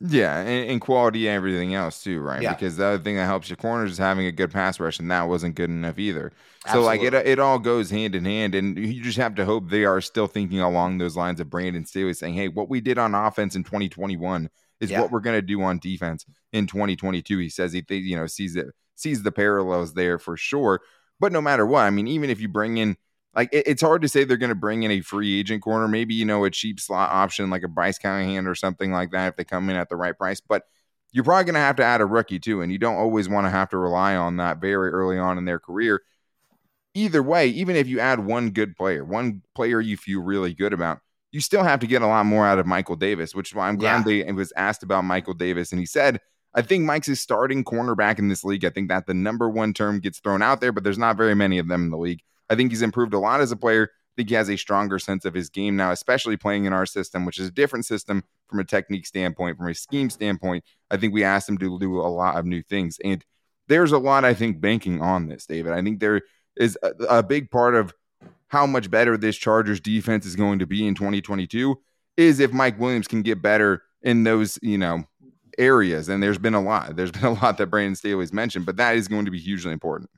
Yeah, 0.04 0.40
and, 0.40 0.72
and 0.72 0.82
quality 0.82 1.28
and 1.28 1.36
everything 1.36 1.76
else 1.76 2.04
too, 2.04 2.22
right? 2.22 2.42
Yeah. 2.42 2.54
Because 2.54 2.78
the 2.78 2.86
other 2.86 3.04
thing 3.04 3.18
that 3.18 3.26
helps 3.26 3.50
your 3.50 3.58
corners 3.58 3.92
is 3.92 3.98
having 4.00 4.26
a 4.26 4.32
good 4.32 4.52
pass 4.52 4.80
rush, 4.80 5.00
and 5.00 5.12
that 5.12 5.28
wasn't 5.28 5.56
good 5.56 5.70
enough 5.70 6.00
either. 6.00 6.32
So 6.72 6.82
like 6.82 7.02
it, 7.02 7.14
it 7.14 7.40
all 7.40 7.60
goes 7.60 7.92
hand 7.92 8.16
in 8.16 8.26
hand, 8.26 8.56
and 8.56 8.78
you 8.78 9.04
just 9.04 9.18
have 9.18 9.36
to 9.36 9.46
hope 9.46 9.70
they 9.70 9.86
are 9.86 10.02
still 10.02 10.28
thinking 10.28 10.60
along 10.60 10.98
those 10.98 11.16
lines 11.16 11.40
of 11.40 11.50
Brandon 11.50 11.86
Staley 11.86 12.14
saying, 12.14 12.34
"Hey, 12.34 12.48
what 12.48 12.70
we 12.70 12.82
did 12.82 12.98
on 12.98 13.14
offense 13.14 13.56
in 13.56 13.64
2021 13.64 14.50
is 14.80 14.90
yeah. 14.90 15.02
what 15.02 15.12
we're 15.12 15.20
going 15.20 15.38
to 15.38 15.42
do 15.42 15.62
on 15.62 15.78
defense 15.78 16.26
in 16.52 16.66
2022." 16.66 17.38
He 17.38 17.50
says 17.50 17.74
he 17.74 17.84
th- 17.84 18.04
you 18.04 18.16
know 18.16 18.26
sees 18.26 18.56
it 18.56 18.68
sees 18.96 19.22
the 19.22 19.32
parallels 19.32 19.94
there 19.94 20.18
for 20.18 20.36
sure. 20.36 20.82
But 21.20 21.32
no 21.32 21.42
matter 21.42 21.66
what, 21.66 21.82
I 21.82 21.92
mean, 21.92 22.08
even 22.08 22.32
if 22.32 22.40
you 22.40 22.48
bring 22.48 22.78
in 22.78 22.98
like 23.36 23.50
it, 23.52 23.68
it's 23.68 23.82
hard 23.82 24.02
to 24.02 24.10
say 24.10 24.24
they're 24.24 24.38
going 24.38 24.50
to 24.50 24.56
bring 24.56 24.84
in 24.84 24.92
a 24.92 25.02
free 25.02 25.40
agent 25.40 25.62
corner, 25.62 25.88
maybe 25.88 26.14
you 26.14 26.26
know 26.26 26.46
a 26.46 26.50
cheap 26.50 26.80
slot 26.80 27.10
option 27.12 27.50
like 27.50 27.64
a 27.64 27.68
Bryce 27.68 27.98
Callahan 27.98 28.48
or 28.48 28.56
something 28.56 28.92
like 28.92 29.12
that 29.12 29.30
if 29.30 29.36
they 29.36 29.44
come 29.44 29.70
in 29.70 29.76
at 29.76 29.90
the 29.90 29.96
right 29.96 30.18
price, 30.18 30.42
but 30.42 30.64
you're 31.12 31.24
probably 31.24 31.44
going 31.44 31.56
to 31.56 31.60
have 31.60 31.76
to 31.76 31.84
add 31.84 32.02
a 32.02 32.06
rookie 32.06 32.40
too, 32.40 32.62
and 32.62 32.72
you 32.72 32.78
don't 32.78 32.96
always 32.96 33.28
want 33.28 33.46
to 33.46 33.52
have 33.52 33.70
to 33.70 33.78
rely 33.78 34.16
on 34.16 34.38
that 34.38 34.62
very 34.62 34.90
early 34.92 35.18
on 35.18 35.38
in 35.38 35.46
their 35.46 35.60
career 35.60 36.02
either 36.94 37.24
way, 37.24 37.48
even 37.48 37.76
if 37.76 37.88
you 37.88 38.00
add 38.00 38.20
one 38.20 38.52
good 38.52 38.76
player, 38.76 39.04
one 39.04 39.42
player 39.56 39.80
you 39.80 39.98
feel 39.98 40.22
really 40.22 40.54
good 40.54 40.74
about, 40.74 41.00
you 41.32 41.40
still 41.40 41.64
have 41.64 41.80
to 41.80 41.88
get 41.88 42.02
a 42.02 42.08
lot 42.08 42.26
more 42.26 42.46
out 42.46 42.60
of 42.60 42.66
Michael 42.66 42.96
Davis, 42.96 43.34
which 43.34 43.52
is 43.52 43.56
why 43.56 43.68
I'm 43.68 43.78
glad 43.78 44.06
yeah. 44.08 44.24
they 44.26 44.32
was 44.32 44.52
asked 44.56 44.84
about 44.84 45.06
Michael 45.06 45.34
Davis. 45.34 45.72
And 45.72 45.80
he 45.80 45.86
said, 45.86 46.20
I 46.54 46.62
think 46.62 46.84
Mike's 46.84 47.08
is 47.08 47.22
starting 47.22 47.64
cornerback 47.64 48.20
in 48.20 48.28
this 48.28 48.44
league. 48.44 48.66
I 48.66 48.70
think 48.70 48.90
that 48.90 49.08
the 49.08 49.14
number 49.14 49.50
one 49.50 49.74
term 49.74 50.02
gets 50.02 50.20
thrown 50.20 50.42
out 50.42 50.60
there, 50.60 50.74
but 50.74 50.84
there's 50.84 50.98
not 50.98 51.16
very 51.16 51.36
many 51.36 51.58
of 51.60 51.70
them 51.70 51.86
in 51.86 51.90
the 51.90 51.98
league. 51.98 52.22
I 52.52 52.56
think 52.56 52.72
he's 52.72 52.82
improved 52.82 53.14
a 53.14 53.20
lot 53.20 53.40
as 53.40 53.52
a 53.52 53.56
player. 53.56 53.90
I 53.92 54.14
think 54.18 54.30
he 54.30 54.36
has 54.36 54.50
a 54.50 54.58
stronger 54.58 55.00
sense 55.00 55.24
of 55.24 55.34
his 55.34 55.50
game 55.50 55.78
now, 55.78 55.92
especially 55.92 56.36
playing 56.36 56.66
in 56.66 56.74
our 56.74 56.86
system, 56.86 57.26
which 57.26 57.40
is 57.40 57.48
a 57.48 57.52
different 57.52 57.86
system 57.86 58.24
from 58.48 58.60
a 58.60 58.66
technique 58.66 59.08
standpoint, 59.08 59.58
from 59.58 59.68
a 59.68 59.74
scheme 59.74 60.10
standpoint. 60.10 60.66
I 60.90 60.98
think 60.98 61.14
we 61.14 61.24
asked 61.24 61.48
him 61.48 61.58
to 61.60 61.80
do 61.80 62.00
a 62.00 62.08
lot 62.10 62.36
of 62.36 62.46
new 62.46 62.62
things. 62.62 63.00
And 63.06 63.24
there's 63.70 63.94
a 63.94 63.98
lot, 63.98 64.26
I 64.26 64.34
think, 64.34 64.60
banking 64.60 65.02
on 65.02 65.30
this, 65.30 65.46
David. 65.46 65.72
I 65.72 65.82
think 65.82 66.02
there 66.02 66.24
is 66.58 66.78
a, 66.84 66.90
a 67.06 67.24
big 67.24 67.50
part 67.50 67.74
of 67.74 67.94
how 68.50 68.66
much 68.66 68.92
better 68.92 69.16
this 69.16 69.38
Chargers 69.38 69.80
defense 69.80 70.26
is 70.26 70.36
going 70.36 70.60
to 70.60 70.68
be 70.68 70.86
in 70.86 70.94
2022 70.94 71.80
is 72.18 72.42
if 72.42 72.52
Mike 72.52 72.78
Williams 72.78 73.08
can 73.08 73.22
get 73.22 73.42
better 73.42 73.84
in 74.02 74.24
those, 74.24 74.60
you 74.62 74.78
know, 74.78 75.06
areas. 75.58 76.10
And 76.10 76.22
there's 76.22 76.38
been 76.38 76.54
a 76.54 76.62
lot. 76.62 76.98
There's 76.98 77.12
been 77.12 77.24
a 77.24 77.34
lot 77.34 77.58
that 77.58 77.68
Brandon 77.68 77.96
Staley's 77.96 78.34
mentioned, 78.34 78.66
but 78.66 78.76
that 78.76 78.98
is 78.98 79.08
going 79.08 79.24
to 79.24 79.32
be 79.32 79.40
hugely 79.40 79.72
important. 79.72 80.10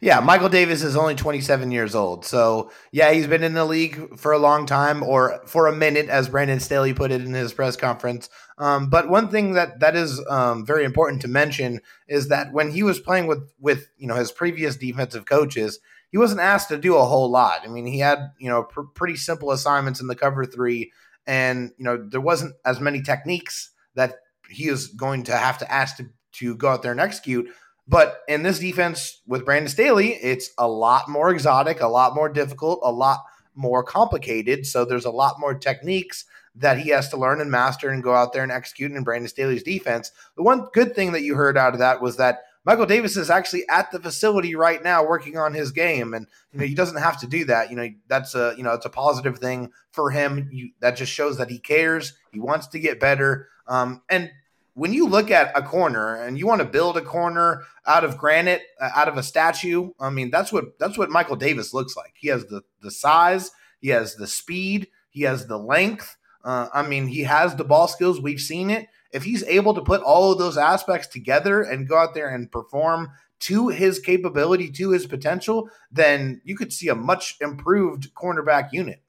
Yeah, 0.00 0.20
Michael 0.20 0.48
Davis 0.48 0.82
is 0.82 0.96
only 0.96 1.14
27 1.14 1.70
years 1.70 1.94
old. 1.94 2.24
So, 2.24 2.70
yeah, 2.92 3.12
he's 3.12 3.26
been 3.26 3.42
in 3.42 3.54
the 3.54 3.64
league 3.64 4.18
for 4.18 4.32
a 4.32 4.38
long 4.38 4.66
time 4.66 5.02
or 5.02 5.40
for 5.46 5.66
a 5.66 5.74
minute, 5.74 6.08
as 6.08 6.28
Brandon 6.28 6.60
Staley 6.60 6.94
put 6.94 7.10
it 7.10 7.22
in 7.22 7.32
his 7.32 7.52
press 7.52 7.76
conference. 7.76 8.28
Um, 8.58 8.88
but 8.88 9.08
one 9.08 9.28
thing 9.28 9.54
that 9.54 9.80
that 9.80 9.96
is 9.96 10.24
um, 10.28 10.64
very 10.64 10.84
important 10.84 11.22
to 11.22 11.28
mention 11.28 11.80
is 12.06 12.28
that 12.28 12.52
when 12.52 12.70
he 12.70 12.82
was 12.82 13.00
playing 13.00 13.26
with 13.26 13.52
with 13.58 13.88
you 13.96 14.06
know 14.06 14.14
his 14.14 14.30
previous 14.30 14.76
defensive 14.76 15.26
coaches, 15.26 15.80
he 16.10 16.18
wasn't 16.18 16.40
asked 16.40 16.68
to 16.68 16.78
do 16.78 16.96
a 16.96 17.04
whole 17.04 17.30
lot. 17.30 17.62
I 17.64 17.68
mean, 17.68 17.86
he 17.86 17.98
had 17.98 18.30
you 18.38 18.48
know 18.48 18.62
pr- 18.62 18.82
pretty 18.82 19.16
simple 19.16 19.50
assignments 19.50 20.00
in 20.00 20.06
the 20.06 20.14
cover 20.14 20.44
three, 20.44 20.92
and 21.26 21.72
you 21.76 21.84
know 21.84 21.96
there 21.96 22.20
wasn't 22.20 22.54
as 22.64 22.80
many 22.80 23.02
techniques 23.02 23.70
that 23.94 24.18
he 24.48 24.68
is 24.68 24.88
going 24.88 25.24
to 25.24 25.36
have 25.36 25.58
to 25.58 25.72
ask 25.72 25.96
to 25.96 26.10
to 26.34 26.56
go 26.56 26.68
out 26.68 26.82
there 26.82 26.92
and 26.92 27.00
execute. 27.00 27.48
But 27.86 28.22
in 28.28 28.42
this 28.42 28.58
defense 28.58 29.20
with 29.26 29.44
Brandon 29.44 29.68
Staley, 29.68 30.14
it's 30.14 30.50
a 30.56 30.66
lot 30.68 31.08
more 31.08 31.30
exotic, 31.30 31.80
a 31.80 31.88
lot 31.88 32.14
more 32.14 32.28
difficult, 32.28 32.80
a 32.82 32.90
lot 32.90 33.24
more 33.54 33.82
complicated. 33.82 34.66
So 34.66 34.84
there's 34.84 35.04
a 35.04 35.10
lot 35.10 35.38
more 35.38 35.54
techniques 35.54 36.24
that 36.56 36.78
he 36.78 36.90
has 36.90 37.08
to 37.10 37.16
learn 37.16 37.40
and 37.40 37.50
master 37.50 37.90
and 37.90 38.02
go 38.02 38.14
out 38.14 38.32
there 38.32 38.42
and 38.42 38.52
execute 38.52 38.92
in 38.92 39.04
Brandon 39.04 39.28
Staley's 39.28 39.62
defense. 39.62 40.12
The 40.36 40.42
one 40.42 40.68
good 40.72 40.94
thing 40.94 41.12
that 41.12 41.22
you 41.22 41.34
heard 41.34 41.58
out 41.58 41.72
of 41.72 41.80
that 41.80 42.00
was 42.00 42.16
that 42.16 42.42
Michael 42.64 42.86
Davis 42.86 43.16
is 43.16 43.28
actually 43.28 43.68
at 43.68 43.90
the 43.90 44.00
facility 44.00 44.54
right 44.54 44.82
now 44.82 45.06
working 45.06 45.36
on 45.36 45.52
his 45.52 45.70
game, 45.70 46.14
and 46.14 46.26
you 46.50 46.58
know 46.58 46.64
he 46.64 46.74
doesn't 46.74 47.02
have 47.02 47.20
to 47.20 47.26
do 47.26 47.44
that. 47.44 47.70
You 47.70 47.76
know 47.76 47.88
that's 48.08 48.34
a 48.34 48.54
you 48.56 48.62
know 48.62 48.72
it's 48.72 48.86
a 48.86 48.90
positive 48.90 49.38
thing 49.38 49.70
for 49.90 50.10
him. 50.10 50.48
You, 50.50 50.70
that 50.80 50.96
just 50.96 51.12
shows 51.12 51.36
that 51.36 51.50
he 51.50 51.58
cares. 51.58 52.14
He 52.32 52.40
wants 52.40 52.68
to 52.68 52.78
get 52.78 52.98
better. 52.98 53.48
Um, 53.68 54.02
and 54.08 54.30
when 54.74 54.92
you 54.92 55.08
look 55.08 55.30
at 55.30 55.56
a 55.56 55.62
corner 55.62 56.16
and 56.16 56.38
you 56.38 56.46
want 56.46 56.60
to 56.60 56.66
build 56.66 56.96
a 56.96 57.02
corner 57.02 57.62
out 57.86 58.04
of 58.04 58.18
granite, 58.18 58.62
uh, 58.80 58.90
out 58.94 59.08
of 59.08 59.16
a 59.16 59.22
statue, 59.22 59.90
I 59.98 60.10
mean 60.10 60.30
that's 60.30 60.52
what 60.52 60.78
that's 60.78 60.98
what 60.98 61.10
Michael 61.10 61.36
Davis 61.36 61.72
looks 61.72 61.96
like. 61.96 62.12
He 62.16 62.28
has 62.28 62.46
the 62.46 62.62
the 62.82 62.90
size, 62.90 63.50
he 63.80 63.88
has 63.88 64.16
the 64.16 64.26
speed, 64.26 64.88
he 65.10 65.22
has 65.22 65.46
the 65.46 65.58
length. 65.58 66.16
Uh, 66.44 66.68
I 66.74 66.86
mean, 66.86 67.06
he 67.06 67.22
has 67.22 67.56
the 67.56 67.64
ball 67.64 67.88
skills. 67.88 68.20
We've 68.20 68.40
seen 68.40 68.68
it. 68.68 68.88
If 69.12 69.22
he's 69.22 69.42
able 69.44 69.72
to 69.74 69.80
put 69.80 70.02
all 70.02 70.32
of 70.32 70.38
those 70.38 70.58
aspects 70.58 71.06
together 71.06 71.62
and 71.62 71.88
go 71.88 71.96
out 71.96 72.12
there 72.12 72.28
and 72.28 72.52
perform 72.52 73.10
to 73.40 73.68
his 73.68 73.98
capability, 73.98 74.70
to 74.72 74.90
his 74.90 75.06
potential, 75.06 75.70
then 75.90 76.42
you 76.44 76.56
could 76.56 76.72
see 76.72 76.88
a 76.88 76.94
much 76.94 77.36
improved 77.40 78.12
cornerback 78.14 78.72
unit. 78.72 79.02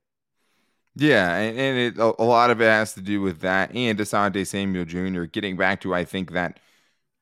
Yeah, 0.95 1.35
and, 1.35 1.59
and 1.59 1.77
it, 1.77 1.97
a, 1.97 2.13
a, 2.21 2.23
lot 2.23 2.51
of 2.51 2.61
it 2.61 2.65
has 2.65 2.93
to 2.93 3.01
do 3.01 3.21
with 3.21 3.41
that 3.41 3.75
and 3.75 3.99
Asante 3.99 4.47
Samuel 4.47 4.85
Jr. 4.85 5.23
getting 5.23 5.57
back 5.57 5.81
to 5.81 5.93
I 5.93 6.05
think 6.05 6.31
that 6.31 6.59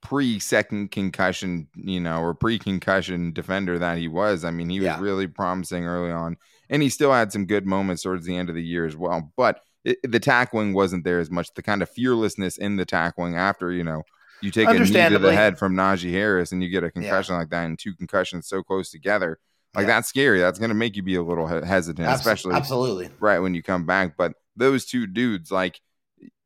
pre 0.04 0.38
second 0.38 0.92
concussion, 0.92 1.68
you 1.76 2.00
know, 2.00 2.22
or 2.22 2.36
pre 2.36 2.60
concussion 2.60 3.32
defender 3.32 3.80
that 3.80 3.98
he 3.98 4.08
was. 4.08 4.46
I 4.46 4.52
mean, 4.52 4.70
he 4.70 4.80
was 4.80 5.00
really 5.00 5.26
promising 5.26 5.86
early 5.86 6.12
on, 6.12 6.38
and 6.70 6.84
he 6.84 6.90
still 6.90 7.12
had 7.12 7.32
some 7.32 7.46
good 7.46 7.66
moments 7.66 8.04
towards 8.04 8.26
the 8.26 8.36
end 8.36 8.50
of 8.50 8.56
the 8.56 8.64
year 8.64 8.86
as 8.86 8.96
well. 8.96 9.32
But 9.36 9.62
it, 9.84 9.98
the 10.04 10.20
tackling 10.20 10.74
wasn't 10.74 11.04
there 11.04 11.20
as 11.20 11.32
much. 11.32 11.52
The 11.56 11.64
kind 11.64 11.82
of 11.82 11.90
fearlessness 11.90 12.58
in 12.58 12.76
the 12.76 12.86
tackling 12.86 13.36
after 13.36 13.72
you 13.72 13.84
know 13.84 14.04
you 14.42 14.52
take 14.52 14.70
a 14.70 14.74
knee 14.74 14.86
to 14.86 15.20
the 15.20 15.34
head 15.34 15.58
from 15.58 15.74
Najee 15.74 16.12
Harris 16.12 16.52
and 16.52 16.62
you 16.62 16.70
get 16.70 16.84
a 16.84 16.92
concussion 16.92 17.34
yeah. 17.34 17.40
like 17.40 17.50
that, 17.50 17.66
and 17.66 17.80
two 17.80 17.96
concussions 17.96 18.48
so 18.48 18.62
close 18.62 18.92
together 18.92 19.40
like 19.76 19.84
yeah. 19.84 19.94
that's 19.94 20.10
scary. 20.10 20.40
That's 20.40 20.60
going 20.60 20.70
to 20.70 20.76
make 20.76 20.96
you 20.96 21.04
be 21.04 21.16
a 21.16 21.24
little 21.24 21.48
hesitant, 21.48 22.08
especially 22.08 22.54
absolutely 22.54 23.10
right 23.20 23.40
when 23.40 23.54
you 23.54 23.64
come 23.64 23.86
back. 23.86 24.16
But 24.18 24.34
those 24.56 24.86
two 24.86 25.08
dudes, 25.08 25.52
like 25.52 25.82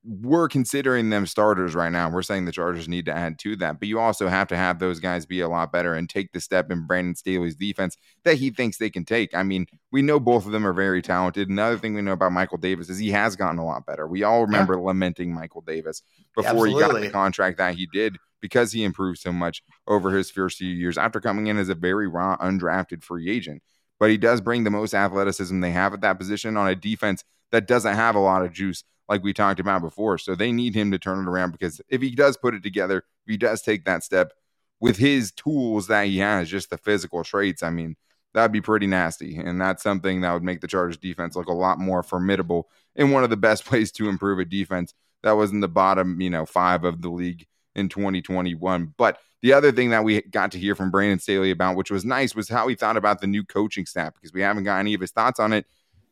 we're 0.07 0.47
considering 0.47 1.09
them 1.09 1.25
starters 1.25 1.75
right 1.75 1.91
now. 1.91 2.09
We're 2.09 2.21
saying 2.21 2.45
the 2.45 2.51
Chargers 2.53 2.87
need 2.87 3.05
to 3.05 3.13
add 3.13 3.37
to 3.39 3.57
that, 3.57 3.79
but 3.79 3.89
you 3.89 3.99
also 3.99 4.29
have 4.29 4.47
to 4.47 4.55
have 4.55 4.79
those 4.79 5.01
guys 5.01 5.25
be 5.25 5.41
a 5.41 5.49
lot 5.49 5.73
better 5.73 5.93
and 5.93 6.09
take 6.09 6.31
the 6.31 6.39
step 6.39 6.71
in 6.71 6.87
Brandon 6.87 7.13
Staley's 7.15 7.55
defense 7.55 7.97
that 8.23 8.37
he 8.37 8.49
thinks 8.49 8.77
they 8.77 8.89
can 8.89 9.03
take. 9.03 9.35
I 9.35 9.43
mean, 9.43 9.67
we 9.91 10.01
know 10.01 10.19
both 10.19 10.45
of 10.45 10.53
them 10.53 10.65
are 10.65 10.73
very 10.73 11.01
talented. 11.01 11.49
Another 11.49 11.77
thing 11.77 11.93
we 11.93 12.01
know 12.01 12.13
about 12.13 12.31
Michael 12.31 12.57
Davis 12.57 12.89
is 12.89 12.97
he 12.97 13.11
has 13.11 13.35
gotten 13.35 13.59
a 13.59 13.65
lot 13.65 13.85
better. 13.85 14.07
We 14.07 14.23
all 14.23 14.43
remember 14.43 14.75
yeah. 14.75 14.85
lamenting 14.85 15.33
Michael 15.33 15.61
Davis 15.61 16.01
before 16.35 16.67
he 16.67 16.79
got 16.79 16.93
the 16.93 17.09
contract 17.09 17.57
that 17.57 17.75
he 17.75 17.87
did 17.91 18.17
because 18.41 18.71
he 18.71 18.83
improved 18.83 19.19
so 19.19 19.31
much 19.31 19.63
over 19.87 20.11
his 20.11 20.29
first 20.29 20.57
few 20.57 20.69
years 20.69 20.97
after 20.97 21.19
coming 21.19 21.47
in 21.47 21.57
as 21.57 21.69
a 21.69 21.75
very 21.75 22.07
raw, 22.07 22.37
undrafted 22.37 23.03
free 23.03 23.29
agent. 23.29 23.61
But 23.99 24.09
he 24.09 24.17
does 24.17 24.41
bring 24.41 24.63
the 24.63 24.69
most 24.69 24.93
athleticism 24.93 25.59
they 25.59 25.71
have 25.71 25.93
at 25.93 26.01
that 26.01 26.19
position 26.19 26.55
on 26.55 26.67
a 26.67 26.75
defense 26.75 27.23
that 27.51 27.67
doesn't 27.67 27.95
have 27.95 28.15
a 28.15 28.19
lot 28.19 28.43
of 28.43 28.53
juice, 28.53 28.83
like 29.09 29.23
we 29.23 29.33
talked 29.33 29.59
about 29.59 29.81
before. 29.81 30.17
So 30.17 30.35
they 30.35 30.51
need 30.51 30.75
him 30.75 30.91
to 30.91 30.99
turn 30.99 31.19
it 31.19 31.29
around 31.29 31.51
because 31.51 31.81
if 31.89 32.01
he 32.01 32.11
does 32.11 32.37
put 32.37 32.53
it 32.53 32.63
together, 32.63 32.97
if 32.97 33.31
he 33.31 33.37
does 33.37 33.61
take 33.61 33.85
that 33.85 34.03
step 34.03 34.33
with 34.79 34.97
his 34.97 35.31
tools 35.31 35.87
that 35.87 36.05
he 36.05 36.19
has, 36.19 36.49
just 36.49 36.69
the 36.69 36.77
physical 36.77 37.23
traits, 37.23 37.63
I 37.63 37.71
mean, 37.71 37.95
that'd 38.33 38.51
be 38.51 38.61
pretty 38.61 38.85
nasty. 38.85 39.37
And 39.37 39.59
that's 39.59 39.81
something 39.81 40.21
that 40.21 40.33
would 40.33 40.43
make 40.43 40.61
the 40.61 40.67
Chargers 40.67 40.97
defense 40.97 41.35
look 41.35 41.47
a 41.47 41.53
lot 41.53 41.79
more 41.79 42.03
formidable 42.03 42.69
and 42.95 43.11
one 43.11 43.23
of 43.23 43.29
the 43.31 43.37
best 43.37 43.71
ways 43.71 43.91
to 43.93 44.09
improve 44.09 44.39
a 44.39 44.45
defense 44.45 44.93
that 45.23 45.31
was 45.31 45.51
in 45.51 45.61
the 45.61 45.67
bottom, 45.67 46.21
you 46.21 46.29
know, 46.29 46.45
five 46.45 46.83
of 46.83 47.01
the 47.01 47.09
league 47.09 47.47
in 47.77 47.87
2021. 47.89 48.93
But 48.97 49.19
the 49.41 49.53
other 49.53 49.71
thing 49.71 49.91
that 49.91 50.03
we 50.03 50.21
got 50.23 50.51
to 50.51 50.59
hear 50.59 50.75
from 50.75 50.91
Brandon 50.91 51.19
Staley 51.19 51.51
about, 51.51 51.77
which 51.77 51.91
was 51.91 52.03
nice, 52.03 52.35
was 52.35 52.49
how 52.49 52.67
he 52.67 52.75
thought 52.75 52.97
about 52.97 53.21
the 53.21 53.27
new 53.27 53.45
coaching 53.45 53.85
staff 53.85 54.13
because 54.15 54.33
we 54.33 54.41
haven't 54.41 54.63
got 54.63 54.79
any 54.79 54.93
of 54.93 55.01
his 55.01 55.11
thoughts 55.11 55.39
on 55.39 55.53
it. 55.53 55.65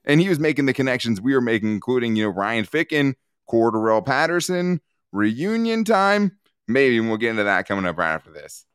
And 0.05 0.21
he 0.21 0.29
was 0.29 0.39
making 0.39 0.67
the 0.67 0.73
connections 0.73 1.19
we 1.19 1.33
were 1.33 1.41
making, 1.41 1.73
including, 1.73 2.15
you 2.15 2.25
know, 2.25 2.29
Ryan 2.29 2.65
Ficken, 2.65 3.15
Cordarrelle 3.49 4.05
Patterson, 4.05 4.79
reunion 5.11 5.83
time. 5.83 6.37
Maybe 6.67 6.99
we'll 6.99 7.17
get 7.17 7.31
into 7.31 7.43
that 7.43 7.67
coming 7.67 7.85
up 7.85 7.97
right 7.97 8.13
after 8.13 8.31
this. 8.31 8.65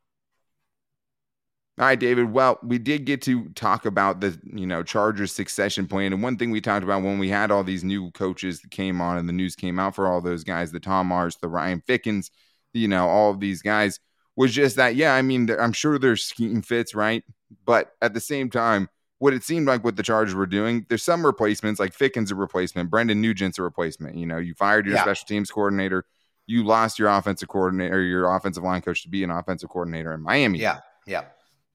All 1.79 1.87
right, 1.87 1.99
David. 1.99 2.31
Well, 2.33 2.59
we 2.63 2.79
did 2.79 3.07
get 3.07 3.23
to 3.23 3.49
talk 3.51 3.87
about 3.87 4.21
the 4.21 4.39
you 4.45 4.67
know 4.67 4.83
Chargers 4.83 5.33
succession 5.33 5.87
plan, 5.87 6.13
and 6.13 6.23
one 6.23 6.37
thing 6.37 6.51
we 6.51 6.61
talked 6.61 6.85
about 6.85 7.03
when 7.03 7.19
we 7.19 7.31
had 7.31 7.51
all 7.51 7.65
these 7.65 7.83
new 7.83 8.11
coaches 8.11 8.61
that 8.61 8.71
came 8.71 9.01
on 9.01 9.17
and 9.17 9.27
the 9.27 9.33
news 9.33 9.57
came 9.57 9.79
out 9.79 9.95
for 9.95 10.07
all 10.07 10.21
those 10.21 10.45
guys, 10.45 10.73
the 10.73 10.81
Tom 10.81 11.07
Mars, 11.07 11.37
the 11.37 11.49
Ryan 11.49 11.81
Fickens, 11.87 12.31
you 12.73 12.89
know, 12.89 13.09
all 13.09 13.31
of 13.31 13.41
these 13.41 13.63
guys 13.63 14.01
was 14.37 14.53
just 14.53 14.77
that. 14.77 14.95
Yeah, 14.95 15.15
I 15.15 15.23
mean, 15.23 15.51
I'm 15.51 15.73
sure 15.73 15.99
there's 15.99 16.25
scheme 16.25 16.63
fits, 16.63 16.95
right? 16.95 17.25
But 17.65 17.93
at 18.01 18.15
the 18.15 18.21
same 18.21 18.51
time, 18.51 18.89
what 19.19 19.35
it 19.35 19.45
seemed 19.45 19.67
like 19.67 19.85
what 19.85 19.97
the 19.97 20.03
Chargers 20.03 20.35
were 20.35 20.47
doing, 20.47 20.87
there's 20.89 21.03
some 21.03 21.25
replacements, 21.25 21.79
like 21.79 21.93
Fickens 21.93 22.31
a 22.31 22.35
replacement, 22.35 22.91
Brendan 22.91 23.21
Nugent's 23.21 23.59
a 23.59 23.63
replacement. 23.63 24.17
You 24.17 24.27
know, 24.27 24.39
you 24.39 24.55
fired 24.55 24.87
your 24.87 24.95
yeah. 24.97 25.03
special 25.03 25.27
teams 25.27 25.51
coordinator, 25.51 26.07
you 26.47 26.65
lost 26.65 26.99
your 26.99 27.09
offensive 27.09 27.49
coordinator, 27.49 27.97
or 27.97 28.03
your 28.03 28.35
offensive 28.35 28.65
line 28.65 28.81
coach 28.81 29.03
to 29.03 29.09
be 29.09 29.23
an 29.23 29.31
offensive 29.31 29.69
coordinator 29.69 30.15
in 30.15 30.23
Miami. 30.23 30.59
Yeah, 30.59 30.79
yeah. 31.07 31.25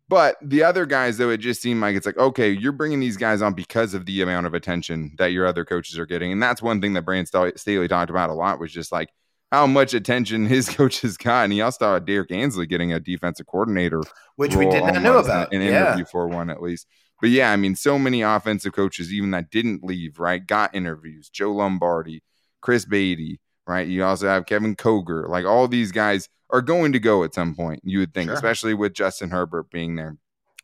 But 0.08 0.38
the 0.42 0.64
other 0.64 0.86
guys, 0.86 1.18
though, 1.18 1.30
it 1.30 1.38
just 1.38 1.62
seemed 1.62 1.82
like 1.82 1.96
it's 1.96 2.06
like, 2.06 2.18
okay, 2.18 2.52
you're 2.52 2.72
bringing 2.72 3.00
these 3.00 3.18
guys 3.18 3.42
on 3.42 3.54
because 3.54 3.94
of 3.94 4.06
the 4.06 4.22
amount 4.22 4.46
of 4.46 4.54
attention 4.54 5.14
that 5.18 5.32
your 5.32 5.48
other 5.48 5.66
coaches 5.66 5.98
are 5.98 6.06
getting. 6.06 6.32
And 6.32 6.42
that's 6.42 6.62
one 6.62 6.80
thing 6.80 6.94
that 6.94 7.04
Brandon 7.04 7.54
Staley 7.56 7.88
talked 7.88 8.12
about 8.12 8.30
a 8.30 8.34
lot 8.34 8.60
was 8.60 8.72
just 8.72 8.92
like 8.92 9.10
how 9.56 9.66
much 9.66 9.94
attention 9.94 10.46
his 10.48 10.68
coaches 10.70 11.18
got. 11.18 11.46
And 11.46 11.54
he 11.54 11.62
also 11.62 11.78
thought 11.80 12.06
Derrick 12.06 12.32
Ansley 12.32 12.66
getting 12.66 12.92
a 12.94 13.00
defensive 13.00 13.48
coordinator, 13.48 14.02
which 14.36 14.56
we 14.56 14.66
did 14.70 14.84
not 14.84 15.02
know 15.02 15.18
about. 15.18 15.54
An, 15.54 15.62
an 15.62 15.68
yeah. 15.68 15.88
interview 15.88 16.06
for 16.06 16.28
one 16.28 16.50
at 16.50 16.62
least. 16.62 16.88
But 17.22 17.30
yeah, 17.30 17.52
I 17.52 17.56
mean, 17.56 17.76
so 17.76 17.98
many 17.98 18.22
offensive 18.22 18.74
coaches, 18.74 19.14
even 19.14 19.32
that 19.32 19.50
didn't 19.50 19.84
leave, 19.84 20.20
right, 20.20 20.46
got 20.46 20.76
interviews. 20.76 21.30
Joe 21.30 21.54
Lombardi, 21.54 22.22
Chris 22.62 22.84
Beatty, 22.84 23.40
right? 23.66 23.88
You 23.88 24.04
also 24.04 24.28
have 24.28 24.46
Kevin 24.46 24.76
Koger. 24.76 25.30
Like 25.30 25.46
all 25.46 25.70
these 25.70 25.94
guys 25.94 26.28
are 26.50 26.62
going 26.62 26.92
to 26.92 27.00
go 27.00 27.24
at 27.24 27.34
some 27.34 27.56
point, 27.56 27.80
you 27.86 28.00
would 28.00 28.14
think, 28.14 28.28
sure. 28.28 28.36
especially 28.36 28.74
with 28.74 28.94
Justin 28.94 29.30
Herbert 29.30 29.72
being 29.72 29.96
there. 29.96 30.18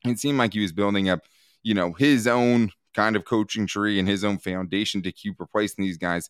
It 0.04 0.20
seemed 0.20 0.38
like 0.38 0.54
he 0.54 0.60
was 0.60 0.74
building 0.74 1.08
up, 1.08 1.22
you 1.64 1.74
know, 1.74 1.94
his 1.94 2.28
own 2.28 2.72
kind 2.94 3.16
of 3.16 3.24
coaching 3.24 3.66
tree 3.66 3.98
and 3.98 4.08
his 4.08 4.26
own 4.26 4.38
foundation 4.38 5.02
to 5.04 5.14
keep 5.14 5.40
replacing 5.40 5.86
these 5.86 5.98
guys 5.98 6.30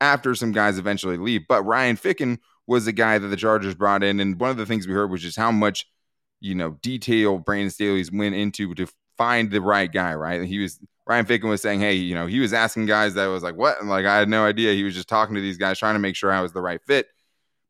after 0.00 0.34
some 0.34 0.52
guys 0.52 0.78
eventually 0.78 1.16
leave. 1.16 1.42
But 1.48 1.64
Ryan 1.64 1.96
Ficken 1.96 2.38
was 2.66 2.86
a 2.86 2.92
guy 2.92 3.18
that 3.18 3.28
the 3.28 3.36
Chargers 3.36 3.74
brought 3.74 4.02
in. 4.02 4.20
And 4.20 4.38
one 4.38 4.50
of 4.50 4.56
the 4.56 4.66
things 4.66 4.86
we 4.86 4.94
heard 4.94 5.10
was 5.10 5.22
just 5.22 5.36
how 5.36 5.50
much, 5.50 5.86
you 6.40 6.54
know, 6.54 6.78
detail 6.82 7.38
Brandon 7.38 7.70
Staley's 7.70 8.12
went 8.12 8.34
into 8.34 8.74
to 8.74 8.86
find 9.18 9.50
the 9.50 9.60
right 9.60 9.92
guy, 9.92 10.14
right? 10.14 10.44
He 10.44 10.58
was 10.58 10.80
Ryan 11.06 11.26
Ficken 11.26 11.48
was 11.48 11.60
saying, 11.60 11.80
hey, 11.80 11.94
you 11.94 12.14
know, 12.14 12.26
he 12.26 12.38
was 12.38 12.52
asking 12.52 12.86
guys 12.86 13.14
that 13.14 13.26
was 13.26 13.42
like, 13.42 13.56
what? 13.56 13.80
And 13.80 13.90
like, 13.90 14.06
I 14.06 14.18
had 14.18 14.28
no 14.28 14.44
idea. 14.44 14.74
He 14.74 14.84
was 14.84 14.94
just 14.94 15.08
talking 15.08 15.34
to 15.34 15.40
these 15.40 15.58
guys, 15.58 15.78
trying 15.78 15.96
to 15.96 16.00
make 16.00 16.14
sure 16.14 16.30
I 16.30 16.40
was 16.40 16.52
the 16.52 16.62
right 16.62 16.80
fit. 16.86 17.08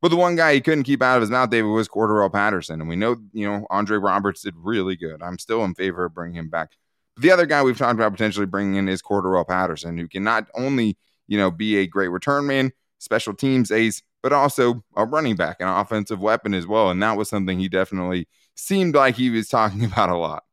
But 0.03 0.09
the 0.09 0.17
one 0.17 0.37
guy 0.37 0.55
he 0.55 0.61
couldn't 0.61 0.85
keep 0.85 1.03
out 1.03 1.17
of 1.17 1.23
his 1.23 1.31
mouth, 1.31 1.51
David, 1.51 1.69
was 1.69 1.89
Cordarrelle 1.89 2.33
Patterson. 2.33 2.81
And 2.81 2.89
we 2.89 2.97
know, 2.97 3.17
you 3.33 3.47
know, 3.47 3.67
Andre 3.71 3.97
Roberts 3.97 4.43
did 4.43 4.55
really 4.57 4.95
good. 4.97 5.23
I'm 5.23 5.39
still 5.39 5.65
in 5.65 5.75
favor 5.75 6.05
of 6.05 6.15
bringing 6.15 6.37
him 6.37 6.49
back. 6.51 6.71
But 7.15 7.23
the 7.23 7.31
other 7.31 7.47
guy 7.47 7.63
we've 7.63 7.79
talked 7.79 7.95
about 7.95 8.13
potentially 8.13 8.47
bringing 8.47 8.77
in 8.77 8.89
is 8.89 9.03
Cordarrelle 9.03 9.49
Patterson, 9.49 9.97
who 9.97 10.07
can 10.07 10.23
not 10.23 10.47
only, 10.55 10.99
you 11.31 11.39
know, 11.39 11.51
be 11.51 11.79
a 11.79 11.87
great 11.87 12.09
return 12.09 12.47
man, 12.47 12.73
special 12.99 13.33
teams 13.33 13.71
ace, 13.71 14.03
but 14.23 14.33
also 14.33 14.85
a 14.97 15.07
running 15.07 15.37
back, 15.37 15.59
an 15.61 15.69
offensive 15.69 16.21
weapon 16.21 16.53
as 16.53 16.67
well. 16.67 16.91
And 16.91 17.03
that 17.03 17.17
was 17.17 17.31
something 17.31 17.59
he 17.59 17.69
definitely 17.69 18.29
seemed 18.55 18.95
like 18.95 19.15
he 19.15 19.31
was 19.31 19.49
talking 19.49 19.85
about 19.85 20.11
a 20.11 20.17
lot. 20.17 20.45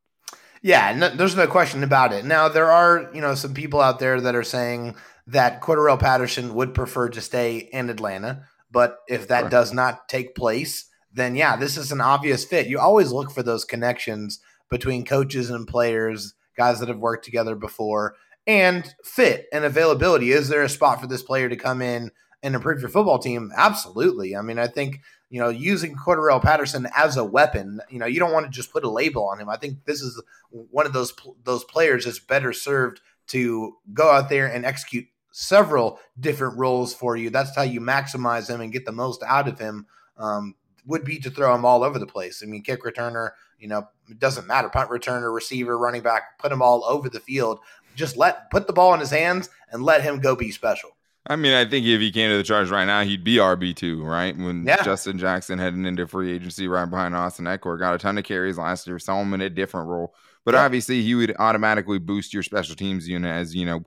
Yeah, 0.62 0.94
no, 0.96 1.10
there's 1.10 1.36
no 1.36 1.48
question 1.48 1.84
about 1.84 2.14
it. 2.14 2.26
Now 2.26 2.48
there 2.48 2.72
are, 2.72 3.10
you 3.14 3.22
know, 3.22 3.36
some 3.36 3.54
people 3.54 3.82
out 3.82 4.00
there 4.00 4.22
that 4.22 4.36
are 4.36 4.44
saying 4.44 4.96
that 5.26 5.62
Cordarrelle 5.62 6.00
Patterson 6.00 6.54
would 6.54 6.74
prefer 6.74 7.10
to 7.10 7.22
stay 7.22 7.58
in 7.58 7.90
Atlanta. 7.90 8.44
But 8.70 9.00
if 9.08 9.28
that 9.30 9.50
does 9.50 9.74
not 9.74 10.08
take 10.08 10.36
place, 10.36 10.90
then 11.12 11.36
yeah, 11.36 11.56
this 11.56 11.78
is 11.78 11.92
an 11.92 12.02
obvious 12.02 12.46
fit. 12.46 12.68
You 12.68 12.80
always 12.80 13.12
look 13.12 13.32
for 13.32 13.44
those 13.44 13.66
connections 13.66 14.40
between 14.70 15.06
coaches 15.06 15.50
and 15.50 15.68
players, 15.68 16.34
guys 16.56 16.80
that 16.80 16.90
have 16.90 17.00
worked 17.00 17.26
together 17.26 17.56
before, 17.56 18.16
and 18.48 18.96
fit 19.04 19.48
and 19.52 19.66
availability. 19.66 20.32
Is 20.32 20.48
there 20.48 20.64
a 20.64 20.70
spot 20.70 21.02
for 21.02 21.08
this 21.08 21.22
player 21.22 21.50
to 21.50 21.56
come 21.58 21.82
in 21.82 22.12
and 22.42 22.56
improve 22.56 22.80
your 22.80 22.90
football 22.90 23.20
team? 23.20 23.52
Absolutely. 23.56 24.36
I 24.36 24.42
mean, 24.42 24.58
I 24.58 24.68
think 24.68 25.02
you 25.30 25.40
know 25.40 25.50
using 25.50 25.96
Cordarrelle 25.96 26.42
Patterson 26.42 26.88
as 26.96 27.18
a 27.18 27.24
weapon. 27.24 27.82
You 27.90 28.00
know, 28.00 28.06
you 28.06 28.20
don't 28.20 28.32
want 28.32 28.46
to 28.46 28.52
just 28.52 28.72
put 28.72 28.86
a 28.86 28.90
label 28.90 29.28
on 29.28 29.40
him. 29.40 29.50
I 29.50 29.58
think 29.58 29.86
this 29.86 30.02
is 30.02 30.22
one 30.50 30.86
of 30.86 30.94
those 30.94 31.14
those 31.44 31.66
players 31.66 32.06
that's 32.06 32.20
better 32.20 32.54
served 32.54 33.02
to 33.28 33.76
go 33.94 34.10
out 34.10 34.30
there 34.30 34.48
and 34.48 34.66
execute 34.66 35.06
several 35.32 36.00
different 36.20 36.58
roles 36.58 36.94
for 36.94 37.18
you. 37.18 37.30
That's 37.30 37.56
how 37.56 37.64
you 37.64 37.82
maximize 37.82 38.50
him 38.50 38.62
and 38.62 38.72
get 38.72 38.86
the 38.86 38.92
most 38.94 39.22
out 39.24 39.48
of 39.48 39.60
him. 39.60 39.86
Um, 40.18 40.56
would 40.88 41.04
be 41.04 41.20
to 41.20 41.30
throw 41.30 41.54
him 41.54 41.66
all 41.66 41.84
over 41.84 42.00
the 42.00 42.08
place. 42.08 42.42
I 42.42 42.48
mean, 42.48 42.64
kick 42.64 42.84
returner, 42.84 43.32
you 43.60 43.68
know, 43.68 43.90
it 44.10 44.20
doesn't 44.20 44.48
matter. 44.48 44.70
Punt 44.70 44.90
returner, 44.90 45.34
receiver, 45.34 45.78
running 45.78 46.02
back, 46.02 46.40
put 46.40 46.52
him 46.52 46.62
all 46.62 46.84
over 46.86 47.10
the 47.10 47.20
field. 47.20 47.60
Just 47.98 48.16
let 48.16 48.50
put 48.52 48.68
the 48.68 48.74
ball 48.74 48.94
in 48.94 49.00
his 49.00 49.10
hands 49.10 49.50
and 49.72 49.84
let 49.84 50.02
him 50.02 50.20
go 50.20 50.36
be 50.36 50.52
special. 50.52 50.92
I 51.30 51.36
mean, 51.36 51.54
I 51.54 51.66
think 51.66 51.86
if 51.86 52.00
he 52.00 52.12
came 52.12 52.30
to 52.30 52.38
the 52.38 52.44
Chargers 52.44 52.72
right 52.72 52.86
now, 52.86 53.04
he'd 53.04 53.24
be 53.24 53.36
RB 53.36 53.76
two, 53.76 54.02
right? 54.04 54.36
When 54.38 54.66
yeah. 54.66 54.82
Justin 54.84 55.18
Jackson 55.18 55.60
heading 55.60 55.86
into 55.86 56.08
free 56.08 56.32
agency 56.32 56.68
right 56.70 56.90
behind 56.90 57.16
Austin 57.16 57.46
Ekeler, 57.46 57.78
got 57.78 57.96
a 57.96 57.98
ton 57.98 58.18
of 58.18 58.24
carries 58.24 58.58
last 58.58 58.88
year, 58.88 58.98
saw 58.98 59.22
him 59.22 59.34
in 59.34 59.42
a 59.42 59.50
different 59.50 59.90
role. 59.90 60.16
But 60.46 60.54
yeah. 60.54 60.64
obviously, 60.64 61.02
he 61.02 61.16
would 61.16 61.36
automatically 61.38 62.00
boost 62.00 62.34
your 62.34 62.44
special 62.44 62.76
teams 62.76 63.10
unit 63.10 63.30
as 63.30 63.54
you 63.54 63.66
know 63.66 63.84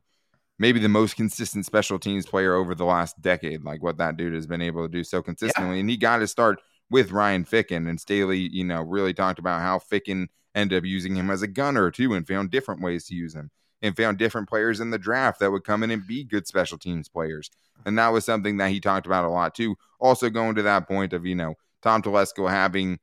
maybe 0.58 0.78
the 0.78 0.90
most 0.90 1.16
consistent 1.16 1.64
special 1.64 1.98
teams 1.98 2.26
player 2.26 2.54
over 2.54 2.74
the 2.74 2.84
last 2.84 3.20
decade, 3.22 3.64
like 3.64 3.82
what 3.82 3.96
that 3.96 4.18
dude 4.18 4.34
has 4.34 4.46
been 4.46 4.60
able 4.60 4.82
to 4.82 4.92
do 4.92 5.02
so 5.02 5.22
consistently. 5.22 5.76
Yeah. 5.76 5.80
And 5.80 5.90
he 5.90 5.96
got 5.96 6.18
to 6.18 6.26
start 6.26 6.60
with 6.90 7.12
Ryan 7.12 7.46
Ficken. 7.46 7.88
And 7.88 7.98
Staley, 7.98 8.50
you 8.52 8.64
know, 8.64 8.82
really 8.82 9.14
talked 9.14 9.38
about 9.38 9.62
how 9.62 9.78
Ficken 9.78 10.26
ended 10.54 10.76
up 10.76 10.84
using 10.84 11.16
him 11.16 11.30
as 11.30 11.40
a 11.40 11.46
gunner 11.46 11.90
too 11.90 12.12
and 12.12 12.28
found 12.28 12.50
different 12.50 12.82
ways 12.82 13.06
to 13.06 13.14
use 13.14 13.34
him 13.34 13.50
and 13.82 13.96
found 13.96 14.18
different 14.18 14.48
players 14.48 14.80
in 14.80 14.90
the 14.90 14.98
draft 14.98 15.40
that 15.40 15.50
would 15.50 15.64
come 15.64 15.82
in 15.82 15.90
and 15.90 16.06
be 16.06 16.24
good 16.24 16.46
special 16.46 16.78
teams 16.78 17.08
players. 17.08 17.50
And 17.84 17.98
that 17.98 18.08
was 18.08 18.24
something 18.24 18.58
that 18.58 18.70
he 18.70 18.80
talked 18.80 19.06
about 19.06 19.24
a 19.24 19.30
lot 19.30 19.54
too. 19.54 19.76
Also 19.98 20.28
going 20.28 20.54
to 20.56 20.62
that 20.62 20.86
point 20.86 21.12
of, 21.12 21.24
you 21.24 21.34
know, 21.34 21.54
Tom 21.82 22.02
Telesco 22.02 22.48
having 22.48 22.98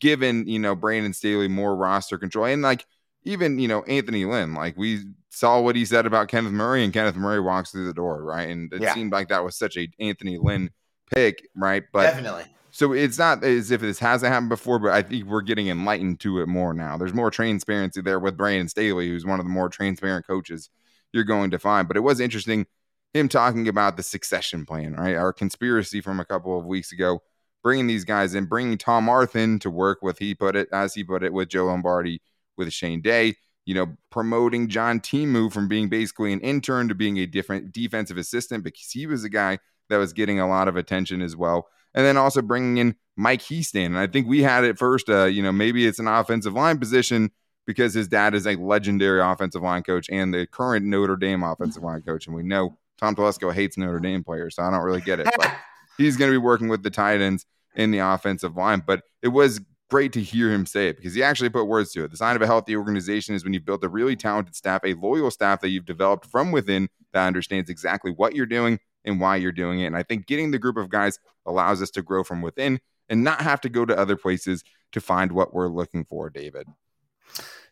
given, 0.00 0.46
you 0.46 0.58
know, 0.58 0.74
Brandon 0.74 1.12
Staley 1.12 1.48
more 1.48 1.76
roster 1.76 2.18
control. 2.18 2.46
And 2.46 2.62
like 2.62 2.84
even, 3.24 3.58
you 3.58 3.68
know, 3.68 3.82
Anthony 3.84 4.24
Lynn, 4.24 4.54
like 4.54 4.76
we 4.76 5.04
saw 5.30 5.60
what 5.60 5.76
he 5.76 5.84
said 5.84 6.06
about 6.06 6.28
Kenneth 6.28 6.52
Murray, 6.52 6.82
and 6.82 6.92
Kenneth 6.92 7.16
Murray 7.16 7.40
walks 7.40 7.70
through 7.70 7.86
the 7.86 7.92
door, 7.92 8.22
right? 8.22 8.48
And 8.48 8.72
it 8.72 8.82
yeah. 8.82 8.94
seemed 8.94 9.12
like 9.12 9.28
that 9.28 9.44
was 9.44 9.56
such 9.56 9.76
a 9.76 9.88
Anthony 10.00 10.38
Lynn 10.38 10.70
pick, 11.12 11.48
right? 11.54 11.84
But 11.92 12.02
definitely. 12.04 12.44
So 12.76 12.92
it's 12.92 13.18
not 13.18 13.42
as 13.42 13.70
if 13.70 13.80
this 13.80 13.98
hasn't 13.98 14.30
happened 14.30 14.50
before, 14.50 14.78
but 14.78 14.92
I 14.92 15.00
think 15.00 15.24
we're 15.24 15.40
getting 15.40 15.68
enlightened 15.68 16.20
to 16.20 16.40
it 16.40 16.46
more 16.46 16.74
now. 16.74 16.98
There's 16.98 17.14
more 17.14 17.30
transparency 17.30 18.02
there 18.02 18.20
with 18.20 18.36
Brandon 18.36 18.68
Staley, 18.68 19.08
who's 19.08 19.24
one 19.24 19.40
of 19.40 19.46
the 19.46 19.50
more 19.50 19.70
transparent 19.70 20.26
coaches 20.26 20.68
you're 21.10 21.24
going 21.24 21.52
to 21.52 21.58
find. 21.58 21.88
But 21.88 21.96
it 21.96 22.00
was 22.00 22.20
interesting 22.20 22.66
him 23.14 23.30
talking 23.30 23.66
about 23.66 23.96
the 23.96 24.02
succession 24.02 24.66
plan, 24.66 24.92
right? 24.92 25.14
Our 25.14 25.32
conspiracy 25.32 26.02
from 26.02 26.20
a 26.20 26.26
couple 26.26 26.58
of 26.58 26.66
weeks 26.66 26.92
ago, 26.92 27.22
bringing 27.62 27.86
these 27.86 28.04
guys 28.04 28.34
in, 28.34 28.44
bringing 28.44 28.76
Tom 28.76 29.08
Arthur 29.08 29.56
to 29.56 29.70
work 29.70 30.02
with, 30.02 30.18
he 30.18 30.34
put 30.34 30.54
it, 30.54 30.68
as 30.70 30.92
he 30.92 31.02
put 31.02 31.22
it, 31.22 31.32
with 31.32 31.48
Joe 31.48 31.64
Lombardi, 31.64 32.20
with 32.58 32.70
Shane 32.74 33.00
Day 33.00 33.36
you 33.66 33.74
know, 33.74 33.96
promoting 34.10 34.68
John 34.68 35.00
Timu 35.00 35.52
from 35.52 35.68
being 35.68 35.88
basically 35.88 36.32
an 36.32 36.40
intern 36.40 36.88
to 36.88 36.94
being 36.94 37.18
a 37.18 37.26
different 37.26 37.72
defensive 37.72 38.16
assistant 38.16 38.64
because 38.64 38.90
he 38.92 39.06
was 39.06 39.24
a 39.24 39.28
guy 39.28 39.58
that 39.90 39.98
was 39.98 40.12
getting 40.12 40.40
a 40.40 40.48
lot 40.48 40.68
of 40.68 40.76
attention 40.76 41.20
as 41.20 41.36
well. 41.36 41.66
And 41.92 42.06
then 42.06 42.16
also 42.16 42.42
bringing 42.42 42.76
in 42.78 42.96
Mike 43.16 43.42
Hiestand. 43.42 43.86
And 43.86 43.98
I 43.98 44.06
think 44.06 44.28
we 44.28 44.42
had 44.42 44.64
it 44.64 44.78
first, 44.78 45.08
uh, 45.08 45.24
you 45.24 45.42
know, 45.42 45.52
maybe 45.52 45.86
it's 45.86 45.98
an 45.98 46.06
offensive 46.06 46.54
line 46.54 46.78
position 46.78 47.30
because 47.66 47.94
his 47.94 48.06
dad 48.06 48.34
is 48.34 48.46
a 48.46 48.54
legendary 48.54 49.20
offensive 49.20 49.62
line 49.62 49.82
coach 49.82 50.08
and 50.10 50.32
the 50.32 50.46
current 50.46 50.86
Notre 50.86 51.16
Dame 51.16 51.42
offensive 51.42 51.82
line 51.82 52.02
coach. 52.02 52.26
And 52.26 52.36
we 52.36 52.42
know 52.42 52.78
Tom 52.98 53.16
Telesco 53.16 53.52
hates 53.52 53.76
Notre 53.76 53.98
Dame 53.98 54.22
players, 54.22 54.56
so 54.56 54.62
I 54.62 54.70
don't 54.70 54.82
really 54.82 55.00
get 55.00 55.20
it. 55.20 55.28
But 55.36 55.52
he's 55.98 56.16
going 56.16 56.30
to 56.30 56.34
be 56.34 56.42
working 56.42 56.68
with 56.68 56.82
the 56.82 56.90
tight 56.90 57.20
ends 57.20 57.46
in 57.74 57.90
the 57.90 57.98
offensive 57.98 58.56
line. 58.56 58.82
But 58.86 59.02
it 59.22 59.28
was 59.28 59.60
great 59.88 60.12
to 60.12 60.22
hear 60.22 60.52
him 60.52 60.66
say 60.66 60.88
it 60.88 60.96
because 60.96 61.14
he 61.14 61.22
actually 61.22 61.48
put 61.48 61.66
words 61.66 61.92
to 61.92 62.04
it. 62.04 62.10
The 62.10 62.16
sign 62.16 62.36
of 62.36 62.42
a 62.42 62.46
healthy 62.46 62.76
organization 62.76 63.34
is 63.34 63.44
when 63.44 63.54
you've 63.54 63.64
built 63.64 63.84
a 63.84 63.88
really 63.88 64.16
talented 64.16 64.54
staff, 64.56 64.80
a 64.84 64.94
loyal 64.94 65.30
staff 65.30 65.60
that 65.60 65.68
you've 65.68 65.84
developed 65.84 66.26
from 66.26 66.50
within 66.52 66.88
that 67.12 67.26
understands 67.26 67.70
exactly 67.70 68.10
what 68.10 68.34
you're 68.34 68.46
doing 68.46 68.80
and 69.04 69.20
why 69.20 69.36
you're 69.36 69.52
doing 69.52 69.80
it. 69.80 69.86
And 69.86 69.96
I 69.96 70.02
think 70.02 70.26
getting 70.26 70.50
the 70.50 70.58
group 70.58 70.76
of 70.76 70.88
guys 70.88 71.18
allows 71.46 71.80
us 71.80 71.90
to 71.92 72.02
grow 72.02 72.24
from 72.24 72.42
within 72.42 72.80
and 73.08 73.22
not 73.22 73.40
have 73.42 73.60
to 73.60 73.68
go 73.68 73.84
to 73.84 73.96
other 73.96 74.16
places 74.16 74.64
to 74.92 75.00
find 75.00 75.32
what 75.32 75.54
we're 75.54 75.68
looking 75.68 76.04
for, 76.04 76.28
David. 76.30 76.66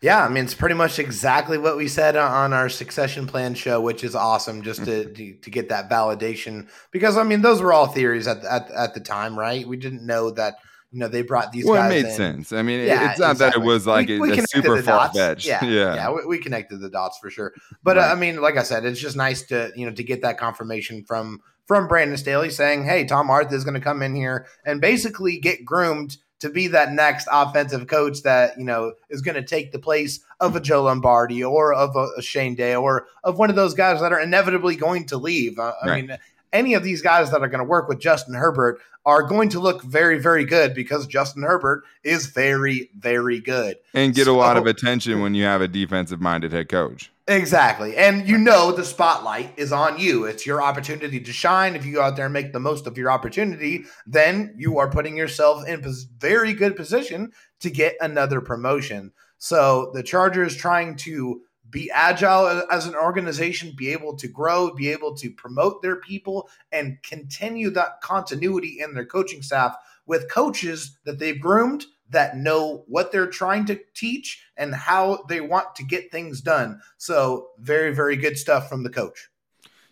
Yeah, 0.01 0.25
I 0.25 0.29
mean 0.29 0.45
it's 0.45 0.55
pretty 0.55 0.75
much 0.75 0.99
exactly 0.99 1.57
what 1.57 1.77
we 1.77 1.89
said 1.89 2.17
on 2.17 2.53
our 2.53 2.69
succession 2.69 3.27
plan 3.27 3.55
show, 3.55 3.81
which 3.81 4.05
is 4.05 4.15
awesome 4.15 4.63
just 4.63 4.85
to 4.85 4.91
mm-hmm. 4.91 5.15
to, 5.15 5.33
to 5.35 5.51
get 5.51 5.71
that 5.71 5.89
validation 5.89 6.69
because 6.91 7.17
I 7.17 7.23
mean 7.23 7.41
those 7.41 7.63
were 7.63 7.73
all 7.73 7.87
theories 7.87 8.27
at, 8.27 8.45
at 8.45 8.71
at 8.71 8.95
the 8.95 9.01
time, 9.01 9.39
right? 9.39 9.67
We 9.67 9.79
didn't 9.79 10.05
know 10.05 10.31
that 10.33 10.57
you 10.95 11.01
know, 11.01 11.09
they 11.09 11.23
brought 11.23 11.51
these 11.51 11.65
well, 11.65 11.75
guys. 11.75 11.91
it 11.91 12.03
made 12.03 12.09
in. 12.09 12.17
sense. 12.17 12.53
I 12.53 12.63
mean, 12.63 12.87
yeah, 12.87 13.11
it's 13.11 13.19
not 13.19 13.33
exactly. 13.33 13.61
that 13.61 13.67
it 13.67 13.69
was 13.69 13.85
like 13.85 14.07
we, 14.07 14.21
we 14.21 14.31
a, 14.31 14.45
a 14.45 14.47
super 14.47 14.81
far 14.81 15.13
fetched. 15.13 15.45
Yeah, 15.45 15.65
yeah, 15.65 15.95
yeah. 15.97 16.13
We, 16.13 16.25
we, 16.25 16.39
connected 16.39 16.79
the 16.79 16.89
dots 16.89 17.19
for 17.19 17.31
sure. 17.31 17.53
But 17.83 17.97
right. 17.97 18.09
uh, 18.09 18.13
I 18.13 18.15
mean, 18.15 18.41
like 18.41 18.57
I 18.57 18.63
said, 18.63 18.85
it's 18.85 19.01
just 19.01 19.17
nice 19.17 19.43
to 19.47 19.73
you 19.75 19.87
know 19.87 19.93
to 19.93 20.05
get 20.05 20.23
that 20.23 20.39
confirmation 20.39 21.05
from 21.05 21.41
from 21.67 21.89
Brandon 21.89 22.17
Staley 22.17 22.49
saying, 22.49 22.85
"Hey, 22.85 23.05
Tom 23.07 23.29
Arthur 23.29 23.57
is 23.57 23.65
going 23.65 23.75
to 23.75 23.81
come 23.81 24.03
in 24.03 24.15
here 24.15 24.47
and 24.65 24.81
basically 24.81 25.39
get 25.39 25.65
groomed." 25.65 26.17
to 26.41 26.51
be 26.51 26.67
that 26.67 26.93
next 26.93 27.27
offensive 27.33 27.87
coach 27.87 28.23
that 28.23 28.59
you 28.59 28.65
know 28.65 28.93
is 29.09 29.23
going 29.23 29.37
to 29.37 29.43
take 29.43 29.73
the 29.73 29.79
place 29.79 30.21
of 30.41 30.55
a 30.55 30.61
Joe 30.61 30.83
Lombardi 30.83 31.43
or 31.43 31.73
of 31.73 31.97
a, 31.97 32.09
a, 32.19 32.23
Shane 32.23 32.55
Day 32.55 32.75
or 32.75 33.07
of 33.23 33.39
one 33.39 33.49
of 33.49 33.57
those 33.57 33.73
guys 33.73 34.01
that 34.01 34.13
are 34.13 34.21
inevitably 34.21 34.77
going 34.77 35.07
to 35.07 35.17
leave. 35.17 35.59
Uh, 35.59 35.73
I 35.83 35.89
right. 35.89 36.07
mean, 36.07 36.19
any 36.55 36.73
of 36.73 36.83
these 36.83 37.03
guys 37.03 37.31
that 37.33 37.43
are 37.43 37.49
going 37.49 37.59
to 37.59 37.65
work 37.65 37.89
with 37.89 37.99
Justin 37.99 38.35
Herbert 38.35 38.81
are 39.05 39.23
going 39.23 39.51
to 39.51 39.61
look 39.61 39.83
very, 39.83 40.19
very 40.19 40.47
good 40.47 40.73
because 40.73 41.07
Justin 41.07 41.43
Herbert 41.43 41.85
is 42.03 42.27
very, 42.27 42.91
very 42.97 43.41
good 43.41 43.77
and 43.93 44.15
get 44.15 44.25
so, 44.25 44.35
a 44.35 44.39
lot 44.39 44.57
of 44.57 44.67
attention 44.67 45.21
when 45.21 45.35
you 45.35 45.45
have 45.45 45.61
a 45.61 45.69
defensive 45.69 46.21
minded 46.21 46.53
head 46.53 46.71
coach. 46.71 47.11
Exactly. 47.27 47.97
And 47.97 48.29
you 48.29 48.39
know 48.39 48.73
the 48.73 48.85
spotlight 48.85 49.53
is 49.59 49.73
on 49.73 49.99
you. 49.99 50.25
It's 50.25 50.47
your 50.47 50.63
opportunity 50.63 51.21
to 51.21 51.33
shine. 51.33 51.75
If 51.75 51.85
you 51.85 51.95
go 51.95 52.03
out 52.03 52.17
there 52.17 52.27
and 52.27 52.35
make 52.35 52.53
the 52.53 52.61
most 52.61 52.87
of 52.87 52.97
your 52.97 53.11
opportunity, 53.11 53.85
then 54.07 54.55
you 54.57 54.79
are 54.79 54.91
putting 54.91 55.17
yourself 55.17 55.67
in 55.67 55.85
a 55.85 55.93
very 56.19 56.53
good 56.53 56.77
position 56.77 57.33
to 57.61 57.71
get 57.71 57.97
another 58.01 58.41
promotion. 58.41 59.13
So 59.39 59.91
the 59.95 60.03
Chargers 60.03 60.55
trying 60.55 60.97
to 60.97 61.43
be 61.75 61.91
agile 61.91 62.63
as 62.71 62.87
an 62.87 62.95
organization, 62.95 63.75
be 63.77 63.91
able 63.91 64.15
to 64.15 64.29
grow, 64.29 64.73
be 64.73 64.91
able 64.91 65.13
to 65.17 65.29
promote 65.29 65.83
their 65.83 65.97
people, 65.97 66.49
and 66.71 67.03
continue 67.03 67.69
that 67.69 68.01
continuity 68.01 68.79
in 68.81 68.95
their 68.95 69.05
coaching 69.05 69.43
staff 69.43 69.75
with 70.07 70.31
coaches 70.31 70.97
that 71.05 71.19
they've 71.19 71.41
groomed 71.41 71.85
that 72.11 72.37
know 72.37 72.85
what 72.87 73.11
they're 73.11 73.27
trying 73.27 73.65
to 73.67 73.81
teach 73.93 74.45
and 74.57 74.73
how 74.73 75.25
they 75.29 75.41
want 75.41 75.75
to 75.75 75.83
get 75.83 76.13
things 76.13 76.41
done. 76.41 76.81
So, 76.97 77.49
very, 77.59 77.93
very 77.93 78.17
good 78.17 78.39
stuff 78.39 78.69
from 78.69 78.85
the 78.85 78.91
coach. 78.91 79.29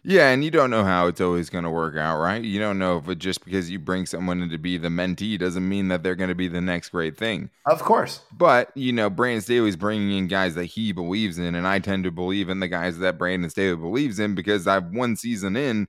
Yeah, 0.04 0.30
and 0.30 0.42
you 0.44 0.50
don't 0.50 0.70
know 0.70 0.84
how 0.84 1.06
it's 1.06 1.20
always 1.20 1.48
going 1.48 1.64
to 1.64 1.70
work 1.70 1.96
out, 1.96 2.20
right? 2.20 2.42
You 2.42 2.58
don't 2.58 2.78
know 2.78 2.98
if 2.98 3.08
it 3.08 3.18
just 3.18 3.44
because 3.44 3.70
you 3.70 3.78
bring 3.78 4.06
someone 4.06 4.42
in 4.42 4.50
to 4.50 4.58
be 4.58 4.76
the 4.76 4.88
mentee 4.88 5.38
doesn't 5.38 5.68
mean 5.68 5.88
that 5.88 6.02
they're 6.02 6.16
going 6.16 6.28
to 6.28 6.34
be 6.34 6.48
the 6.48 6.60
next 6.60 6.88
great 6.88 7.16
thing. 7.16 7.50
Of 7.66 7.82
course. 7.82 8.20
But, 8.32 8.76
you 8.76 8.92
know, 8.92 9.08
Brandon 9.08 9.42
Staley's 9.42 9.76
bringing 9.76 10.16
in 10.18 10.26
guys 10.26 10.54
that 10.56 10.64
he 10.64 10.92
believes 10.92 11.38
in, 11.38 11.54
and 11.54 11.66
I 11.66 11.78
tend 11.78 12.04
to 12.04 12.10
believe 12.10 12.48
in 12.48 12.60
the 12.60 12.68
guys 12.68 12.98
that 12.98 13.18
Brandon 13.18 13.48
Staley 13.48 13.76
believes 13.76 14.18
in 14.18 14.34
because 14.34 14.66
I've 14.66 14.86
one 14.86 15.14
season 15.16 15.56
in 15.56 15.86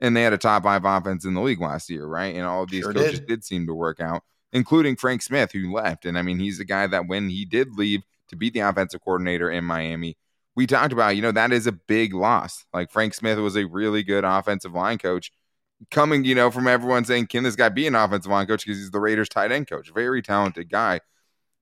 and 0.00 0.16
they 0.16 0.22
had 0.22 0.32
a 0.32 0.38
top 0.38 0.62
five 0.62 0.84
offense 0.84 1.24
in 1.24 1.34
the 1.34 1.40
league 1.40 1.60
last 1.60 1.90
year, 1.90 2.06
right? 2.06 2.34
And 2.34 2.44
all 2.44 2.62
of 2.62 2.70
these 2.70 2.84
sure 2.84 2.92
coaches 2.92 3.20
did. 3.20 3.26
did 3.26 3.44
seem 3.44 3.66
to 3.66 3.74
work 3.74 4.00
out 4.00 4.22
including 4.52 4.96
Frank 4.96 5.22
Smith, 5.22 5.52
who 5.52 5.72
left. 5.72 6.06
And 6.06 6.18
I 6.18 6.22
mean, 6.22 6.38
he's 6.38 6.58
the 6.58 6.64
guy 6.64 6.86
that 6.86 7.06
when 7.06 7.28
he 7.28 7.44
did 7.44 7.76
leave 7.76 8.02
to 8.28 8.36
be 8.36 8.50
the 8.50 8.60
offensive 8.60 9.02
coordinator 9.02 9.50
in 9.50 9.64
Miami, 9.64 10.16
we 10.56 10.66
talked 10.66 10.92
about, 10.92 11.16
you 11.16 11.22
know, 11.22 11.32
that 11.32 11.52
is 11.52 11.66
a 11.66 11.72
big 11.72 12.14
loss. 12.14 12.64
Like 12.72 12.90
Frank 12.90 13.14
Smith 13.14 13.38
was 13.38 13.56
a 13.56 13.66
really 13.66 14.02
good 14.02 14.24
offensive 14.24 14.72
line 14.72 14.98
coach. 14.98 15.30
Coming, 15.90 16.24
you 16.24 16.34
know, 16.34 16.50
from 16.50 16.66
everyone 16.66 17.04
saying, 17.04 17.26
can 17.26 17.42
this 17.42 17.54
guy 17.54 17.68
be 17.68 17.86
an 17.86 17.94
offensive 17.94 18.32
line 18.32 18.46
coach? 18.46 18.64
Because 18.64 18.78
he's 18.78 18.90
the 18.90 18.98
Raiders 18.98 19.28
tight 19.28 19.52
end 19.52 19.68
coach, 19.68 19.92
very 19.94 20.22
talented 20.22 20.70
guy. 20.70 21.00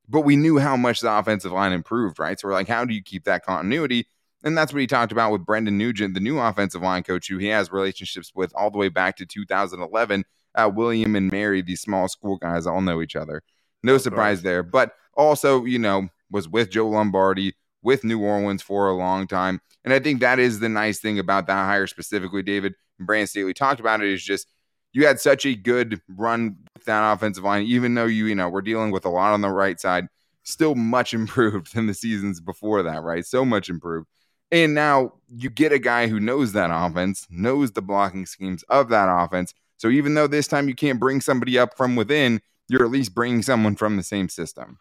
But 0.09 0.20
we 0.20 0.37
knew 0.37 0.59
how 0.59 0.76
much 0.76 1.00
the 1.00 1.12
offensive 1.12 1.50
line 1.50 1.72
improved, 1.72 2.20
right? 2.20 2.38
So 2.38 2.46
we're 2.46 2.54
like, 2.54 2.68
how 2.68 2.85
do 2.85 2.94
you 2.94 3.02
keep 3.02 3.24
that 3.24 3.44
continuity? 3.44 4.07
And 4.44 4.57
that's 4.57 4.72
what 4.72 4.80
he 4.80 4.87
talked 4.87 5.11
about 5.11 5.33
with 5.33 5.44
Brendan 5.44 5.78
Nugent, 5.78 6.14
the 6.14 6.20
new 6.20 6.38
offensive 6.38 6.83
line 6.83 7.02
coach, 7.02 7.28
who 7.28 7.38
he 7.38 7.48
has 7.48 7.72
relationships 7.72 8.30
with 8.35 8.52
all 8.54 8.70
the 8.70 8.78
way 8.78 8.90
back 8.90 9.16
to 9.16 9.26
2011 9.26 10.24
uh, 10.54 10.70
William 10.72 11.16
and 11.16 11.30
Mary, 11.30 11.62
these 11.62 11.80
small 11.80 12.09
school 12.09 12.37
guys, 12.37 12.66
all 12.66 12.80
know 12.80 13.02
each 13.02 13.16
other. 13.16 13.42
No 13.83 13.98
surprise 13.98 14.42
there. 14.42 14.62
But 14.62 14.92
also, 15.16 15.64
you 15.64 15.78
know, 15.78 16.09
was 16.30 16.48
with 16.48 16.70
Joe 16.70 16.88
Lombardi, 16.88 17.54
with 17.85 18.03
New 18.03 18.20
Orleans 18.20 18.62
for 18.62 18.88
a 18.88 18.97
long 18.97 19.27
time. 19.27 19.61
And 19.85 19.92
I 19.92 20.01
think 20.01 20.20
that 20.20 20.38
is 20.38 20.59
the 20.59 20.68
nice 20.68 20.99
thing 20.99 21.18
about 21.18 21.47
that 21.47 21.66
hire 21.66 21.87
specifically, 21.87 22.42
David. 22.42 22.75
And 22.99 23.07
Brandon 23.07 23.27
Staley 23.27 23.55
talked 23.55 23.81
about 23.81 24.03
it 24.03 24.11
is 24.11 24.25
just 24.25 24.49
you 24.92 25.07
had 25.07 25.20
such 25.20 25.44
a 25.44 25.55
good 25.55 26.01
run 26.09 26.57
with 26.75 26.85
that 26.87 27.12
offensive 27.12 27.44
line, 27.44 27.64
even 27.64 27.94
though 27.94 28.07
you, 28.07 28.27
you 28.27 28.35
know, 28.35 28.49
we're 28.49 28.62
dealing 28.62 28.90
with 28.90 29.05
a 29.05 29.11
lot 29.11 29.33
on 29.33 29.40
the 29.40 29.51
right 29.51 29.79
side, 29.79 30.07
still 30.42 30.75
much 30.75 31.14
improved 31.14 31.75
than 31.75 31.87
the 31.87 31.94
seasons 31.94 32.40
before 32.40 32.83
that, 32.83 33.03
right? 33.03 33.25
So 33.25 33.44
much 33.44 33.68
improved. 33.68 34.09
And 34.51 34.75
now 34.75 35.14
you 35.29 35.51
get 35.51 35.73
a 35.73 35.79
guy 35.79 36.07
who 36.07 36.20
knows 36.20 36.53
that 36.53 36.70
offense, 36.73 37.27
knows 37.29 37.73
the 37.73 37.83
blocking 37.83 38.27
schemes 38.27 38.62
of 38.64 38.88
that 38.90 39.07
offense, 39.09 39.53
so 39.77 39.88
even 39.88 40.14
though 40.14 40.27
this 40.27 40.47
time 40.47 40.68
you 40.68 40.75
can't 40.75 41.01
bring 41.01 41.20
somebody 41.20 41.59
up 41.59 41.77
from 41.77 41.97
within, 41.97 42.40
you're 42.68 42.85
at 42.85 42.90
least 42.90 43.14
bringing 43.14 43.42
someone 43.42 43.77
from 43.77 43.97
the 43.97 44.03
same 44.03 44.29
system. 44.29 44.79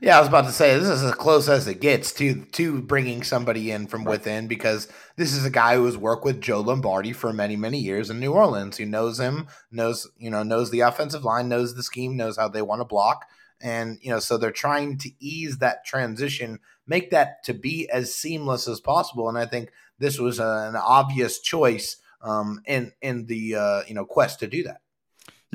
Yeah, 0.00 0.16
I 0.16 0.20
was 0.20 0.28
about 0.28 0.44
to 0.44 0.52
say 0.52 0.78
this 0.78 0.88
is 0.88 1.02
as 1.02 1.14
close 1.14 1.48
as 1.48 1.66
it 1.66 1.80
gets 1.80 2.12
to 2.12 2.44
to 2.52 2.82
bringing 2.82 3.22
somebody 3.22 3.70
in 3.70 3.86
from 3.86 4.04
right. 4.04 4.12
within 4.12 4.46
because 4.46 4.88
this 5.16 5.32
is 5.32 5.44
a 5.46 5.50
guy 5.50 5.76
who 5.76 5.86
has 5.86 5.96
worked 5.96 6.24
with 6.24 6.40
Joe 6.40 6.60
Lombardi 6.60 7.12
for 7.12 7.32
many 7.32 7.56
many 7.56 7.78
years 7.78 8.10
in 8.10 8.20
New 8.20 8.32
Orleans. 8.32 8.76
Who 8.76 8.84
knows 8.84 9.18
him, 9.18 9.48
knows 9.70 10.06
you 10.18 10.30
know 10.30 10.42
knows 10.42 10.70
the 10.70 10.80
offensive 10.80 11.24
line, 11.24 11.48
knows 11.48 11.74
the 11.74 11.82
scheme, 11.82 12.16
knows 12.16 12.36
how 12.36 12.48
they 12.48 12.62
want 12.62 12.80
to 12.80 12.84
block, 12.84 13.24
and 13.60 13.98
you 14.02 14.10
know 14.10 14.18
so 14.18 14.36
they're 14.36 14.50
trying 14.50 14.98
to 14.98 15.10
ease 15.18 15.58
that 15.58 15.86
transition, 15.86 16.58
make 16.86 17.10
that 17.10 17.42
to 17.44 17.54
be 17.54 17.88
as 17.88 18.14
seamless 18.14 18.68
as 18.68 18.80
possible. 18.80 19.30
And 19.30 19.38
I 19.38 19.46
think 19.46 19.70
this 19.98 20.18
was 20.18 20.38
a, 20.38 20.66
an 20.68 20.76
obvious 20.76 21.40
choice 21.40 21.96
um, 22.20 22.60
in 22.66 22.92
in 23.00 23.26
the 23.26 23.54
uh, 23.54 23.82
you 23.88 23.94
know 23.94 24.04
quest 24.04 24.40
to 24.40 24.46
do 24.46 24.62
that. 24.64 24.80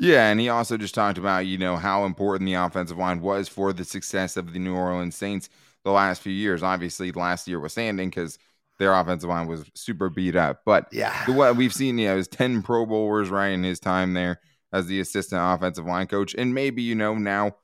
Yeah, 0.02 0.30
and 0.30 0.40
he 0.40 0.48
also 0.48 0.76
just 0.76 0.96
talked 0.96 1.16
about 1.16 1.46
you 1.46 1.56
know 1.56 1.76
how 1.76 2.04
important 2.04 2.48
the 2.48 2.54
offensive 2.54 2.98
line 2.98 3.20
was 3.20 3.48
for 3.48 3.72
the 3.72 3.84
success 3.84 4.36
of 4.36 4.52
the 4.52 4.58
New 4.58 4.74
Orleans 4.74 5.14
Saints 5.14 5.48
the 5.84 5.92
last 5.92 6.22
few 6.22 6.32
years. 6.32 6.60
Obviously, 6.60 7.12
last 7.12 7.46
year 7.46 7.60
was 7.60 7.70
standing 7.70 8.10
because 8.10 8.36
their 8.80 8.92
offensive 8.92 9.30
line 9.30 9.46
was 9.46 9.64
super 9.76 10.10
beat 10.10 10.34
up. 10.34 10.62
But 10.66 10.88
yeah, 10.90 11.24
the, 11.24 11.32
what 11.32 11.54
we've 11.54 11.72
seen, 11.72 11.98
you 11.98 12.08
know, 12.08 12.16
is 12.16 12.26
ten 12.26 12.62
Pro 12.62 12.84
Bowlers 12.84 13.30
right 13.30 13.50
in 13.50 13.62
his 13.62 13.78
time 13.78 14.14
there 14.14 14.40
as 14.72 14.88
the 14.88 14.98
assistant 14.98 15.40
offensive 15.40 15.86
line 15.86 16.08
coach, 16.08 16.34
and 16.34 16.52
maybe 16.52 16.82
you 16.82 16.96
know 16.96 17.14
now 17.14 17.54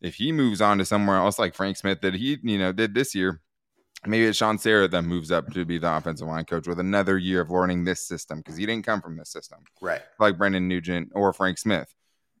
if 0.00 0.14
he 0.14 0.32
moves 0.32 0.62
on 0.62 0.78
to 0.78 0.86
somewhere 0.86 1.18
else 1.18 1.38
like 1.38 1.54
Frank 1.54 1.76
Smith 1.76 2.00
that 2.00 2.14
he 2.14 2.38
you 2.42 2.56
know 2.56 2.72
did 2.72 2.94
this 2.94 3.14
year, 3.14 3.42
maybe 4.06 4.26
it's 4.26 4.38
Shaun 4.38 4.58
Sarrett 4.58 4.90
that 4.92 5.02
moves 5.02 5.30
up 5.30 5.52
to 5.52 5.64
be 5.64 5.78
the 5.78 5.96
offensive 5.96 6.26
line 6.26 6.44
coach 6.44 6.66
with 6.66 6.80
another 6.80 7.18
year 7.18 7.40
of 7.40 7.50
learning 7.50 7.84
this 7.84 8.06
system 8.06 8.38
because 8.38 8.56
he 8.56 8.66
didn't 8.66 8.84
come 8.84 9.00
from 9.00 9.16
this 9.16 9.30
system, 9.30 9.60
right? 9.80 10.02
Like 10.18 10.38
Brendan 10.38 10.68
Nugent 10.68 11.12
or 11.14 11.32
Frank 11.32 11.58
Smith. 11.58 11.94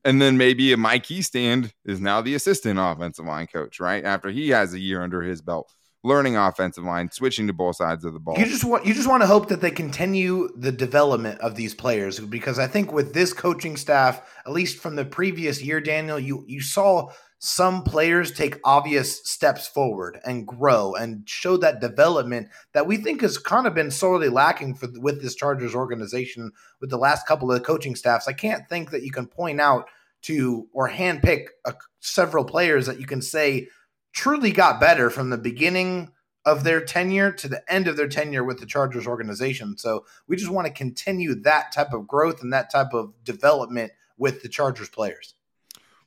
And 0.04 0.20
then 0.20 0.36
maybe 0.36 0.72
a 0.72 0.76
Mike 0.76 1.04
Hiestand 1.04 1.72
is 1.84 2.00
now 2.00 2.20
the 2.20 2.34
assistant 2.34 2.78
offensive 2.78 3.24
line 3.24 3.46
coach, 3.46 3.80
right? 3.80 4.04
After 4.04 4.28
he 4.28 4.50
has 4.50 4.74
a 4.74 4.78
year 4.78 5.02
under 5.02 5.22
his 5.22 5.40
belt, 5.40 5.72
learning 6.04 6.36
offensive 6.36 6.84
line, 6.84 7.10
switching 7.10 7.46
to 7.46 7.52
both 7.52 7.76
sides 7.76 8.04
of 8.04 8.12
the 8.12 8.20
ball. 8.20 8.38
You 8.38 8.44
just 8.44 8.64
want 8.64 8.86
you 8.86 8.94
just 8.94 9.08
want 9.08 9.22
to 9.22 9.26
hope 9.26 9.48
that 9.48 9.60
they 9.60 9.70
continue 9.70 10.50
the 10.56 10.70
development 10.70 11.40
of 11.40 11.56
these 11.56 11.74
players 11.74 12.20
because 12.20 12.58
I 12.58 12.66
think 12.66 12.92
with 12.92 13.14
this 13.14 13.32
coaching 13.32 13.76
staff, 13.76 14.20
at 14.46 14.52
least 14.52 14.78
from 14.78 14.94
the 14.94 15.04
previous 15.04 15.62
year, 15.62 15.80
Daniel, 15.80 16.20
you 16.20 16.44
you 16.46 16.60
saw 16.60 17.10
some 17.44 17.82
players 17.82 18.32
take 18.32 18.58
obvious 18.64 19.20
steps 19.28 19.68
forward 19.68 20.18
and 20.24 20.46
grow 20.46 20.94
and 20.94 21.28
show 21.28 21.58
that 21.58 21.78
development 21.78 22.48
that 22.72 22.86
we 22.86 22.96
think 22.96 23.20
has 23.20 23.36
kind 23.36 23.66
of 23.66 23.74
been 23.74 23.90
sorely 23.90 24.30
lacking 24.30 24.74
for 24.74 24.88
with 24.94 25.20
this 25.20 25.34
Chargers 25.34 25.74
organization 25.74 26.52
with 26.80 26.88
the 26.88 26.96
last 26.96 27.26
couple 27.26 27.52
of 27.52 27.62
coaching 27.62 27.96
staffs. 27.96 28.26
I 28.26 28.32
can't 28.32 28.66
think 28.66 28.92
that 28.92 29.02
you 29.02 29.10
can 29.10 29.26
point 29.26 29.60
out 29.60 29.88
to 30.22 30.66
or 30.72 30.88
handpick 30.88 31.48
a, 31.66 31.74
several 32.00 32.46
players 32.46 32.86
that 32.86 32.98
you 32.98 33.04
can 33.04 33.20
say 33.20 33.68
truly 34.14 34.50
got 34.50 34.80
better 34.80 35.10
from 35.10 35.28
the 35.28 35.36
beginning 35.36 36.12
of 36.46 36.64
their 36.64 36.82
tenure 36.82 37.30
to 37.30 37.46
the 37.46 37.62
end 37.70 37.86
of 37.86 37.98
their 37.98 38.08
tenure 38.08 38.42
with 38.42 38.58
the 38.58 38.64
Chargers 38.64 39.06
organization. 39.06 39.76
So 39.76 40.06
we 40.26 40.36
just 40.36 40.50
want 40.50 40.66
to 40.66 40.72
continue 40.72 41.34
that 41.42 41.72
type 41.72 41.92
of 41.92 42.08
growth 42.08 42.42
and 42.42 42.54
that 42.54 42.72
type 42.72 42.94
of 42.94 43.12
development 43.22 43.92
with 44.16 44.40
the 44.40 44.48
Chargers 44.48 44.88
players. 44.88 45.34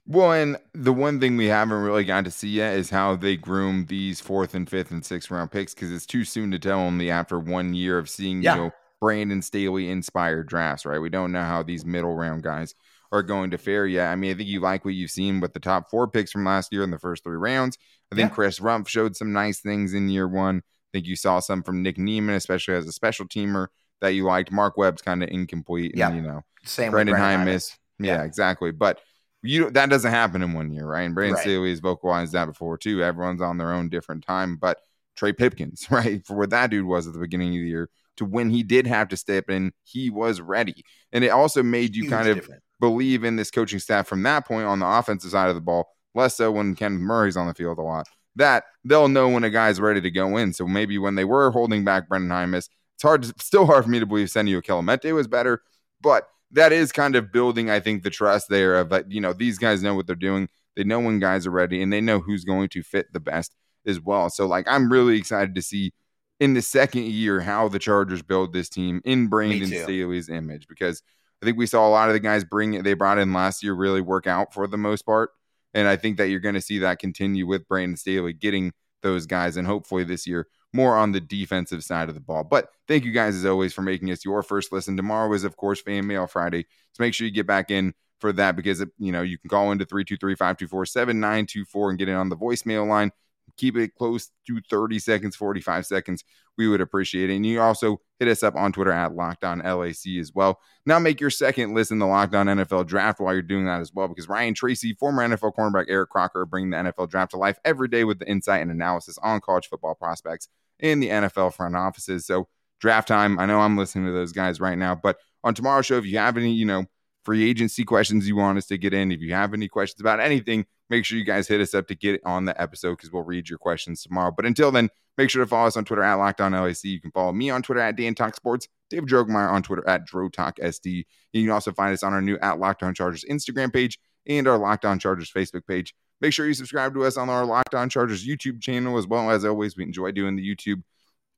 Well, 0.09 0.31
and 0.31 0.57
the 0.73 0.93
one 0.93 1.19
thing 1.19 1.35
we 1.35 1.47
haven't 1.47 1.81
really 1.83 2.05
gotten 2.05 2.23
to 2.23 2.31
see 2.31 2.47
yet 2.47 2.77
is 2.77 2.89
how 2.89 3.17
they 3.17 3.35
groom 3.35 3.87
these 3.87 4.21
fourth 4.21 4.55
and 4.55 4.69
fifth 4.69 4.89
and 4.89 5.05
sixth 5.05 5.29
round 5.29 5.51
picks 5.51 5.73
because 5.73 5.91
it's 5.91 6.05
too 6.05 6.23
soon 6.23 6.49
to 6.51 6.59
tell 6.59 6.79
only 6.79 7.11
after 7.11 7.37
one 7.37 7.73
year 7.73 7.97
of 7.97 8.09
seeing, 8.09 8.41
yeah. 8.41 8.55
you 8.55 8.61
know, 8.61 8.71
Brandon 9.01 9.41
Staley 9.41 9.89
inspired 9.89 10.47
drafts, 10.47 10.85
right? 10.85 10.99
We 10.99 11.09
don't 11.09 11.33
know 11.33 11.43
how 11.43 11.61
these 11.61 11.85
middle 11.85 12.15
round 12.15 12.41
guys 12.41 12.73
are 13.11 13.21
going 13.21 13.51
to 13.51 13.57
fare 13.57 13.85
yet. 13.85 14.09
I 14.11 14.15
mean, 14.15 14.31
I 14.31 14.33
think 14.35 14.47
you 14.47 14.61
like 14.61 14.85
what 14.85 14.93
you've 14.93 15.11
seen 15.11 15.41
with 15.41 15.53
the 15.53 15.59
top 15.59 15.89
four 15.89 16.07
picks 16.07 16.31
from 16.31 16.45
last 16.45 16.71
year 16.71 16.83
in 16.83 16.91
the 16.91 16.99
first 16.99 17.23
three 17.23 17.35
rounds. 17.35 17.77
I 18.11 18.15
think 18.15 18.29
yeah. 18.29 18.35
Chris 18.35 18.59
Rumph 18.59 18.87
showed 18.87 19.17
some 19.17 19.33
nice 19.33 19.59
things 19.59 19.93
in 19.93 20.09
year 20.09 20.27
one. 20.27 20.57
I 20.57 20.89
think 20.93 21.07
you 21.07 21.17
saw 21.17 21.39
some 21.39 21.63
from 21.63 21.83
Nick 21.83 21.97
Niemann, 21.97 22.35
especially 22.35 22.75
as 22.75 22.87
a 22.87 22.93
special 22.93 23.27
teamer 23.27 23.67
that 23.99 24.09
you 24.09 24.23
liked. 24.23 24.53
Mark 24.53 24.77
Webb's 24.77 25.01
kind 25.01 25.21
of 25.21 25.29
incomplete. 25.29 25.93
Yeah. 25.95 26.13
You 26.13 26.21
know, 26.21 26.41
same 26.63 26.93
Brenden 26.93 27.17
Jaimes. 27.17 27.77
Yeah, 27.99 28.17
yeah, 28.17 28.23
exactly. 28.23 28.71
But 28.71 28.99
you 29.43 29.69
that 29.71 29.89
doesn't 29.89 30.11
happen 30.11 30.41
in 30.41 30.53
one 30.53 30.71
year, 30.71 30.85
right? 30.85 31.03
And 31.03 31.15
Brandon 31.15 31.35
right. 31.35 31.41
Staley 31.41 31.69
has 31.69 31.79
vocalized 31.79 32.33
that 32.33 32.45
before 32.45 32.77
too. 32.77 33.03
Everyone's 33.03 33.41
on 33.41 33.57
their 33.57 33.73
own 33.73 33.89
different 33.89 34.25
time, 34.25 34.57
but 34.57 34.79
Trey 35.15 35.33
Pipkins, 35.33 35.87
right, 35.91 36.25
for 36.25 36.35
what 36.35 36.49
that 36.51 36.69
dude 36.69 36.85
was 36.85 37.07
at 37.07 37.13
the 37.13 37.19
beginning 37.19 37.49
of 37.49 37.61
the 37.61 37.69
year 37.69 37.89
to 38.17 38.25
when 38.25 38.49
he 38.49 38.63
did 38.63 38.87
have 38.87 39.07
to 39.09 39.17
step 39.17 39.49
in, 39.49 39.71
he 39.83 40.09
was 40.09 40.41
ready, 40.41 40.83
and 41.11 41.23
it 41.23 41.29
also 41.29 41.63
made 41.63 41.95
you 41.95 42.09
kind 42.09 42.27
of 42.27 42.37
different. 42.37 42.63
believe 42.79 43.23
in 43.23 43.35
this 43.35 43.51
coaching 43.51 43.79
staff 43.79 44.07
from 44.07 44.23
that 44.23 44.45
point 44.45 44.65
on 44.65 44.79
the 44.79 44.87
offensive 44.87 45.31
side 45.31 45.49
of 45.49 45.55
the 45.55 45.61
ball. 45.61 45.87
Less 46.15 46.35
so 46.35 46.51
when 46.51 46.75
Kenneth 46.75 46.99
Murray's 46.99 47.37
on 47.37 47.47
the 47.47 47.53
field 47.53 47.77
a 47.77 47.81
lot. 47.81 48.07
That 48.35 48.65
they'll 48.83 49.07
know 49.07 49.29
when 49.29 49.43
a 49.43 49.49
guy's 49.49 49.79
ready 49.79 50.01
to 50.01 50.11
go 50.11 50.37
in. 50.37 50.53
So 50.53 50.67
maybe 50.67 50.97
when 50.97 51.15
they 51.15 51.25
were 51.25 51.51
holding 51.51 51.83
back 51.83 52.07
Brenden 52.07 52.29
Jaimes, 52.29 52.69
it's 52.95 53.03
hard, 53.03 53.23
to, 53.23 53.33
still 53.39 53.65
hard 53.65 53.83
for 53.83 53.89
me 53.89 53.99
to 53.99 54.05
believe 54.05 54.27
Senio 54.27 54.61
Kelemete 54.61 55.13
was 55.13 55.27
better, 55.27 55.61
but 56.01 56.27
that 56.51 56.71
is 56.71 56.91
kind 56.91 57.15
of 57.15 57.31
building, 57.31 57.69
I 57.69 57.79
think, 57.79 58.03
the 58.03 58.09
trust 58.09 58.49
there 58.49 58.75
of 58.79 58.89
that, 58.89 59.11
you 59.11 59.21
know, 59.21 59.33
these 59.33 59.57
guys 59.57 59.83
know 59.83 59.95
what 59.95 60.07
they're 60.07 60.15
doing. 60.15 60.47
They 60.75 60.83
know 60.83 60.99
when 60.99 61.19
guys 61.19 61.47
are 61.47 61.51
ready 61.51 61.81
and 61.81 61.91
they 61.91 62.01
know 62.01 62.19
who's 62.19 62.45
going 62.45 62.69
to 62.69 62.83
fit 62.83 63.11
the 63.11 63.19
best 63.19 63.55
as 63.85 63.99
well. 63.99 64.29
So, 64.29 64.45
like, 64.45 64.67
I'm 64.67 64.91
really 64.91 65.17
excited 65.17 65.55
to 65.55 65.61
see 65.61 65.93
in 66.39 66.53
the 66.53 66.61
second 66.61 67.05
year 67.05 67.39
how 67.41 67.67
the 67.67 67.79
Chargers 67.79 68.21
build 68.21 68.53
this 68.53 68.69
team 68.69 69.01
in 69.05 69.27
Brandon 69.27 69.67
Staley's 69.83 70.29
image 70.29 70.67
because 70.67 71.01
I 71.41 71.45
think 71.45 71.57
we 71.57 71.65
saw 71.65 71.87
a 71.87 71.89
lot 71.89 72.09
of 72.09 72.13
the 72.13 72.19
guys 72.19 72.43
bring 72.43 72.73
it 72.73 72.83
they 72.83 72.93
brought 72.93 73.17
in 73.17 73.33
last 73.33 73.63
year 73.63 73.73
really 73.73 74.01
work 74.01 74.27
out 74.27 74.53
for 74.53 74.67
the 74.67 74.77
most 74.77 75.05
part. 75.05 75.31
And 75.73 75.87
I 75.87 75.95
think 75.95 76.17
that 76.17 76.29
you're 76.29 76.39
going 76.39 76.55
to 76.55 76.61
see 76.61 76.79
that 76.79 76.99
continue 76.99 77.45
with 77.45 77.67
Brandon 77.67 77.97
Staley 77.97 78.33
getting 78.33 78.71
those 79.01 79.25
guys 79.25 79.57
and 79.57 79.67
hopefully 79.67 80.03
this 80.03 80.25
year 80.25 80.47
more 80.73 80.97
on 80.97 81.11
the 81.11 81.21
defensive 81.21 81.83
side 81.83 82.09
of 82.09 82.15
the 82.15 82.21
ball. 82.21 82.43
But 82.43 82.69
thank 82.87 83.05
you 83.05 83.11
guys 83.11 83.35
as 83.35 83.45
always 83.45 83.73
for 83.73 83.81
making 83.81 84.11
us 84.11 84.25
your 84.25 84.43
first 84.43 84.71
listen. 84.71 84.97
Tomorrow 84.97 85.33
is, 85.33 85.43
of 85.43 85.57
course, 85.57 85.81
Fan 85.81 86.07
Mail 86.07 86.27
Friday. 86.27 86.65
So 86.93 87.03
make 87.03 87.13
sure 87.13 87.25
you 87.25 87.33
get 87.33 87.47
back 87.47 87.71
in 87.71 87.93
for 88.19 88.33
that 88.33 88.55
because, 88.55 88.83
you 88.97 89.11
know, 89.11 89.21
you 89.21 89.37
can 89.37 89.49
call 89.49 89.71
into 89.71 89.85
323 89.85 90.35
524 90.35 90.85
7924 90.85 91.89
and 91.89 91.99
get 91.99 92.09
in 92.09 92.15
on 92.15 92.29
the 92.29 92.37
voicemail 92.37 92.87
line 92.87 93.11
keep 93.55 93.77
it 93.77 93.95
close 93.95 94.29
to 94.47 94.59
30 94.69 94.99
seconds, 94.99 95.35
45 95.35 95.85
seconds. 95.85 96.23
We 96.57 96.67
would 96.67 96.81
appreciate 96.81 97.29
it. 97.29 97.35
And 97.35 97.45
you 97.45 97.61
also 97.61 98.01
hit 98.19 98.27
us 98.27 98.43
up 98.43 98.55
on 98.55 98.71
Twitter 98.71 98.91
at 98.91 99.15
Locked 99.15 99.43
On 99.43 99.59
LAC 99.59 100.19
as 100.19 100.33
well. 100.33 100.59
Now 100.85 100.99
make 100.99 101.21
your 101.21 101.29
second 101.29 101.73
listen 101.73 101.99
to 101.99 102.05
Locked 102.05 102.35
On 102.35 102.47
NFL 102.47 102.87
Draft 102.87 103.19
while 103.19 103.33
you're 103.33 103.41
doing 103.43 103.65
that 103.65 103.79
as 103.79 103.93
well, 103.93 104.07
because 104.07 104.27
Ryan 104.27 104.53
Tracy, 104.53 104.93
former 104.93 105.27
NFL 105.27 105.53
cornerback 105.55 105.85
Eric 105.87 106.09
Crocker, 106.09 106.45
bring 106.45 106.69
the 106.69 106.77
NFL 106.77 107.09
Draft 107.09 107.31
to 107.31 107.37
life 107.37 107.59
every 107.63 107.87
day 107.87 108.03
with 108.03 108.19
the 108.19 108.29
insight 108.29 108.61
and 108.61 108.71
analysis 108.71 109.17
on 109.19 109.39
college 109.41 109.67
football 109.67 109.95
prospects 109.95 110.47
in 110.79 110.99
the 110.99 111.09
NFL 111.09 111.53
front 111.53 111.75
offices. 111.75 112.25
So 112.25 112.47
draft 112.79 113.07
time. 113.07 113.39
I 113.39 113.45
know 113.45 113.59
I'm 113.59 113.77
listening 113.77 114.05
to 114.05 114.11
those 114.11 114.31
guys 114.31 114.59
right 114.59 114.77
now, 114.77 114.95
but 114.95 115.17
on 115.43 115.53
tomorrow's 115.53 115.85
show, 115.85 115.97
if 115.97 116.05
you 116.05 116.17
have 116.17 116.37
any, 116.37 116.51
you 116.53 116.65
know, 116.65 116.85
free 117.27 117.49
agency 117.49 117.83
questions 117.83 118.25
you 118.25 118.37
want 118.37 118.57
us 118.57 118.67
to 118.67 118.77
get 118.77 118.93
in, 118.93 119.11
if 119.11 119.19
you 119.19 119.33
have 119.33 119.53
any 119.53 119.67
questions 119.67 119.99
about 119.99 120.21
anything, 120.21 120.65
make 120.89 121.03
sure 121.03 121.17
you 121.17 121.25
guys 121.25 121.45
hit 121.45 121.59
us 121.59 121.73
up 121.73 121.85
to 121.85 121.93
get 121.93 122.21
on 122.23 122.45
the 122.45 122.59
episode 122.61 122.91
because 122.91 123.11
we'll 123.11 123.21
read 123.21 123.49
your 123.49 123.59
questions 123.59 124.01
tomorrow. 124.01 124.31
But 124.31 124.45
until 124.45 124.71
then, 124.71 124.89
make 125.17 125.29
sure 125.29 125.43
to 125.43 125.49
follow 125.49 125.67
us 125.67 125.75
on 125.75 125.83
Twitter 125.83 126.03
at 126.03 126.13
Locked 126.13 126.39
On 126.39 126.53
LAC. 126.53 126.85
You 126.85 127.01
can 127.01 127.11
follow 127.11 127.33
me 127.33 127.49
on 127.49 127.61
Twitter 127.63 127.81
at 127.81 127.97
Dan 127.97 128.15
Talk 128.15 128.33
Sports, 128.33 128.69
Dave 128.89 129.03
Drogemeyer 129.03 129.51
on 129.51 129.61
Twitter 129.61 129.85
at 129.89 130.07
DroTalkSD. 130.07 130.31
Talk 130.31 131.05
You 131.33 131.43
can 131.43 131.51
also 131.51 131.73
find 131.73 131.91
us 131.91 132.01
on 132.01 132.13
our 132.13 132.21
new 132.21 132.37
at 132.37 132.59
Locked 132.59 132.83
On 132.83 132.93
Chargers 132.93 133.25
Instagram 133.29 133.73
page 133.73 133.99
and 134.25 134.47
our 134.47 134.57
Locked 134.57 134.85
On 134.85 134.97
Chargers 134.97 135.29
Facebook 135.29 135.67
page. 135.67 135.93
Make 136.21 136.31
sure 136.31 136.47
you 136.47 136.53
subscribe 136.53 136.93
to 136.93 137.03
us 137.03 137.17
on 137.17 137.27
our 137.29 137.43
Locked 137.43 137.75
On 137.75 137.89
Chargers 137.89 138.25
YouTube 138.25 138.61
channel 138.61 138.97
as 138.97 139.05
well. 139.05 139.29
As 139.31 139.43
always, 139.43 139.75
we 139.75 139.83
enjoy 139.83 140.13
doing 140.13 140.37
the 140.37 140.55
YouTube 140.55 140.81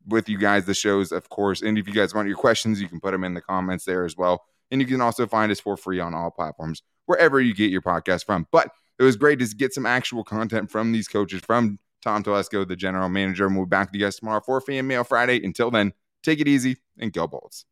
with 0.05 0.29
you 0.29 0.37
guys, 0.37 0.65
the 0.65 0.75
shows, 0.75 1.11
of 1.11 1.29
course. 1.29 1.63
And 1.63 1.79
if 1.79 1.87
you 1.87 1.95
guys 1.95 2.13
want 2.13 2.27
your 2.27 2.37
questions, 2.37 2.79
you 2.79 2.87
can 2.87 2.99
put 2.99 3.09
them 3.09 3.23
in 3.23 3.33
the 3.33 3.41
comments 3.41 3.85
there 3.85 4.05
as 4.05 4.15
well. 4.15 4.43
And 4.71 4.81
you 4.81 4.87
can 4.87 5.01
also 5.01 5.27
find 5.27 5.51
us 5.51 5.59
for 5.59 5.77
free 5.77 5.99
on 5.99 6.13
all 6.13 6.31
platforms, 6.31 6.83
wherever 7.05 7.41
you 7.41 7.53
get 7.53 7.71
your 7.71 7.81
podcast 7.81 8.25
from. 8.25 8.47
But 8.51 8.71
it 8.99 9.03
was 9.03 9.15
great 9.15 9.39
to 9.39 9.45
get 9.47 9.73
some 9.73 9.85
actual 9.85 10.23
content 10.23 10.69
from 10.69 10.91
these 10.91 11.07
coaches, 11.07 11.41
from 11.41 11.79
Tom 12.03 12.23
Telesco, 12.23 12.67
the 12.67 12.75
general 12.75 13.09
manager. 13.09 13.47
And 13.47 13.55
we'll 13.55 13.65
be 13.65 13.69
back 13.69 13.89
with 13.91 13.99
you 13.99 14.05
guys 14.05 14.17
tomorrow 14.17 14.41
for 14.41 14.61
Fan 14.61 14.87
Mail 14.87 15.03
Friday. 15.03 15.43
Until 15.43 15.71
then, 15.71 15.93
take 16.23 16.39
it 16.39 16.47
easy 16.47 16.77
and 16.97 17.11
go 17.11 17.27
Bolts. 17.27 17.65